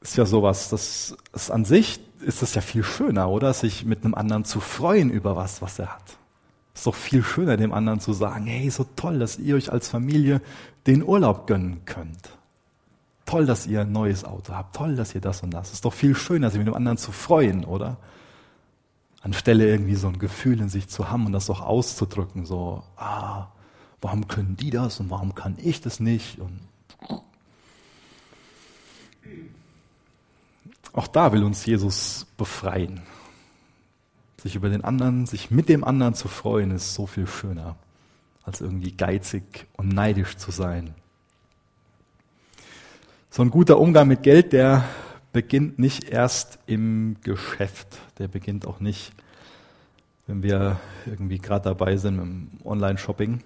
ist 0.00 0.16
ja 0.16 0.26
sowas, 0.26 0.70
das 0.70 1.16
ist 1.34 1.52
an 1.52 1.64
sich 1.64 2.00
ist 2.18 2.42
es 2.42 2.56
ja 2.56 2.62
viel 2.62 2.82
schöner, 2.82 3.28
oder? 3.28 3.54
Sich 3.54 3.84
mit 3.84 4.04
einem 4.04 4.16
anderen 4.16 4.44
zu 4.44 4.58
freuen 4.58 5.10
über 5.10 5.36
was, 5.36 5.62
was 5.62 5.78
er 5.78 5.94
hat. 5.94 6.18
Ist 6.74 6.84
doch 6.84 6.96
viel 6.96 7.22
schöner, 7.22 7.56
dem 7.56 7.72
anderen 7.72 8.00
zu 8.00 8.12
sagen, 8.12 8.46
hey, 8.46 8.68
so 8.70 8.84
toll, 8.96 9.20
dass 9.20 9.38
ihr 9.38 9.54
euch 9.54 9.70
als 9.70 9.88
Familie 9.88 10.42
den 10.88 11.04
Urlaub 11.04 11.46
gönnen 11.46 11.84
könnt. 11.84 12.36
Toll, 13.24 13.46
dass 13.46 13.68
ihr 13.68 13.82
ein 13.82 13.92
neues 13.92 14.24
Auto 14.24 14.52
habt. 14.52 14.74
Toll, 14.74 14.96
dass 14.96 15.14
ihr 15.14 15.20
das 15.20 15.44
und 15.44 15.50
das. 15.50 15.72
Ist 15.72 15.84
doch 15.84 15.92
viel 15.92 16.16
schöner, 16.16 16.50
sich 16.50 16.58
mit 16.58 16.66
dem 16.66 16.74
anderen 16.74 16.98
zu 16.98 17.12
freuen, 17.12 17.64
oder? 17.64 17.98
Anstelle 19.22 19.66
irgendwie 19.66 19.96
so 19.96 20.08
ein 20.08 20.18
Gefühl 20.18 20.60
in 20.60 20.68
sich 20.68 20.88
zu 20.88 21.10
haben 21.10 21.26
und 21.26 21.32
das 21.32 21.50
auch 21.50 21.60
auszudrücken, 21.60 22.46
so, 22.46 22.82
ah, 22.96 23.48
warum 24.00 24.28
können 24.28 24.56
die 24.56 24.70
das 24.70 25.00
und 25.00 25.10
warum 25.10 25.34
kann 25.34 25.56
ich 25.60 25.80
das 25.80 26.00
nicht? 26.00 26.38
Und 26.38 26.60
Auch 30.96 31.06
da 31.06 31.30
will 31.32 31.44
uns 31.44 31.66
Jesus 31.66 32.26
befreien. 32.38 33.02
Sich 34.42 34.56
über 34.56 34.70
den 34.70 34.82
anderen, 34.82 35.26
sich 35.26 35.50
mit 35.50 35.68
dem 35.68 35.84
anderen 35.84 36.14
zu 36.14 36.26
freuen, 36.26 36.70
ist 36.70 36.94
so 36.94 37.06
viel 37.06 37.26
schöner, 37.26 37.76
als 38.44 38.62
irgendwie 38.62 38.92
geizig 38.92 39.66
und 39.76 39.90
neidisch 39.90 40.38
zu 40.38 40.50
sein. 40.50 40.94
So 43.28 43.42
ein 43.42 43.50
guter 43.50 43.78
Umgang 43.78 44.08
mit 44.08 44.22
Geld, 44.22 44.54
der 44.54 44.84
beginnt 45.36 45.78
nicht 45.78 46.04
erst 46.04 46.58
im 46.64 47.18
Geschäft. 47.20 47.98
Der 48.16 48.26
beginnt 48.26 48.66
auch 48.66 48.80
nicht, 48.80 49.12
wenn 50.26 50.42
wir 50.42 50.80
irgendwie 51.04 51.36
gerade 51.36 51.64
dabei 51.64 51.98
sind 51.98 52.18
im 52.18 52.48
Online-Shopping. 52.64 53.42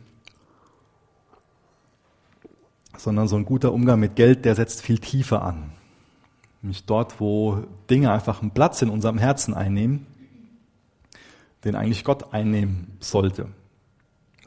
Sondern 2.96 3.26
so 3.26 3.34
ein 3.34 3.44
guter 3.44 3.72
Umgang 3.72 3.98
mit 3.98 4.14
Geld, 4.14 4.44
der 4.44 4.54
setzt 4.54 4.82
viel 4.82 5.00
tiefer 5.00 5.42
an. 5.42 5.72
Nämlich 6.62 6.84
dort, 6.84 7.18
wo 7.18 7.64
Dinge 7.90 8.12
einfach 8.12 8.40
einen 8.40 8.52
Platz 8.52 8.82
in 8.82 8.88
unserem 8.88 9.18
Herzen 9.18 9.52
einnehmen, 9.52 10.06
den 11.64 11.74
eigentlich 11.74 12.04
Gott 12.04 12.32
einnehmen 12.32 12.98
sollte. 13.00 13.48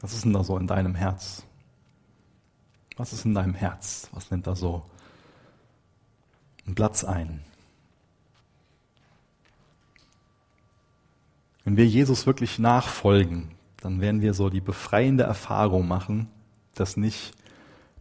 Was 0.00 0.14
ist 0.14 0.24
denn 0.24 0.32
da 0.32 0.44
so 0.44 0.56
in 0.56 0.66
deinem 0.66 0.94
Herz? 0.94 1.44
Was 2.96 3.12
ist 3.12 3.26
in 3.26 3.34
deinem 3.34 3.52
Herz? 3.52 4.08
Was 4.12 4.30
nimmt 4.30 4.46
da 4.46 4.56
so 4.56 4.86
einen 6.66 6.74
Platz 6.74 7.04
ein? 7.04 7.40
Wenn 11.64 11.76
wir 11.76 11.86
Jesus 11.86 12.26
wirklich 12.26 12.58
nachfolgen, 12.58 13.50
dann 13.78 14.00
werden 14.00 14.20
wir 14.20 14.34
so 14.34 14.50
die 14.50 14.60
befreiende 14.60 15.24
Erfahrung 15.24 15.88
machen, 15.88 16.28
dass 16.74 16.96
nicht 16.96 17.32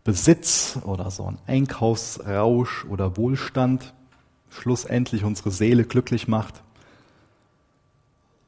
Besitz 0.04 0.80
oder 0.84 1.10
so 1.12 1.26
ein 1.26 1.38
Einkaufsrausch 1.48 2.86
oder 2.86 3.16
Wohlstand 3.16 3.94
schlussendlich 4.50 5.24
unsere 5.24 5.52
Seele 5.52 5.86
glücklich 5.86 6.28
macht, 6.28 6.62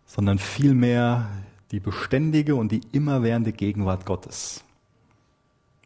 sondern 0.06 0.38
vielmehr 0.38 1.30
die 1.72 1.80
beständige 1.80 2.56
und 2.56 2.72
die 2.72 2.82
immerwährende 2.92 3.54
Gegenwart 3.54 4.06
Gottes. 4.06 4.64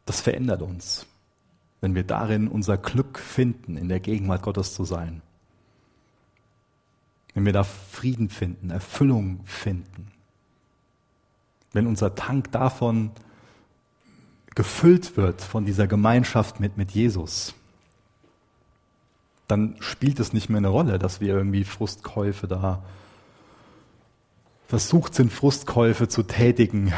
Das 0.05 0.21
verändert 0.21 0.61
uns, 0.61 1.05
wenn 1.81 1.95
wir 1.95 2.03
darin 2.03 2.47
unser 2.47 2.77
Glück 2.77 3.19
finden, 3.19 3.77
in 3.77 3.89
der 3.89 3.99
Gegenwart 3.99 4.41
Gottes 4.41 4.73
zu 4.73 4.83
sein. 4.83 5.21
Wenn 7.33 7.45
wir 7.45 7.53
da 7.53 7.63
Frieden 7.63 8.29
finden, 8.29 8.69
Erfüllung 8.69 9.41
finden. 9.45 10.11
Wenn 11.71 11.87
unser 11.87 12.15
Tank 12.15 12.51
davon 12.51 13.11
gefüllt 14.55 15.15
wird, 15.15 15.41
von 15.41 15.65
dieser 15.65 15.87
Gemeinschaft 15.87 16.59
mit, 16.59 16.77
mit 16.77 16.91
Jesus 16.91 17.53
dann 19.49 19.75
spielt 19.79 20.19
es 20.19 20.31
nicht 20.31 20.49
mehr 20.49 20.59
eine 20.59 20.67
Rolle, 20.67 20.99
dass 20.99 21.21
wir 21.21 21.33
irgendwie 21.33 21.63
Frustkäufe 21.63 22.47
da 22.47 22.83
versucht 24.67 25.15
sind, 25.15 25.33
Frustkäufe 25.33 26.07
zu 26.07 26.21
tätigen 26.21 26.93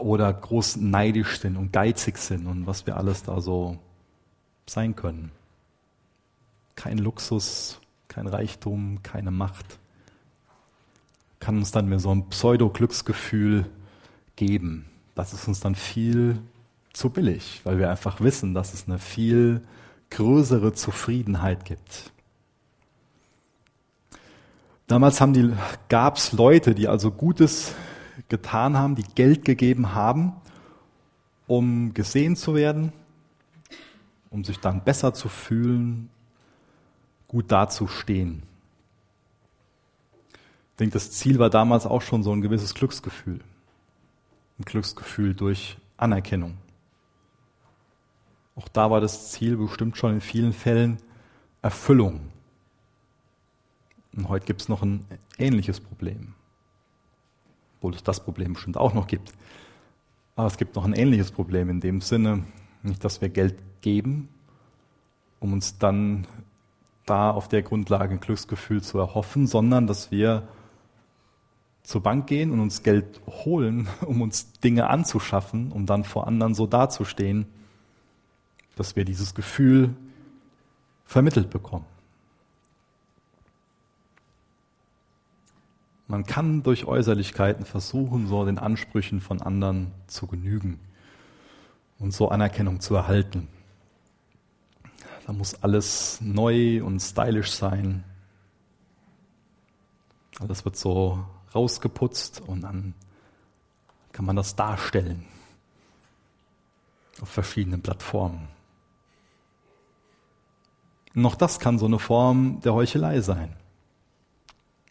oder 0.00 0.32
groß 0.32 0.76
neidisch 0.76 1.40
sind 1.40 1.56
und 1.56 1.72
geizig 1.72 2.18
sind 2.18 2.46
und 2.46 2.68
was 2.68 2.86
wir 2.86 2.96
alles 2.96 3.24
da 3.24 3.40
so 3.40 3.78
sein 4.68 4.96
können. 4.96 5.32
Kein 6.74 6.98
Luxus, 6.98 7.80
kein 8.08 8.26
Reichtum, 8.26 9.02
keine 9.02 9.30
Macht 9.30 9.78
kann 11.46 11.58
uns 11.58 11.70
dann 11.70 11.88
mehr 11.88 12.00
so 12.00 12.10
ein 12.10 12.28
Pseudo-Glücksgefühl 12.28 13.66
geben. 14.34 14.86
Das 15.14 15.32
ist 15.32 15.46
uns 15.46 15.60
dann 15.60 15.74
viel 15.74 16.40
zu 16.92 17.10
billig, 17.10 17.60
weil 17.62 17.78
wir 17.78 17.90
einfach 17.90 18.20
wissen, 18.20 18.52
dass 18.52 18.74
es 18.74 18.88
eine 18.88 18.98
viel 18.98 19.62
größere 20.10 20.72
Zufriedenheit 20.72 21.64
gibt. 21.64 22.10
Damals 24.86 25.22
gab 25.88 26.16
es 26.16 26.32
Leute, 26.32 26.74
die 26.74 26.88
also 26.88 27.10
Gutes 27.10 27.74
getan 28.28 28.76
haben, 28.76 28.94
die 28.94 29.04
Geld 29.14 29.44
gegeben 29.44 29.94
haben, 29.94 30.32
um 31.46 31.92
gesehen 31.92 32.34
zu 32.34 32.56
werden, 32.56 32.92
um 34.36 34.44
sich 34.44 34.60
dann 34.60 34.84
besser 34.84 35.14
zu 35.14 35.30
fühlen, 35.30 36.10
gut 37.26 37.50
dazustehen. 37.50 38.42
Ich 40.72 40.76
denke, 40.78 40.92
das 40.92 41.10
Ziel 41.10 41.38
war 41.38 41.48
damals 41.48 41.86
auch 41.86 42.02
schon 42.02 42.22
so 42.22 42.32
ein 42.32 42.42
gewisses 42.42 42.74
Glücksgefühl. 42.74 43.40
Ein 44.58 44.64
Glücksgefühl 44.66 45.34
durch 45.34 45.78
Anerkennung. 45.96 46.58
Auch 48.56 48.68
da 48.68 48.90
war 48.90 49.00
das 49.00 49.30
Ziel 49.32 49.56
bestimmt 49.56 49.96
schon 49.96 50.12
in 50.12 50.20
vielen 50.20 50.52
Fällen 50.52 50.98
Erfüllung. 51.62 52.20
Und 54.14 54.28
heute 54.28 54.44
gibt 54.44 54.60
es 54.60 54.68
noch 54.68 54.82
ein 54.82 55.06
ähnliches 55.38 55.80
Problem. 55.80 56.34
Obwohl 57.78 57.94
es 57.94 58.02
das 58.02 58.22
Problem 58.22 58.52
bestimmt 58.52 58.76
auch 58.76 58.92
noch 58.92 59.06
gibt. 59.06 59.32
Aber 60.36 60.46
es 60.46 60.58
gibt 60.58 60.76
noch 60.76 60.84
ein 60.84 60.92
ähnliches 60.92 61.30
Problem 61.30 61.70
in 61.70 61.80
dem 61.80 62.02
Sinne, 62.02 62.44
Nicht, 62.82 63.04
dass 63.04 63.20
wir 63.20 63.28
Geld 63.28 63.56
geben, 63.80 64.28
um 65.40 65.52
uns 65.52 65.78
dann 65.78 66.26
da 67.04 67.30
auf 67.30 67.48
der 67.48 67.62
Grundlage 67.62 68.14
ein 68.14 68.20
Glücksgefühl 68.20 68.82
zu 68.82 68.98
erhoffen, 68.98 69.46
sondern 69.46 69.86
dass 69.86 70.10
wir 70.10 70.48
zur 71.82 72.02
Bank 72.02 72.26
gehen 72.26 72.50
und 72.50 72.60
uns 72.60 72.82
Geld 72.82 73.20
holen, 73.26 73.88
um 74.04 74.20
uns 74.22 74.52
Dinge 74.60 74.90
anzuschaffen, 74.90 75.70
um 75.70 75.86
dann 75.86 76.04
vor 76.04 76.26
anderen 76.26 76.54
so 76.54 76.66
dazustehen, 76.66 77.46
dass 78.74 78.96
wir 78.96 79.04
dieses 79.04 79.34
Gefühl 79.34 79.94
vermittelt 81.04 81.48
bekommen. 81.50 81.86
Man 86.08 86.24
kann 86.24 86.62
durch 86.62 86.84
Äußerlichkeiten 86.84 87.64
versuchen, 87.64 88.28
so 88.28 88.44
den 88.44 88.58
Ansprüchen 88.58 89.20
von 89.20 89.42
anderen 89.42 89.92
zu 90.06 90.26
genügen 90.26 90.78
und 91.98 92.12
so 92.12 92.28
Anerkennung 92.28 92.80
zu 92.80 92.94
erhalten. 92.94 93.48
Da 95.26 95.32
muss 95.32 95.54
alles 95.62 96.20
neu 96.20 96.84
und 96.84 97.00
stylisch 97.00 97.52
sein. 97.52 98.04
Alles 100.38 100.64
wird 100.64 100.76
so 100.76 101.24
rausgeputzt 101.54 102.40
und 102.46 102.60
dann 102.60 102.94
kann 104.12 104.24
man 104.24 104.36
das 104.36 104.54
darstellen 104.56 105.24
auf 107.20 107.28
verschiedenen 107.28 107.82
Plattformen. 107.82 108.48
Und 111.14 111.24
auch 111.24 111.34
das 111.34 111.58
kann 111.58 111.78
so 111.78 111.86
eine 111.86 111.98
Form 111.98 112.60
der 112.60 112.74
Heuchelei 112.74 113.20
sein. 113.22 113.54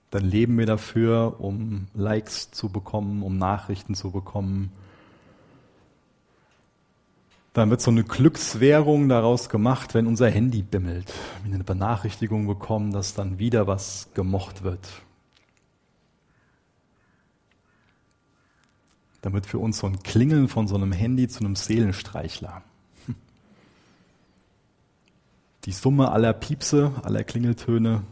Dann 0.10 0.24
leben 0.26 0.58
wir 0.58 0.66
dafür, 0.66 1.40
um 1.40 1.88
Likes 1.94 2.52
zu 2.52 2.70
bekommen, 2.70 3.22
um 3.22 3.38
Nachrichten 3.38 3.96
zu 3.96 4.12
bekommen, 4.12 4.72
dann 7.56 7.70
wird 7.70 7.80
so 7.80 7.90
eine 7.90 8.04
Glückswährung 8.04 9.08
daraus 9.08 9.48
gemacht, 9.48 9.94
wenn 9.94 10.08
unser 10.08 10.30
Handy 10.30 10.62
bimmelt. 10.62 11.14
Wenn 11.42 11.52
wir 11.52 11.56
eine 11.56 11.64
Benachrichtigung 11.64 12.48
bekommen, 12.48 12.92
dass 12.92 13.14
dann 13.14 13.40
wieder 13.40 13.66
was 13.66 14.10
gemocht 14.14 14.64
wird. 14.64 14.86
Dann 19.22 19.32
wird 19.32 19.46
für 19.46 19.58
uns 19.58 19.78
so 19.78 19.88
ein 19.88 20.04
Klingeln 20.04 20.50
von 20.50 20.68
so 20.68 20.76
einem 20.76 20.92
Handy 20.92 21.30
zu 21.30 21.40
einem 21.40 21.56
Seelenstreichler. 21.56 22.62
Die 25.64 25.72
Summe 25.72 26.12
aller 26.12 26.34
Piepse, 26.34 26.92
aller 27.04 27.24
Klingeltöne 27.24 28.04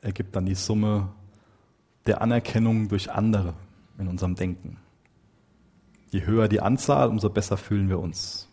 ergibt 0.00 0.36
dann 0.36 0.46
die 0.46 0.54
Summe 0.54 1.08
der 2.06 2.22
Anerkennung 2.22 2.88
durch 2.88 3.10
andere 3.10 3.54
in 3.98 4.06
unserem 4.06 4.34
Denken. 4.34 4.78
Je 6.12 6.26
höher 6.26 6.46
die 6.46 6.60
Anzahl, 6.60 7.08
umso 7.08 7.30
besser 7.30 7.56
fühlen 7.56 7.88
wir 7.88 7.98
uns. 7.98 8.46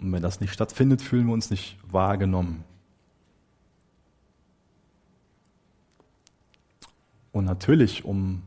Und 0.00 0.12
wenn 0.12 0.22
das 0.22 0.40
nicht 0.40 0.52
stattfindet, 0.52 1.00
fühlen 1.00 1.26
wir 1.26 1.32
uns 1.32 1.48
nicht 1.48 1.78
wahrgenommen. 1.88 2.64
Und 7.30 7.44
natürlich, 7.44 8.04
um 8.04 8.42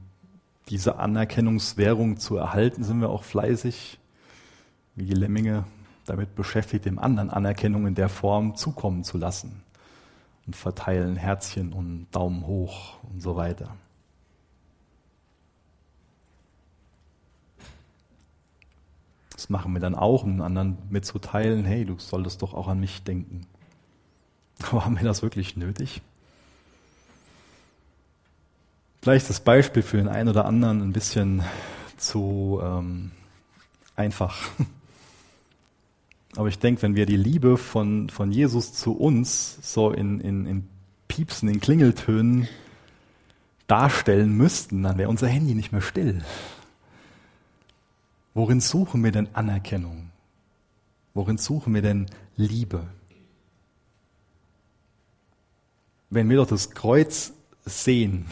diese 0.67 0.97
Anerkennungswährung 0.97 2.17
zu 2.17 2.35
erhalten, 2.35 2.83
sind 2.83 2.99
wir 2.99 3.09
auch 3.09 3.23
fleißig, 3.23 3.97
wie 4.95 5.05
die 5.05 5.13
Lemminge, 5.13 5.63
damit 6.05 6.35
beschäftigt, 6.35 6.83
dem 6.83 6.99
anderen 6.99 7.29
Anerkennung 7.29 7.87
in 7.87 7.95
der 7.95 8.09
Form 8.09 8.55
zukommen 8.57 9.05
zu 9.05 9.17
lassen. 9.17 9.63
Und 10.45 10.57
verteilen 10.57 11.15
Herzchen 11.15 11.71
und 11.71 12.07
Daumen 12.11 12.45
hoch 12.45 13.01
und 13.03 13.21
so 13.21 13.37
weiter. 13.37 13.77
Das 19.41 19.49
machen 19.49 19.73
wir 19.73 19.79
dann 19.79 19.95
auch, 19.95 20.23
um 20.23 20.39
anderen 20.39 20.77
mitzuteilen, 20.91 21.65
hey, 21.65 21.83
du 21.83 21.95
solltest 21.97 22.43
doch 22.43 22.53
auch 22.53 22.67
an 22.67 22.79
mich 22.79 23.01
denken. 23.01 23.47
Aber 24.69 24.85
haben 24.85 24.97
wir 24.97 25.03
das 25.03 25.23
wirklich 25.23 25.57
nötig? 25.57 26.03
Vielleicht 29.01 29.27
das 29.31 29.39
Beispiel 29.39 29.81
für 29.81 29.97
den 29.97 30.07
einen 30.07 30.29
oder 30.29 30.45
anderen 30.45 30.83
ein 30.83 30.93
bisschen 30.93 31.41
zu 31.97 32.61
ähm, 32.63 33.09
einfach. 33.95 34.37
Aber 36.35 36.47
ich 36.47 36.59
denke, 36.59 36.83
wenn 36.83 36.93
wir 36.93 37.07
die 37.07 37.17
Liebe 37.17 37.57
von, 37.57 38.11
von 38.11 38.31
Jesus 38.31 38.73
zu 38.73 38.95
uns 38.95 39.57
so 39.63 39.89
in, 39.89 40.19
in, 40.21 40.45
in 40.45 40.67
Piepsen, 41.07 41.49
in 41.49 41.59
Klingeltönen 41.59 42.47
darstellen 43.65 44.37
müssten, 44.37 44.83
dann 44.83 44.99
wäre 44.99 45.09
unser 45.09 45.27
Handy 45.27 45.55
nicht 45.55 45.71
mehr 45.71 45.81
still. 45.81 46.23
Worin 48.33 48.61
suchen 48.61 49.03
wir 49.03 49.11
denn 49.11 49.29
Anerkennung? 49.33 50.09
Worin 51.13 51.37
suchen 51.37 51.73
wir 51.73 51.81
denn 51.81 52.05
Liebe? 52.37 52.87
Wenn 56.09 56.29
wir 56.29 56.37
doch 56.37 56.47
das 56.47 56.71
Kreuz 56.71 57.33
sehen, 57.65 58.25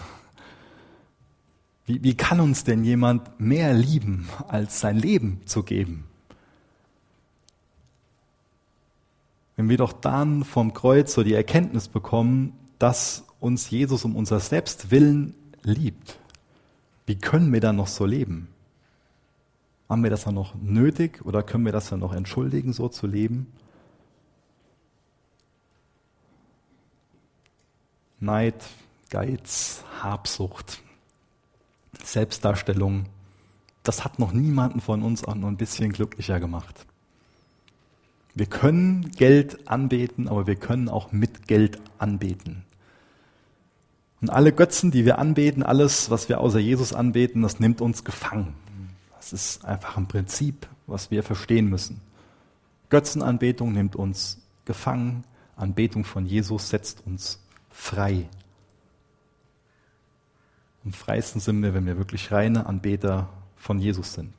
wie, 1.85 2.03
wie 2.03 2.15
kann 2.15 2.39
uns 2.39 2.63
denn 2.63 2.83
jemand 2.83 3.39
mehr 3.39 3.73
lieben, 3.73 4.29
als 4.47 4.79
sein 4.79 4.97
Leben 4.97 5.41
zu 5.45 5.63
geben? 5.63 6.05
Wenn 9.55 9.67
wir 9.67 9.77
doch 9.77 9.91
dann 9.91 10.45
vom 10.45 10.73
Kreuz 10.73 11.13
so 11.13 11.23
die 11.23 11.33
Erkenntnis 11.33 11.89
bekommen, 11.89 12.53
dass 12.77 13.25
uns 13.41 13.69
Jesus 13.69 14.05
um 14.05 14.15
unser 14.15 14.39
Selbstwillen 14.39 15.35
liebt, 15.63 16.17
wie 17.05 17.17
können 17.17 17.51
wir 17.51 17.59
dann 17.59 17.75
noch 17.75 17.87
so 17.87 18.05
leben? 18.05 18.47
Haben 19.89 20.03
wir 20.03 20.11
das 20.11 20.23
dann 20.23 20.35
noch 20.35 20.53
nötig 20.53 21.25
oder 21.25 21.41
können 21.41 21.65
wir 21.65 21.71
das 21.71 21.89
dann 21.89 21.99
noch 21.99 22.13
entschuldigen, 22.13 22.73
so 22.73 22.87
zu 22.89 23.07
leben? 23.07 23.51
Neid, 28.19 28.55
Geiz, 29.09 29.83
Habsucht, 30.01 30.83
Selbstdarstellung, 32.03 33.07
das 33.81 34.03
hat 34.03 34.19
noch 34.19 34.31
niemanden 34.31 34.81
von 34.81 35.01
uns 35.01 35.23
auch 35.23 35.33
nur 35.33 35.49
ein 35.49 35.57
bisschen 35.57 35.91
glücklicher 35.91 36.39
gemacht. 36.39 36.85
Wir 38.35 38.45
können 38.45 39.09
Geld 39.11 39.67
anbeten, 39.67 40.27
aber 40.27 40.45
wir 40.45 40.55
können 40.55 40.89
auch 40.89 41.11
mit 41.11 41.47
Geld 41.47 41.81
anbeten. 41.97 42.63
Und 44.21 44.29
alle 44.29 44.51
Götzen, 44.51 44.91
die 44.91 45.05
wir 45.05 45.17
anbeten, 45.17 45.63
alles, 45.63 46.11
was 46.11 46.29
wir 46.29 46.41
außer 46.41 46.59
Jesus 46.59 46.93
anbeten, 46.93 47.41
das 47.41 47.59
nimmt 47.59 47.81
uns 47.81 48.03
gefangen. 48.03 48.53
Das 49.29 49.33
ist 49.33 49.65
einfach 49.65 49.95
ein 49.97 50.07
Prinzip, 50.07 50.67
was 50.87 51.11
wir 51.11 51.21
verstehen 51.21 51.69
müssen. 51.69 52.01
Götzenanbetung 52.89 53.73
nimmt 53.73 53.95
uns 53.95 54.39
gefangen, 54.65 55.23
Anbetung 55.55 56.03
von 56.03 56.25
Jesus 56.25 56.69
setzt 56.69 57.05
uns 57.05 57.39
frei. 57.69 58.27
Am 60.83 60.93
freisten 60.93 61.39
sind 61.39 61.61
wir, 61.61 61.75
wenn 61.75 61.85
wir 61.85 61.97
wirklich 61.97 62.31
reine 62.31 62.65
Anbeter 62.65 63.29
von 63.55 63.77
Jesus 63.77 64.13
sind. 64.13 64.33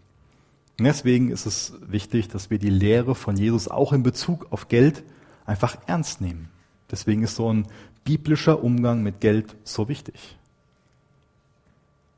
Und 0.78 0.86
deswegen 0.86 1.30
ist 1.30 1.46
es 1.46 1.74
wichtig, 1.82 2.28
dass 2.28 2.50
wir 2.50 2.58
die 2.58 2.70
Lehre 2.70 3.14
von 3.14 3.36
Jesus 3.36 3.68
auch 3.68 3.92
in 3.92 4.02
Bezug 4.02 4.50
auf 4.50 4.66
Geld 4.68 5.04
einfach 5.46 5.76
ernst 5.86 6.20
nehmen. 6.20 6.48
Deswegen 6.90 7.22
ist 7.22 7.36
so 7.36 7.52
ein 7.52 7.68
biblischer 8.02 8.64
Umgang 8.64 9.02
mit 9.02 9.20
Geld 9.20 9.54
so 9.62 9.88
wichtig. 9.88 10.36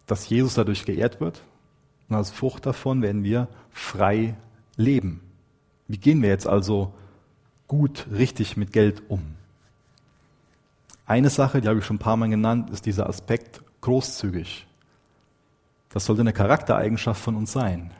Dass 0.06 0.28
Jesus 0.28 0.54
dadurch 0.54 0.86
geehrt 0.86 1.20
wird, 1.20 1.42
und 2.08 2.16
als 2.16 2.30
Frucht 2.30 2.66
davon 2.66 3.02
werden 3.02 3.24
wir 3.24 3.48
frei 3.70 4.34
leben. 4.76 5.20
Wie 5.88 5.98
gehen 5.98 6.22
wir 6.22 6.28
jetzt 6.28 6.46
also 6.46 6.94
gut, 7.68 8.06
richtig 8.10 8.56
mit 8.56 8.72
Geld 8.72 9.02
um? 9.08 9.22
Eine 11.06 11.30
Sache, 11.30 11.60
die 11.60 11.68
habe 11.68 11.80
ich 11.80 11.84
schon 11.84 11.96
ein 11.96 12.00
paar 12.00 12.16
Mal 12.16 12.28
genannt, 12.28 12.70
ist 12.70 12.86
dieser 12.86 13.08
Aspekt 13.08 13.62
großzügig. 13.80 14.66
Das 15.90 16.06
sollte 16.06 16.22
eine 16.22 16.32
Charaktereigenschaft 16.32 17.20
von 17.20 17.36
uns 17.36 17.52
sein, 17.52 17.90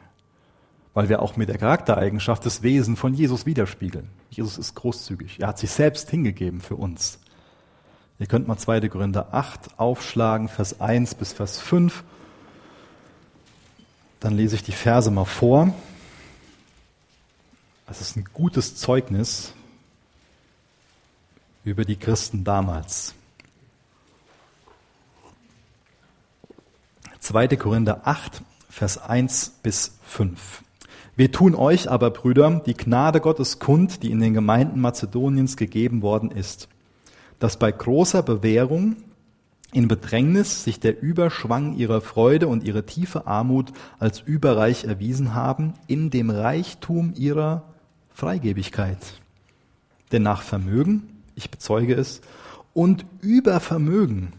weil 0.94 1.08
wir 1.08 1.20
auch 1.20 1.36
mit 1.36 1.48
der 1.48 1.58
Charaktereigenschaft 1.58 2.46
das 2.46 2.62
Wesen 2.62 2.96
von 2.96 3.12
Jesus 3.12 3.44
widerspiegeln. 3.44 4.08
Jesus 4.30 4.56
ist 4.56 4.74
großzügig. 4.74 5.40
Er 5.40 5.48
hat 5.48 5.58
sich 5.58 5.70
selbst 5.70 6.08
hingegeben 6.08 6.60
für 6.60 6.76
uns. 6.76 7.18
Ihr 8.18 8.26
könnt 8.26 8.48
mal 8.48 8.56
2. 8.56 8.80
Gründe 8.88 9.32
8 9.32 9.78
aufschlagen, 9.78 10.48
Vers 10.48 10.80
1 10.80 11.16
bis 11.16 11.32
Vers 11.32 11.58
5. 11.58 12.04
Dann 14.22 14.36
lese 14.36 14.54
ich 14.54 14.62
die 14.62 14.70
Verse 14.70 15.10
mal 15.10 15.24
vor. 15.24 15.74
Es 17.90 18.00
ist 18.00 18.16
ein 18.16 18.24
gutes 18.32 18.76
Zeugnis 18.76 19.52
über 21.64 21.84
die 21.84 21.96
Christen 21.96 22.44
damals. 22.44 23.16
2. 27.18 27.48
Korinther 27.56 28.02
8, 28.04 28.42
Vers 28.70 28.98
1 28.98 29.54
bis 29.64 29.98
5. 30.04 30.62
Wir 31.16 31.32
tun 31.32 31.56
euch 31.56 31.90
aber, 31.90 32.10
Brüder, 32.10 32.62
die 32.64 32.74
Gnade 32.74 33.20
Gottes 33.20 33.58
kund, 33.58 34.04
die 34.04 34.12
in 34.12 34.20
den 34.20 34.34
Gemeinden 34.34 34.80
Mazedoniens 34.80 35.56
gegeben 35.56 36.00
worden 36.00 36.30
ist, 36.30 36.68
dass 37.40 37.58
bei 37.58 37.72
großer 37.72 38.22
Bewährung 38.22 38.98
in 39.72 39.88
Bedrängnis 39.88 40.64
sich 40.64 40.80
der 40.80 41.02
Überschwang 41.02 41.76
ihrer 41.76 42.00
Freude 42.00 42.46
und 42.46 42.64
ihre 42.64 42.84
tiefe 42.84 43.26
Armut 43.26 43.72
als 43.98 44.20
überreich 44.20 44.84
erwiesen 44.84 45.34
haben 45.34 45.72
in 45.86 46.10
dem 46.10 46.28
Reichtum 46.28 47.14
ihrer 47.16 47.64
Freigebigkeit. 48.10 48.98
Denn 50.12 50.22
nach 50.22 50.42
Vermögen, 50.42 51.22
ich 51.34 51.50
bezeuge 51.50 51.94
es, 51.94 52.20
und 52.74 53.06
über 53.20 53.60
Vermögen 53.60 54.32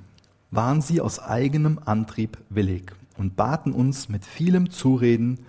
waren 0.51 0.81
sie 0.81 1.01
aus 1.01 1.19
eigenem 1.19 1.79
Antrieb 1.84 2.38
willig 2.49 2.91
und 3.17 3.36
baten 3.36 3.73
uns 3.73 4.09
mit 4.09 4.25
vielem 4.25 4.69
Zureden 4.69 5.39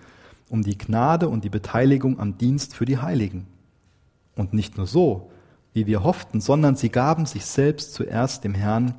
um 0.49 0.63
die 0.63 0.77
Gnade 0.77 1.29
und 1.29 1.43
die 1.43 1.49
Beteiligung 1.49 2.19
am 2.19 2.37
Dienst 2.37 2.75
für 2.75 2.85
die 2.85 2.97
Heiligen. 2.97 3.45
Und 4.35 4.53
nicht 4.53 4.77
nur 4.77 4.87
so, 4.87 5.31
wie 5.73 5.85
wir 5.85 6.03
hofften, 6.03 6.41
sondern 6.41 6.75
sie 6.75 6.89
gaben 6.89 7.25
sich 7.25 7.45
selbst 7.45 7.93
zuerst 7.93 8.43
dem 8.43 8.55
Herrn 8.55 8.95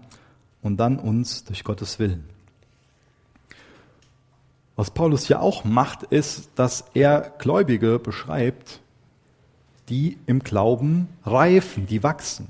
und 0.66 0.76
dann 0.76 0.98
uns 0.98 1.44
durch 1.44 1.64
Gottes 1.64 1.98
Willen. 1.98 2.28
Was 4.74 4.90
Paulus 4.90 5.28
ja 5.28 5.40
auch 5.40 5.64
macht, 5.64 6.02
ist, 6.02 6.50
dass 6.56 6.84
er 6.92 7.32
Gläubige 7.38 7.98
beschreibt, 7.98 8.80
die 9.88 10.18
im 10.26 10.40
Glauben 10.40 11.08
reifen, 11.24 11.86
die 11.86 12.02
wachsen. 12.02 12.48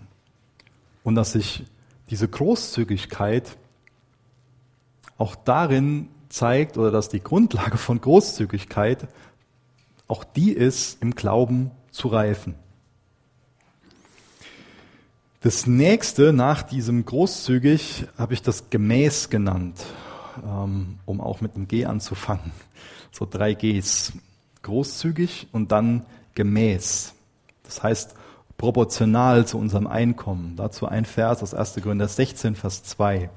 Und 1.04 1.14
dass 1.14 1.32
sich 1.32 1.64
diese 2.10 2.26
Großzügigkeit 2.26 3.56
auch 5.18 5.36
darin 5.36 6.08
zeigt, 6.28 6.78
oder 6.78 6.90
dass 6.90 7.08
die 7.08 7.22
Grundlage 7.22 7.76
von 7.76 8.00
Großzügigkeit 8.00 9.06
auch 10.08 10.24
die 10.24 10.52
ist, 10.52 11.00
im 11.02 11.14
Glauben 11.14 11.70
zu 11.90 12.08
reifen. 12.08 12.54
Das 15.40 15.66
nächste 15.66 16.32
nach 16.32 16.62
diesem 16.62 17.04
großzügig 17.04 18.06
habe 18.16 18.32
ich 18.32 18.42
das 18.42 18.70
gemäß 18.70 19.28
genannt, 19.28 19.84
ähm, 20.42 20.98
um 21.04 21.20
auch 21.20 21.42
mit 21.42 21.56
dem 21.56 21.68
G 21.68 21.84
anzufangen. 21.84 22.52
So 23.12 23.26
drei 23.30 23.52
Gs. 23.52 24.14
Großzügig 24.62 25.48
und 25.52 25.72
dann 25.72 26.06
gemäß. 26.34 27.12
Das 27.64 27.82
heißt 27.82 28.14
proportional 28.56 29.46
zu 29.46 29.58
unserem 29.58 29.86
Einkommen. 29.86 30.56
Dazu 30.56 30.86
ein 30.86 31.04
Vers 31.04 31.42
aus 31.42 31.52
1. 31.52 31.82
Korinther 31.82 32.08
16, 32.08 32.56
Vers 32.56 32.82
2. 32.84 33.28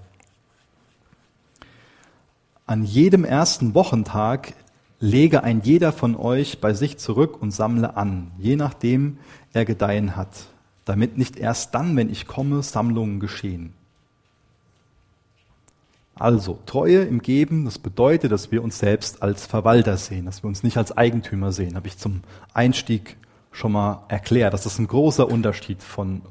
An 2.65 2.83
jedem 2.83 3.25
ersten 3.25 3.75
Wochentag 3.75 4.53
lege 5.01 5.43
ein 5.43 5.61
jeder 5.61 5.91
von 5.91 6.15
euch 6.15 6.61
bei 6.61 6.73
sich 6.73 6.97
zurück 6.97 7.41
und 7.41 7.51
sammle 7.51 7.97
an, 7.97 8.31
je 8.37 8.55
nachdem 8.55 9.17
er 9.51 9.65
gedeihen 9.65 10.15
hat 10.15 10.29
damit 10.89 11.17
nicht 11.17 11.37
erst 11.37 11.75
dann, 11.75 11.95
wenn 11.95 12.09
ich 12.09 12.27
komme, 12.27 12.63
Sammlungen 12.63 13.19
geschehen. 13.19 13.73
Also, 16.15 16.59
Treue 16.65 17.03
im 17.03 17.21
Geben, 17.21 17.63
das 17.63 17.79
bedeutet, 17.79 18.31
dass 18.31 18.51
wir 18.51 18.61
uns 18.61 18.79
selbst 18.79 19.23
als 19.23 19.45
Verwalter 19.45 19.95
sehen, 19.95 20.25
dass 20.25 20.43
wir 20.43 20.49
uns 20.49 20.63
nicht 20.63 20.77
als 20.77 20.97
Eigentümer 20.97 21.53
sehen. 21.53 21.75
Habe 21.75 21.87
ich 21.87 21.97
zum 21.97 22.21
Einstieg 22.53 23.15
schon 23.51 23.71
mal 23.71 24.03
erklärt, 24.09 24.53
dass 24.53 24.63
das 24.63 24.79
ein 24.79 24.87
großer 24.87 25.29
Unterschied 25.29 25.81
von, 25.81 26.23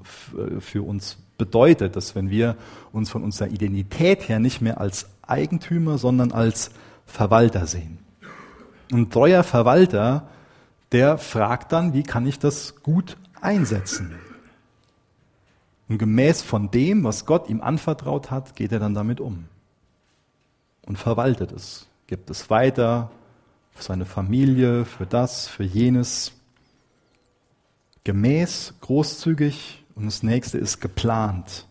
für 0.59 0.83
uns 0.83 1.17
bedeutet, 1.39 1.97
dass 1.97 2.15
wenn 2.15 2.29
wir 2.29 2.57
uns 2.93 3.09
von 3.09 3.23
unserer 3.23 3.49
Identität 3.49 4.29
her 4.29 4.41
nicht 4.41 4.61
mehr 4.61 4.81
als 4.81 5.07
Eigentümer, 5.23 5.97
sondern 5.97 6.33
als 6.33 6.71
Verwalter 7.07 7.67
sehen. 7.67 7.99
Ein 8.93 9.09
treuer 9.09 9.43
Verwalter, 9.43 10.29
der 10.93 11.17
fragt 11.17 11.73
dann, 11.73 11.95
wie 11.95 12.03
kann 12.03 12.27
ich 12.27 12.39
das 12.39 12.83
gut 12.83 13.17
einsetzen? 13.41 14.15
Und 15.89 15.99
gemäß 15.99 16.43
von 16.43 16.71
dem, 16.71 17.05
was 17.05 17.25
Gott 17.25 17.49
ihm 17.49 17.61
anvertraut 17.61 18.31
hat, 18.31 18.57
geht 18.57 18.73
er 18.73 18.79
dann 18.79 18.95
damit 18.95 19.21
um 19.21 19.47
und 20.87 20.97
verwaltet 20.97 21.53
es, 21.53 21.87
gibt 22.07 22.31
es 22.31 22.51
weiter 22.51 23.11
für 23.73 23.83
seine 23.83 24.07
Familie, 24.07 24.85
für 24.85 25.07
das, 25.07 25.47
für 25.49 25.65
jenes. 25.65 26.33
Gemäß, 28.05 28.75
großzügig 28.81 29.85
und 29.95 30.07
das 30.07 30.23
nächste 30.23 30.59
ist 30.59 30.81
geplant. 30.81 31.67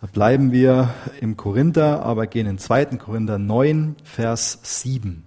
Da 0.00 0.06
bleiben 0.06 0.52
wir 0.52 0.94
im 1.20 1.36
Korinther, 1.36 2.04
aber 2.04 2.26
gehen 2.26 2.46
in 2.46 2.58
2. 2.58 2.84
Korinther 2.98 3.38
9, 3.38 3.96
Vers 4.04 4.60
7. 4.62 5.24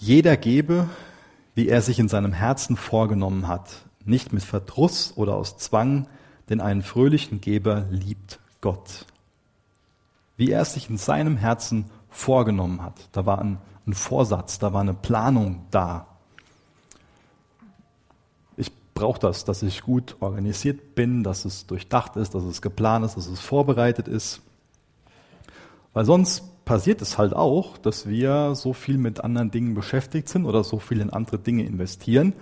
Jeder 0.00 0.38
gebe, 0.38 0.88
wie 1.54 1.68
er 1.68 1.82
sich 1.82 1.98
in 1.98 2.08
seinem 2.08 2.32
Herzen 2.32 2.78
vorgenommen 2.78 3.46
hat, 3.46 3.68
nicht 4.02 4.32
mit 4.32 4.42
Verdruss 4.42 5.12
oder 5.14 5.34
aus 5.34 5.58
Zwang, 5.58 6.06
denn 6.48 6.62
einen 6.62 6.80
fröhlichen 6.82 7.42
Geber 7.42 7.84
liebt 7.90 8.40
Gott. 8.62 9.04
Wie 10.38 10.50
er 10.50 10.62
es 10.62 10.72
sich 10.72 10.88
in 10.88 10.96
seinem 10.96 11.36
Herzen 11.36 11.84
vorgenommen 12.08 12.82
hat. 12.82 12.94
Da 13.12 13.26
war 13.26 13.40
ein, 13.40 13.58
ein 13.86 13.92
Vorsatz, 13.92 14.58
da 14.58 14.72
war 14.72 14.80
eine 14.80 14.94
Planung 14.94 15.66
da. 15.70 16.06
Ich 18.56 18.72
brauche 18.94 19.20
das, 19.20 19.44
dass 19.44 19.62
ich 19.62 19.82
gut 19.82 20.16
organisiert 20.20 20.94
bin, 20.94 21.22
dass 21.22 21.44
es 21.44 21.66
durchdacht 21.66 22.16
ist, 22.16 22.34
dass 22.34 22.44
es 22.44 22.62
geplant 22.62 23.04
ist, 23.04 23.18
dass 23.18 23.26
es 23.26 23.38
vorbereitet 23.38 24.08
ist. 24.08 24.40
Weil 25.92 26.06
sonst 26.06 26.42
passiert 26.70 27.02
es 27.02 27.18
halt 27.18 27.34
auch, 27.34 27.78
dass 27.78 28.08
wir 28.08 28.54
so 28.54 28.72
viel 28.74 28.96
mit 28.96 29.24
anderen 29.24 29.50
Dingen 29.50 29.74
beschäftigt 29.74 30.28
sind 30.28 30.46
oder 30.46 30.62
so 30.62 30.78
viel 30.78 31.00
in 31.00 31.10
andere 31.10 31.36
Dinge 31.36 31.64
investieren, 31.64 32.32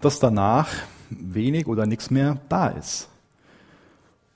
dass 0.00 0.20
danach 0.20 0.68
wenig 1.10 1.66
oder 1.66 1.84
nichts 1.84 2.10
mehr 2.10 2.38
da 2.48 2.68
ist. 2.68 3.10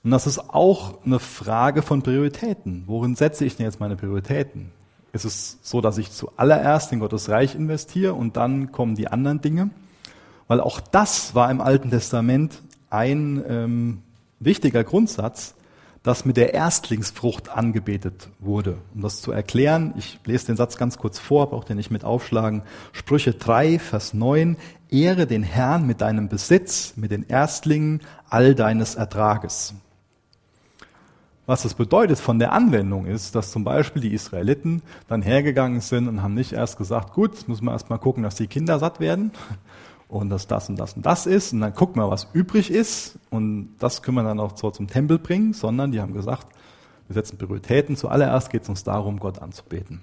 Und 0.03 0.11
das 0.11 0.27
ist 0.27 0.37
auch 0.37 1.03
eine 1.03 1.17
Frage 1.17 1.81
von 1.81 2.03
Prioritäten. 2.03 2.83
Worin 2.85 3.15
setze 3.15 3.43
ich 3.43 3.55
denn 3.55 3.65
jetzt 3.65 3.79
meine 3.79 3.95
Prioritäten? 3.95 4.69
Ist 5.13 5.25
es 5.25 5.57
so, 5.63 5.81
dass 5.81 5.97
ich 5.97 6.11
zuallererst 6.11 6.91
in 6.91 6.99
Gottes 6.99 7.27
Reich 7.27 7.55
investiere 7.55 8.13
und 8.13 8.37
dann 8.37 8.71
kommen 8.71 8.93
die 8.93 9.07
anderen 9.07 9.41
Dinge? 9.41 9.71
Weil 10.47 10.61
auch 10.61 10.79
das 10.79 11.33
war 11.33 11.49
im 11.49 11.59
Alten 11.59 11.89
Testament 11.89 12.61
ein 12.91 13.43
ähm, 13.49 14.03
wichtiger 14.39 14.83
Grundsatz, 14.83 15.55
das 16.03 16.25
mit 16.25 16.35
der 16.35 16.53
Erstlingsfrucht 16.53 17.49
angebetet 17.49 18.29
wurde. 18.39 18.77
Um 18.93 19.01
das 19.01 19.21
zu 19.21 19.31
erklären, 19.31 19.93
ich 19.97 20.19
lese 20.25 20.47
den 20.47 20.57
Satz 20.57 20.77
ganz 20.77 20.97
kurz 20.97 21.17
vor, 21.17 21.49
braucht 21.49 21.69
ihr 21.69 21.75
nicht 21.75 21.91
mit 21.91 22.03
aufschlagen. 22.03 22.63
Sprüche 22.91 23.33
3, 23.33 23.79
Vers 23.79 24.13
9, 24.13 24.57
Ehre 24.89 25.25
den 25.25 25.43
Herrn 25.43 25.87
mit 25.87 26.01
deinem 26.01 26.27
Besitz, 26.27 26.93
mit 26.97 27.11
den 27.11 27.27
Erstlingen 27.27 28.01
all 28.29 28.53
deines 28.53 28.95
Ertrages. 28.95 29.75
Was 31.45 31.63
das 31.63 31.73
bedeutet 31.73 32.19
von 32.19 32.39
der 32.39 32.53
Anwendung 32.53 33.05
ist, 33.05 33.35
dass 33.35 33.51
zum 33.51 33.63
Beispiel 33.63 34.01
die 34.01 34.13
Israeliten 34.13 34.81
dann 35.07 35.21
hergegangen 35.21 35.81
sind 35.81 36.07
und 36.07 36.21
haben 36.21 36.33
nicht 36.33 36.53
erst 36.53 36.77
gesagt, 36.77 37.13
gut, 37.13 37.47
müssen 37.47 37.65
wir 37.65 37.71
erst 37.71 37.89
mal 37.89 37.97
gucken, 37.97 38.23
dass 38.23 38.35
die 38.35 38.47
Kinder 38.47 38.79
satt 38.79 38.99
werden, 38.99 39.31
und 40.19 40.29
dass 40.29 40.47
das 40.47 40.69
und 40.69 40.77
das 40.77 40.93
und 40.93 41.05
das 41.05 41.25
ist 41.25 41.53
und 41.53 41.61
dann 41.61 41.73
gucken 41.73 42.01
wir, 42.01 42.09
was 42.09 42.27
übrig 42.33 42.71
ist 42.71 43.17
und 43.29 43.75
das 43.79 44.01
können 44.01 44.17
wir 44.17 44.23
dann 44.23 44.39
auch 44.39 44.57
so 44.57 44.71
zum 44.71 44.87
Tempel 44.87 45.19
bringen, 45.19 45.53
sondern 45.53 45.91
die 45.91 46.01
haben 46.01 46.13
gesagt, 46.13 46.47
wir 47.07 47.15
setzen 47.15 47.37
Prioritäten. 47.37 47.97
Zuallererst 47.97 48.49
geht 48.49 48.63
es 48.63 48.69
uns 48.69 48.83
darum, 48.83 49.19
Gott 49.19 49.39
anzubeten. 49.39 50.01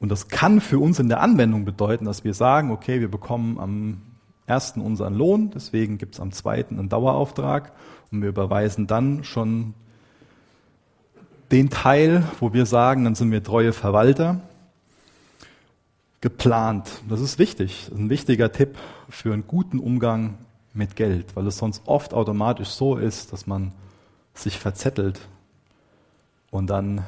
Und 0.00 0.10
das 0.10 0.28
kann 0.28 0.60
für 0.60 0.80
uns 0.80 0.98
in 0.98 1.08
der 1.08 1.20
Anwendung 1.20 1.64
bedeuten, 1.64 2.06
dass 2.06 2.24
wir 2.24 2.34
sagen, 2.34 2.72
okay, 2.72 3.00
wir 3.00 3.10
bekommen 3.10 3.60
am 3.60 4.02
ersten 4.46 4.80
unseren 4.80 5.14
Lohn, 5.14 5.50
deswegen 5.54 5.98
gibt 5.98 6.14
es 6.14 6.20
am 6.20 6.32
zweiten 6.32 6.78
einen 6.78 6.88
Dauerauftrag 6.88 7.72
und 8.10 8.22
wir 8.22 8.28
überweisen 8.28 8.86
dann 8.88 9.22
schon 9.22 9.74
den 11.52 11.70
Teil, 11.70 12.24
wo 12.40 12.52
wir 12.52 12.66
sagen, 12.66 13.04
dann 13.04 13.14
sind 13.14 13.30
wir 13.30 13.42
treue 13.42 13.72
Verwalter 13.72 14.40
geplant. 16.22 16.88
Das 17.10 17.20
ist 17.20 17.38
wichtig. 17.38 17.84
Das 17.84 17.94
ist 17.94 18.00
ein 18.00 18.08
wichtiger 18.08 18.50
Tipp 18.50 18.78
für 19.10 19.34
einen 19.34 19.46
guten 19.46 19.78
Umgang 19.78 20.38
mit 20.72 20.96
Geld, 20.96 21.36
weil 21.36 21.46
es 21.46 21.58
sonst 21.58 21.82
oft 21.84 22.14
automatisch 22.14 22.68
so 22.68 22.96
ist, 22.96 23.34
dass 23.34 23.46
man 23.46 23.72
sich 24.32 24.58
verzettelt 24.58 25.20
und 26.50 26.68
dann 26.68 27.04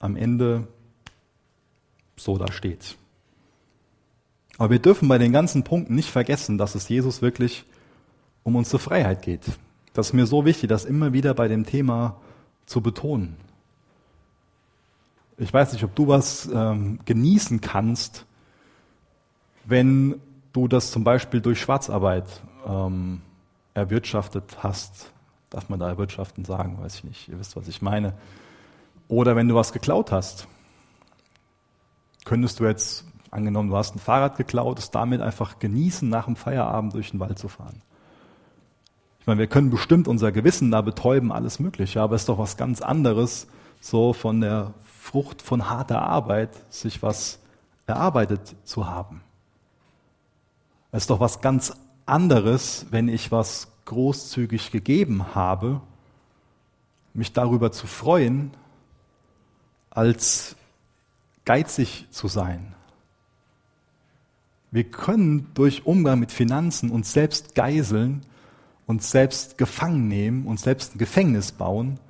am 0.00 0.16
Ende 0.16 0.66
so 2.16 2.38
da 2.38 2.50
steht. 2.50 2.96
Aber 4.58 4.70
wir 4.70 4.78
dürfen 4.78 5.06
bei 5.06 5.18
den 5.18 5.32
ganzen 5.32 5.62
Punkten 5.62 5.94
nicht 5.94 6.10
vergessen, 6.10 6.58
dass 6.58 6.74
es 6.74 6.88
Jesus 6.88 7.22
wirklich 7.22 7.64
um 8.42 8.56
unsere 8.56 8.78
Freiheit 8.78 9.22
geht. 9.22 9.42
Das 9.92 10.08
ist 10.08 10.12
mir 10.12 10.26
so 10.26 10.44
wichtig, 10.44 10.68
das 10.68 10.84
immer 10.84 11.12
wieder 11.12 11.34
bei 11.34 11.46
dem 11.46 11.66
Thema 11.66 12.20
zu 12.64 12.80
betonen. 12.80 13.36
Ich 15.38 15.52
weiß 15.52 15.74
nicht, 15.74 15.84
ob 15.84 15.94
du 15.94 16.08
was 16.08 16.48
ähm, 16.52 16.98
genießen 17.04 17.60
kannst, 17.60 18.25
wenn 19.66 20.20
du 20.52 20.68
das 20.68 20.90
zum 20.90 21.04
Beispiel 21.04 21.40
durch 21.40 21.60
Schwarzarbeit 21.60 22.26
ähm, 22.66 23.20
erwirtschaftet 23.74 24.58
hast, 24.62 25.12
darf 25.50 25.68
man 25.68 25.78
da 25.78 25.88
erwirtschaften 25.88 26.44
sagen, 26.44 26.78
weiß 26.80 26.96
ich 26.96 27.04
nicht, 27.04 27.28
ihr 27.28 27.38
wisst, 27.38 27.56
was 27.56 27.68
ich 27.68 27.82
meine. 27.82 28.14
Oder 29.08 29.36
wenn 29.36 29.48
du 29.48 29.54
was 29.54 29.72
geklaut 29.72 30.10
hast, 30.10 30.48
könntest 32.24 32.58
du 32.58 32.64
jetzt 32.64 33.04
Angenommen, 33.36 33.68
du 33.68 33.76
hast 33.76 33.94
ein 33.94 33.98
Fahrrad 33.98 34.36
geklaut, 34.36 34.78
es 34.78 34.90
damit 34.90 35.20
einfach 35.20 35.58
genießen, 35.58 36.08
nach 36.08 36.26
dem 36.26 36.36
Feierabend 36.36 36.94
durch 36.94 37.10
den 37.10 37.20
Wald 37.20 37.38
zu 37.38 37.48
fahren. 37.48 37.82
Ich 39.20 39.26
meine, 39.26 39.40
wir 39.40 39.46
können 39.46 39.68
bestimmt 39.68 40.08
unser 40.08 40.32
Gewissen 40.32 40.70
da 40.70 40.80
betäuben, 40.80 41.32
alles 41.32 41.58
Mögliche, 41.58 42.00
aber 42.00 42.14
es 42.14 42.22
ist 42.22 42.30
doch 42.30 42.38
was 42.38 42.56
ganz 42.56 42.80
anderes, 42.80 43.48
so 43.80 44.14
von 44.14 44.40
der 44.40 44.72
Frucht 45.00 45.42
von 45.42 45.68
harter 45.68 46.00
Arbeit 46.00 46.50
sich 46.72 47.02
was 47.02 47.40
erarbeitet 47.86 48.56
zu 48.64 48.86
haben. 48.86 49.20
Es 50.96 51.02
ist 51.02 51.10
doch 51.10 51.20
was 51.20 51.42
ganz 51.42 51.74
anderes, 52.06 52.86
wenn 52.88 53.08
ich 53.08 53.30
was 53.30 53.68
großzügig 53.84 54.72
gegeben 54.72 55.34
habe, 55.34 55.82
mich 57.12 57.34
darüber 57.34 57.70
zu 57.70 57.86
freuen, 57.86 58.50
als 59.90 60.56
geizig 61.44 62.06
zu 62.12 62.28
sein. 62.28 62.74
Wir 64.70 64.84
können 64.84 65.50
durch 65.52 65.84
Umgang 65.84 66.18
mit 66.18 66.32
Finanzen 66.32 66.90
uns 66.90 67.12
selbst 67.12 67.54
geiseln 67.54 68.22
uns 68.86 69.10
selbst 69.10 69.58
gefangen 69.58 70.08
nehmen, 70.08 70.46
uns 70.46 70.62
selbst 70.62 70.94
ein 70.94 70.98
Gefängnis 70.98 71.52
bauen. 71.52 72.00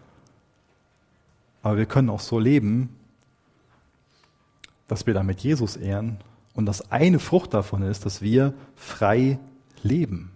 Aber 1.65 1.77
wir 1.77 1.87
können 1.87 2.09
auch 2.09 2.21
so 2.21 2.39
leben, 2.39 2.95
dass 4.87 5.09
wir 5.09 5.15
damit 5.15 5.41
Jesus 5.41 5.75
ehren. 5.75 6.19
Und 6.57 6.65
das 6.65 6.91
eine 6.91 7.19
Frucht 7.19 7.53
davon 7.53 7.83
ist, 7.83 8.07
dass 8.07 8.23
wir 8.23 8.55
frei 8.75 9.39
leben. 9.83 10.33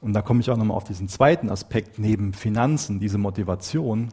Und 0.00 0.14
da 0.14 0.22
komme 0.22 0.40
ich 0.40 0.50
auch 0.50 0.56
nochmal 0.56 0.78
auf 0.78 0.84
diesen 0.84 1.08
zweiten 1.08 1.50
Aspekt 1.50 1.98
neben 1.98 2.32
Finanzen, 2.32 3.00
diese 3.00 3.18
Motivation. 3.18 4.08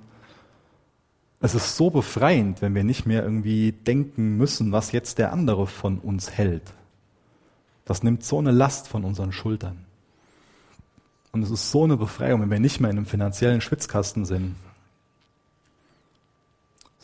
Es 1.40 1.56
ist 1.56 1.78
so 1.78 1.90
befreiend, 1.90 2.62
wenn 2.62 2.76
wir 2.76 2.84
nicht 2.84 3.06
mehr 3.06 3.24
irgendwie 3.24 3.72
denken 3.72 4.36
müssen, 4.36 4.74
was 4.74 4.92
jetzt 4.92 5.18
der 5.18 5.32
andere 5.32 5.66
von 5.66 6.00
uns 6.00 6.32
hält. 6.32 6.74
Das 7.86 8.04
nimmt 8.04 8.26
so 8.26 8.40
eine 8.40 8.52
Last 8.52 8.90
von 8.90 9.06
unseren 9.06 9.32
Schultern. 9.32 9.86
Und 11.32 11.42
es 11.42 11.52
ist 11.52 11.72
so 11.72 11.86
eine 11.86 11.96
Befreiung, 11.96 12.42
wenn 12.42 12.52
wir 12.52 12.60
nicht 12.60 12.82
mehr 12.82 12.92
in 12.92 12.98
einem 12.98 13.06
finanziellen 13.06 13.62
Schwitzkasten 13.62 14.26
sind, 14.26 14.56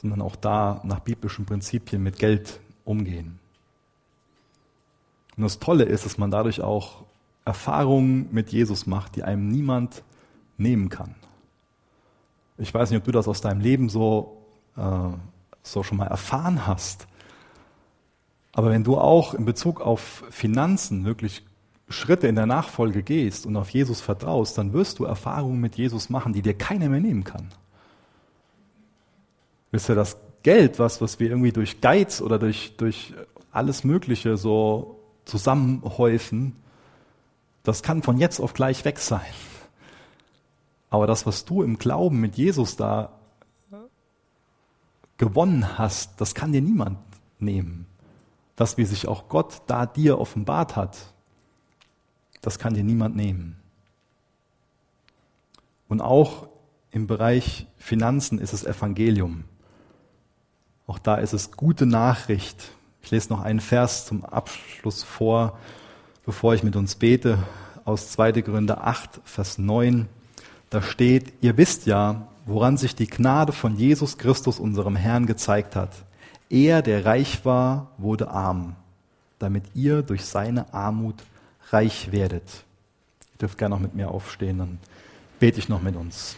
sondern 0.03 0.21
auch 0.21 0.35
da 0.35 0.81
nach 0.83 0.99
biblischen 0.99 1.45
Prinzipien 1.45 2.03
mit 2.03 2.19
Geld 2.19 2.59
umgehen. 2.83 3.39
Und 5.37 5.43
das 5.43 5.59
Tolle 5.59 5.85
ist, 5.85 6.05
dass 6.05 6.17
man 6.17 6.29
dadurch 6.29 6.61
auch 6.61 7.05
Erfahrungen 7.45 8.27
mit 8.31 8.51
Jesus 8.51 8.85
macht, 8.85 9.15
die 9.15 9.23
einem 9.23 9.47
niemand 9.47 10.03
nehmen 10.57 10.89
kann. 10.89 11.15
Ich 12.57 12.73
weiß 12.73 12.91
nicht, 12.91 12.99
ob 12.99 13.05
du 13.05 13.11
das 13.11 13.27
aus 13.27 13.41
deinem 13.41 13.61
Leben 13.61 13.89
so, 13.89 14.37
äh, 14.75 15.09
so 15.63 15.83
schon 15.83 15.97
mal 15.97 16.07
erfahren 16.07 16.67
hast. 16.67 17.07
Aber 18.51 18.69
wenn 18.69 18.83
du 18.83 18.97
auch 18.97 19.33
in 19.33 19.45
Bezug 19.45 19.81
auf 19.81 20.23
Finanzen 20.29 21.05
wirklich 21.05 21.43
Schritte 21.89 22.27
in 22.27 22.35
der 22.35 22.45
Nachfolge 22.45 23.03
gehst 23.03 23.45
und 23.45 23.55
auf 23.55 23.69
Jesus 23.69 24.01
vertraust, 24.01 24.57
dann 24.57 24.73
wirst 24.73 24.99
du 24.99 25.05
Erfahrungen 25.05 25.61
mit 25.61 25.75
Jesus 25.75 26.09
machen, 26.09 26.33
die 26.33 26.41
dir 26.41 26.53
keiner 26.53 26.89
mehr 26.89 26.99
nehmen 26.99 27.23
kann. 27.23 27.49
Wisst 29.73 29.89
ihr, 29.89 29.95
das 29.95 30.15
Geld, 30.43 30.79
was, 30.79 31.01
was 31.01 31.19
wir 31.19 31.29
irgendwie 31.29 31.51
durch 31.51 31.81
Geiz 31.81 32.21
oder 32.21 32.39
durch, 32.39 32.77
durch 32.77 33.13
alles 33.51 33.83
Mögliche 33.83 34.37
so 34.37 35.01
zusammenhäufen, 35.25 36.55
das 37.63 37.83
kann 37.83 38.01
von 38.01 38.17
jetzt 38.17 38.39
auf 38.39 38.53
gleich 38.53 38.85
weg 38.85 38.99
sein. 38.99 39.21
Aber 40.89 41.05
das, 41.07 41.25
was 41.25 41.43
du 41.43 41.61
im 41.61 41.77
Glauben 41.77 42.21
mit 42.21 42.37
Jesus 42.37 42.77
da 42.77 43.11
gewonnen 45.17 45.77
hast, 45.77 46.21
das 46.21 46.33
kann 46.33 46.53
dir 46.53 46.61
niemand 46.61 46.99
nehmen 47.39 47.87
das, 48.55 48.77
wie 48.77 48.85
sich 48.85 49.07
auch 49.07 49.29
Gott 49.29 49.63
da 49.67 49.85
dir 49.85 50.19
offenbart 50.19 50.75
hat, 50.75 51.13
das 52.41 52.59
kann 52.59 52.73
dir 52.73 52.83
niemand 52.83 53.15
nehmen. 53.15 53.57
Und 55.87 56.01
auch 56.01 56.47
im 56.91 57.07
Bereich 57.07 57.67
Finanzen 57.77 58.39
ist 58.39 58.53
es 58.53 58.65
Evangelium. 58.65 59.45
Auch 60.87 60.99
da 60.99 61.15
ist 61.15 61.33
es 61.33 61.51
gute 61.51 61.85
Nachricht. 61.85 62.71
Ich 63.01 63.11
lese 63.11 63.29
noch 63.29 63.41
einen 63.41 63.59
Vers 63.59 64.05
zum 64.05 64.23
Abschluss 64.25 65.03
vor, 65.03 65.57
bevor 66.25 66.53
ich 66.53 66.63
mit 66.63 66.75
uns 66.75 66.95
bete, 66.95 67.37
aus 67.85 68.11
2. 68.11 68.31
Gründe 68.41 68.81
8, 68.81 69.21
Vers 69.25 69.57
9. 69.57 70.07
Da 70.69 70.81
steht, 70.81 71.33
ihr 71.41 71.57
wisst 71.57 71.85
ja, 71.85 72.27
woran 72.45 72.77
sich 72.77 72.95
die 72.95 73.07
Gnade 73.07 73.51
von 73.51 73.75
Jesus 73.75 74.17
Christus, 74.17 74.59
unserem 74.59 74.95
Herrn, 74.95 75.25
gezeigt 75.25 75.75
hat 75.75 75.91
er, 76.53 76.83
der 76.83 77.05
reich 77.05 77.43
war, 77.45 77.87
wurde 77.97 78.29
arm, 78.29 78.75
damit 79.39 79.63
ihr 79.73 80.03
durch 80.03 80.23
seine 80.23 80.71
Armut 80.73 81.15
reich 81.71 82.11
werdet. 82.11 82.63
Ihr 83.33 83.39
dürft 83.39 83.57
gerne 83.57 83.75
noch 83.75 83.81
mit 83.81 83.95
mir 83.95 84.09
aufstehen, 84.09 84.59
dann 84.59 84.77
bete 85.39 85.59
ich 85.59 85.67
noch 85.67 85.81
mit 85.81 85.95
uns. 85.95 86.37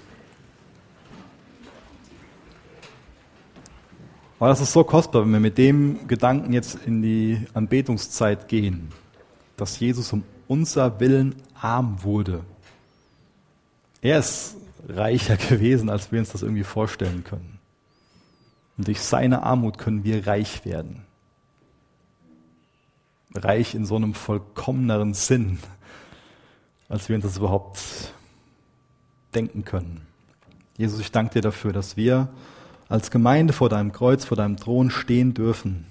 Aber 4.39 4.49
das 4.49 4.59
ist 4.59 4.73
so 4.73 4.83
kostbar, 4.83 5.23
wenn 5.23 5.31
wir 5.31 5.39
mit 5.39 5.57
dem 5.57 6.07
Gedanken 6.07 6.51
jetzt 6.51 6.77
in 6.85 7.01
die 7.01 7.45
Anbetungszeit 7.53 8.47
gehen, 8.47 8.89
dass 9.55 9.79
Jesus 9.79 10.11
um 10.11 10.23
unser 10.47 10.99
Willen 10.99 11.35
arm 11.53 12.03
wurde. 12.03 12.43
Er 14.01 14.19
ist 14.19 14.57
reicher 14.87 15.37
gewesen, 15.49 15.89
als 15.89 16.11
wir 16.11 16.19
uns 16.19 16.31
das 16.31 16.41
irgendwie 16.43 16.63
vorstellen 16.63 17.23
können. 17.23 17.59
Und 18.77 18.87
durch 18.87 19.01
seine 19.01 19.43
Armut 19.43 19.77
können 19.77 20.03
wir 20.03 20.27
reich 20.27 20.65
werden. 20.65 21.03
Reich 23.33 23.73
in 23.73 23.85
so 23.85 23.95
einem 23.95 24.13
vollkommeneren 24.13 25.13
Sinn, 25.13 25.59
als 26.89 27.07
wir 27.09 27.15
uns 27.15 27.23
das 27.23 27.37
überhaupt 27.37 27.79
denken 29.33 29.63
können. 29.65 30.01
Jesus, 30.77 30.99
ich 30.99 31.11
danke 31.11 31.35
dir 31.35 31.41
dafür, 31.41 31.71
dass 31.71 31.95
wir 31.95 32.29
als 32.89 33.11
Gemeinde 33.11 33.53
vor 33.53 33.69
deinem 33.69 33.91
Kreuz, 33.91 34.25
vor 34.25 34.37
deinem 34.37 34.57
Thron 34.57 34.89
stehen 34.89 35.33
dürfen. 35.33 35.85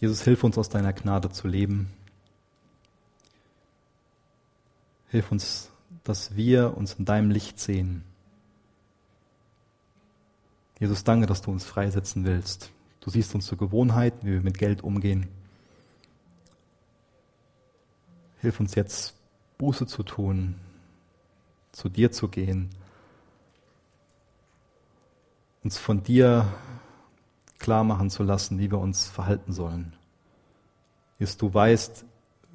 Jesus, 0.00 0.22
hilf 0.22 0.44
uns 0.44 0.56
aus 0.58 0.68
deiner 0.68 0.92
Gnade 0.92 1.30
zu 1.30 1.48
leben. 1.48 1.90
Hilf 5.10 5.32
uns 5.32 5.70
dass 6.08 6.34
wir 6.34 6.74
uns 6.74 6.94
in 6.94 7.04
deinem 7.04 7.30
Licht 7.30 7.60
sehen. 7.60 8.02
Jesus, 10.80 11.04
danke, 11.04 11.26
dass 11.26 11.42
du 11.42 11.50
uns 11.50 11.66
freisetzen 11.66 12.24
willst. 12.24 12.70
Du 13.00 13.10
siehst 13.10 13.34
uns 13.34 13.44
zur 13.44 13.58
Gewohnheit, 13.58 14.14
wie 14.22 14.32
wir 14.32 14.40
mit 14.40 14.56
Geld 14.56 14.82
umgehen. 14.82 15.28
Hilf 18.40 18.58
uns 18.58 18.74
jetzt, 18.74 19.12
Buße 19.58 19.86
zu 19.86 20.02
tun, 20.02 20.54
zu 21.72 21.88
dir 21.88 22.10
zu 22.12 22.28
gehen, 22.28 22.70
uns 25.62 25.78
von 25.78 26.02
dir 26.02 26.46
klar 27.58 27.84
machen 27.84 28.08
zu 28.10 28.22
lassen, 28.22 28.58
wie 28.58 28.70
wir 28.70 28.78
uns 28.78 29.08
verhalten 29.08 29.52
sollen. 29.52 29.92
Jesus, 31.18 31.36
du 31.36 31.52
weißt, 31.52 32.04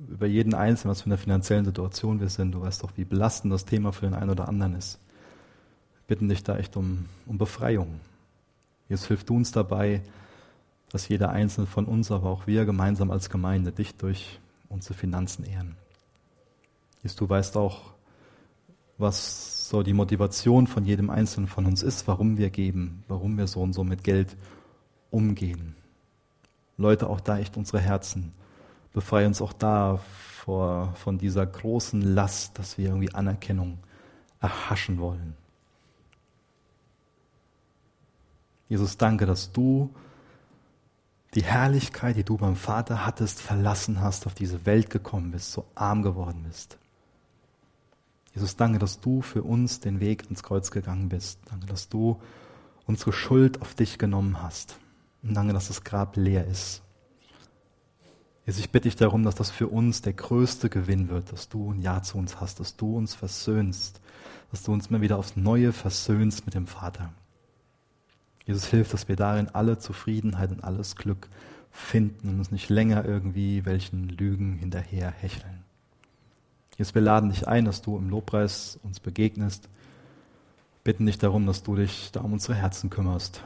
über 0.09 0.25
jeden 0.25 0.53
Einzelnen, 0.53 0.91
was 0.91 1.01
für 1.01 1.07
eine 1.07 1.17
finanziellen 1.17 1.65
Situation 1.65 2.19
wir 2.19 2.29
sind. 2.29 2.53
Du 2.53 2.61
weißt 2.61 2.83
doch, 2.83 2.91
wie 2.95 3.05
belastend 3.05 3.53
das 3.53 3.65
Thema 3.65 3.91
für 3.91 4.05
den 4.05 4.15
einen 4.15 4.29
oder 4.29 4.47
anderen 4.47 4.75
ist. 4.75 4.99
Wir 5.93 6.15
bitten 6.15 6.29
dich 6.29 6.43
da 6.43 6.57
echt 6.57 6.75
um, 6.77 7.05
um 7.25 7.37
Befreiung. 7.37 7.99
Jetzt 8.89 9.05
hilft 9.05 9.29
du 9.29 9.35
uns 9.35 9.51
dabei, 9.51 10.01
dass 10.89 11.07
jeder 11.07 11.29
Einzelne 11.29 11.67
von 11.67 11.85
uns, 11.85 12.11
aber 12.11 12.29
auch 12.29 12.47
wir 12.47 12.65
gemeinsam 12.65 13.11
als 13.11 13.29
Gemeinde 13.29 13.71
dich 13.71 13.95
durch 13.95 14.39
unsere 14.69 14.93
Finanzen 14.93 15.43
ehren. 15.43 15.75
Jesus, 17.03 17.15
du 17.17 17.29
weißt 17.29 17.57
auch, 17.57 17.93
was 18.97 19.69
so 19.69 19.83
die 19.83 19.93
Motivation 19.93 20.67
von 20.67 20.85
jedem 20.85 21.09
Einzelnen 21.09 21.47
von 21.47 21.65
uns 21.65 21.83
ist, 21.83 22.07
warum 22.07 22.37
wir 22.37 22.49
geben, 22.49 23.03
warum 23.07 23.37
wir 23.37 23.47
so 23.47 23.61
und 23.61 23.73
so 23.73 23.83
mit 23.83 24.03
Geld 24.03 24.35
umgehen. 25.11 25.75
Leute, 26.77 27.07
auch 27.07 27.19
da 27.19 27.37
echt 27.37 27.57
unsere 27.57 27.79
Herzen 27.79 28.33
Befreie 28.93 29.25
uns 29.25 29.41
auch 29.41 29.53
da 29.53 29.97
vor, 29.97 30.93
von 30.95 31.17
dieser 31.17 31.45
großen 31.45 32.01
Last, 32.01 32.59
dass 32.59 32.77
wir 32.77 32.85
irgendwie 32.85 33.13
Anerkennung 33.13 33.79
erhaschen 34.39 34.99
wollen. 34.99 35.35
Jesus, 38.69 38.97
danke, 38.97 39.25
dass 39.25 39.51
du 39.51 39.93
die 41.33 41.43
Herrlichkeit, 41.43 42.15
die 42.15 42.23
du 42.23 42.37
beim 42.37 42.55
Vater 42.55 43.05
hattest, 43.05 43.41
verlassen 43.41 43.99
hast, 43.99 44.27
auf 44.27 44.35
diese 44.35 44.65
Welt 44.67 44.91
gekommen 44.91 45.31
bist, 45.31 45.51
so 45.51 45.65
arm 45.73 46.03
geworden 46.03 46.43
bist. 46.47 46.77
Jesus, 48.33 48.55
danke, 48.55 48.79
dass 48.79 48.99
du 48.99 49.21
für 49.21 49.43
uns 49.43 49.79
den 49.79 49.99
Weg 49.99 50.29
ins 50.29 50.43
Kreuz 50.43 50.71
gegangen 50.71 51.09
bist. 51.09 51.39
Danke, 51.49 51.67
dass 51.67 51.89
du 51.89 52.19
unsere 52.85 53.13
Schuld 53.13 53.61
auf 53.61 53.75
dich 53.75 53.97
genommen 53.97 54.41
hast. 54.41 54.77
Und 55.21 55.35
danke, 55.35 55.53
dass 55.53 55.67
das 55.67 55.83
Grab 55.83 56.17
leer 56.17 56.47
ist. 56.47 56.81
Jesus, 58.45 58.59
ich 58.59 58.71
bitte 58.71 58.89
dich 58.89 58.97
darum, 58.97 59.23
dass 59.23 59.35
das 59.35 59.51
für 59.51 59.67
uns 59.67 60.01
der 60.01 60.13
größte 60.13 60.69
Gewinn 60.69 61.09
wird, 61.09 61.31
dass 61.31 61.47
du 61.47 61.71
ein 61.71 61.81
Ja 61.81 62.01
zu 62.01 62.17
uns 62.17 62.41
hast, 62.41 62.59
dass 62.59 62.75
du 62.75 62.97
uns 62.97 63.13
versöhnst, 63.15 64.01
dass 64.51 64.63
du 64.63 64.73
uns 64.73 64.87
immer 64.87 65.01
wieder 65.01 65.17
aufs 65.17 65.37
Neue 65.37 65.71
versöhnst 65.71 66.45
mit 66.45 66.55
dem 66.55 66.67
Vater. 66.67 67.13
Jesus 68.45 68.65
hilft, 68.65 68.93
dass 68.93 69.07
wir 69.07 69.15
darin 69.15 69.47
alle 69.49 69.77
Zufriedenheit 69.77 70.51
und 70.51 70.63
alles 70.63 70.97
Glück 70.97 71.29
finden 71.71 72.29
und 72.29 72.39
uns 72.39 72.51
nicht 72.51 72.69
länger 72.69 73.05
irgendwie 73.05 73.65
welchen 73.65 74.09
Lügen 74.09 74.57
hinterher 74.57 75.09
hecheln. 75.09 75.62
Jesus, 76.77 76.95
wir 76.95 77.01
laden 77.01 77.29
dich 77.29 77.47
ein, 77.47 77.65
dass 77.65 77.81
du 77.81 77.97
im 77.97 78.09
Lobpreis 78.09 78.79
uns 78.83 78.99
begegnest, 78.99 79.69
bitten 80.83 81.05
dich 81.05 81.17
darum, 81.17 81.45
dass 81.45 81.63
du 81.63 81.75
dich 81.75 82.11
da 82.11 82.21
um 82.21 82.33
unsere 82.33 82.55
Herzen 82.55 82.89
kümmerst. 82.89 83.43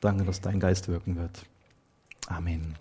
Danke, 0.00 0.24
dass 0.24 0.40
dein 0.40 0.60
Geist 0.60 0.88
wirken 0.88 1.16
wird. 1.16 1.44
Amen. 2.26 2.74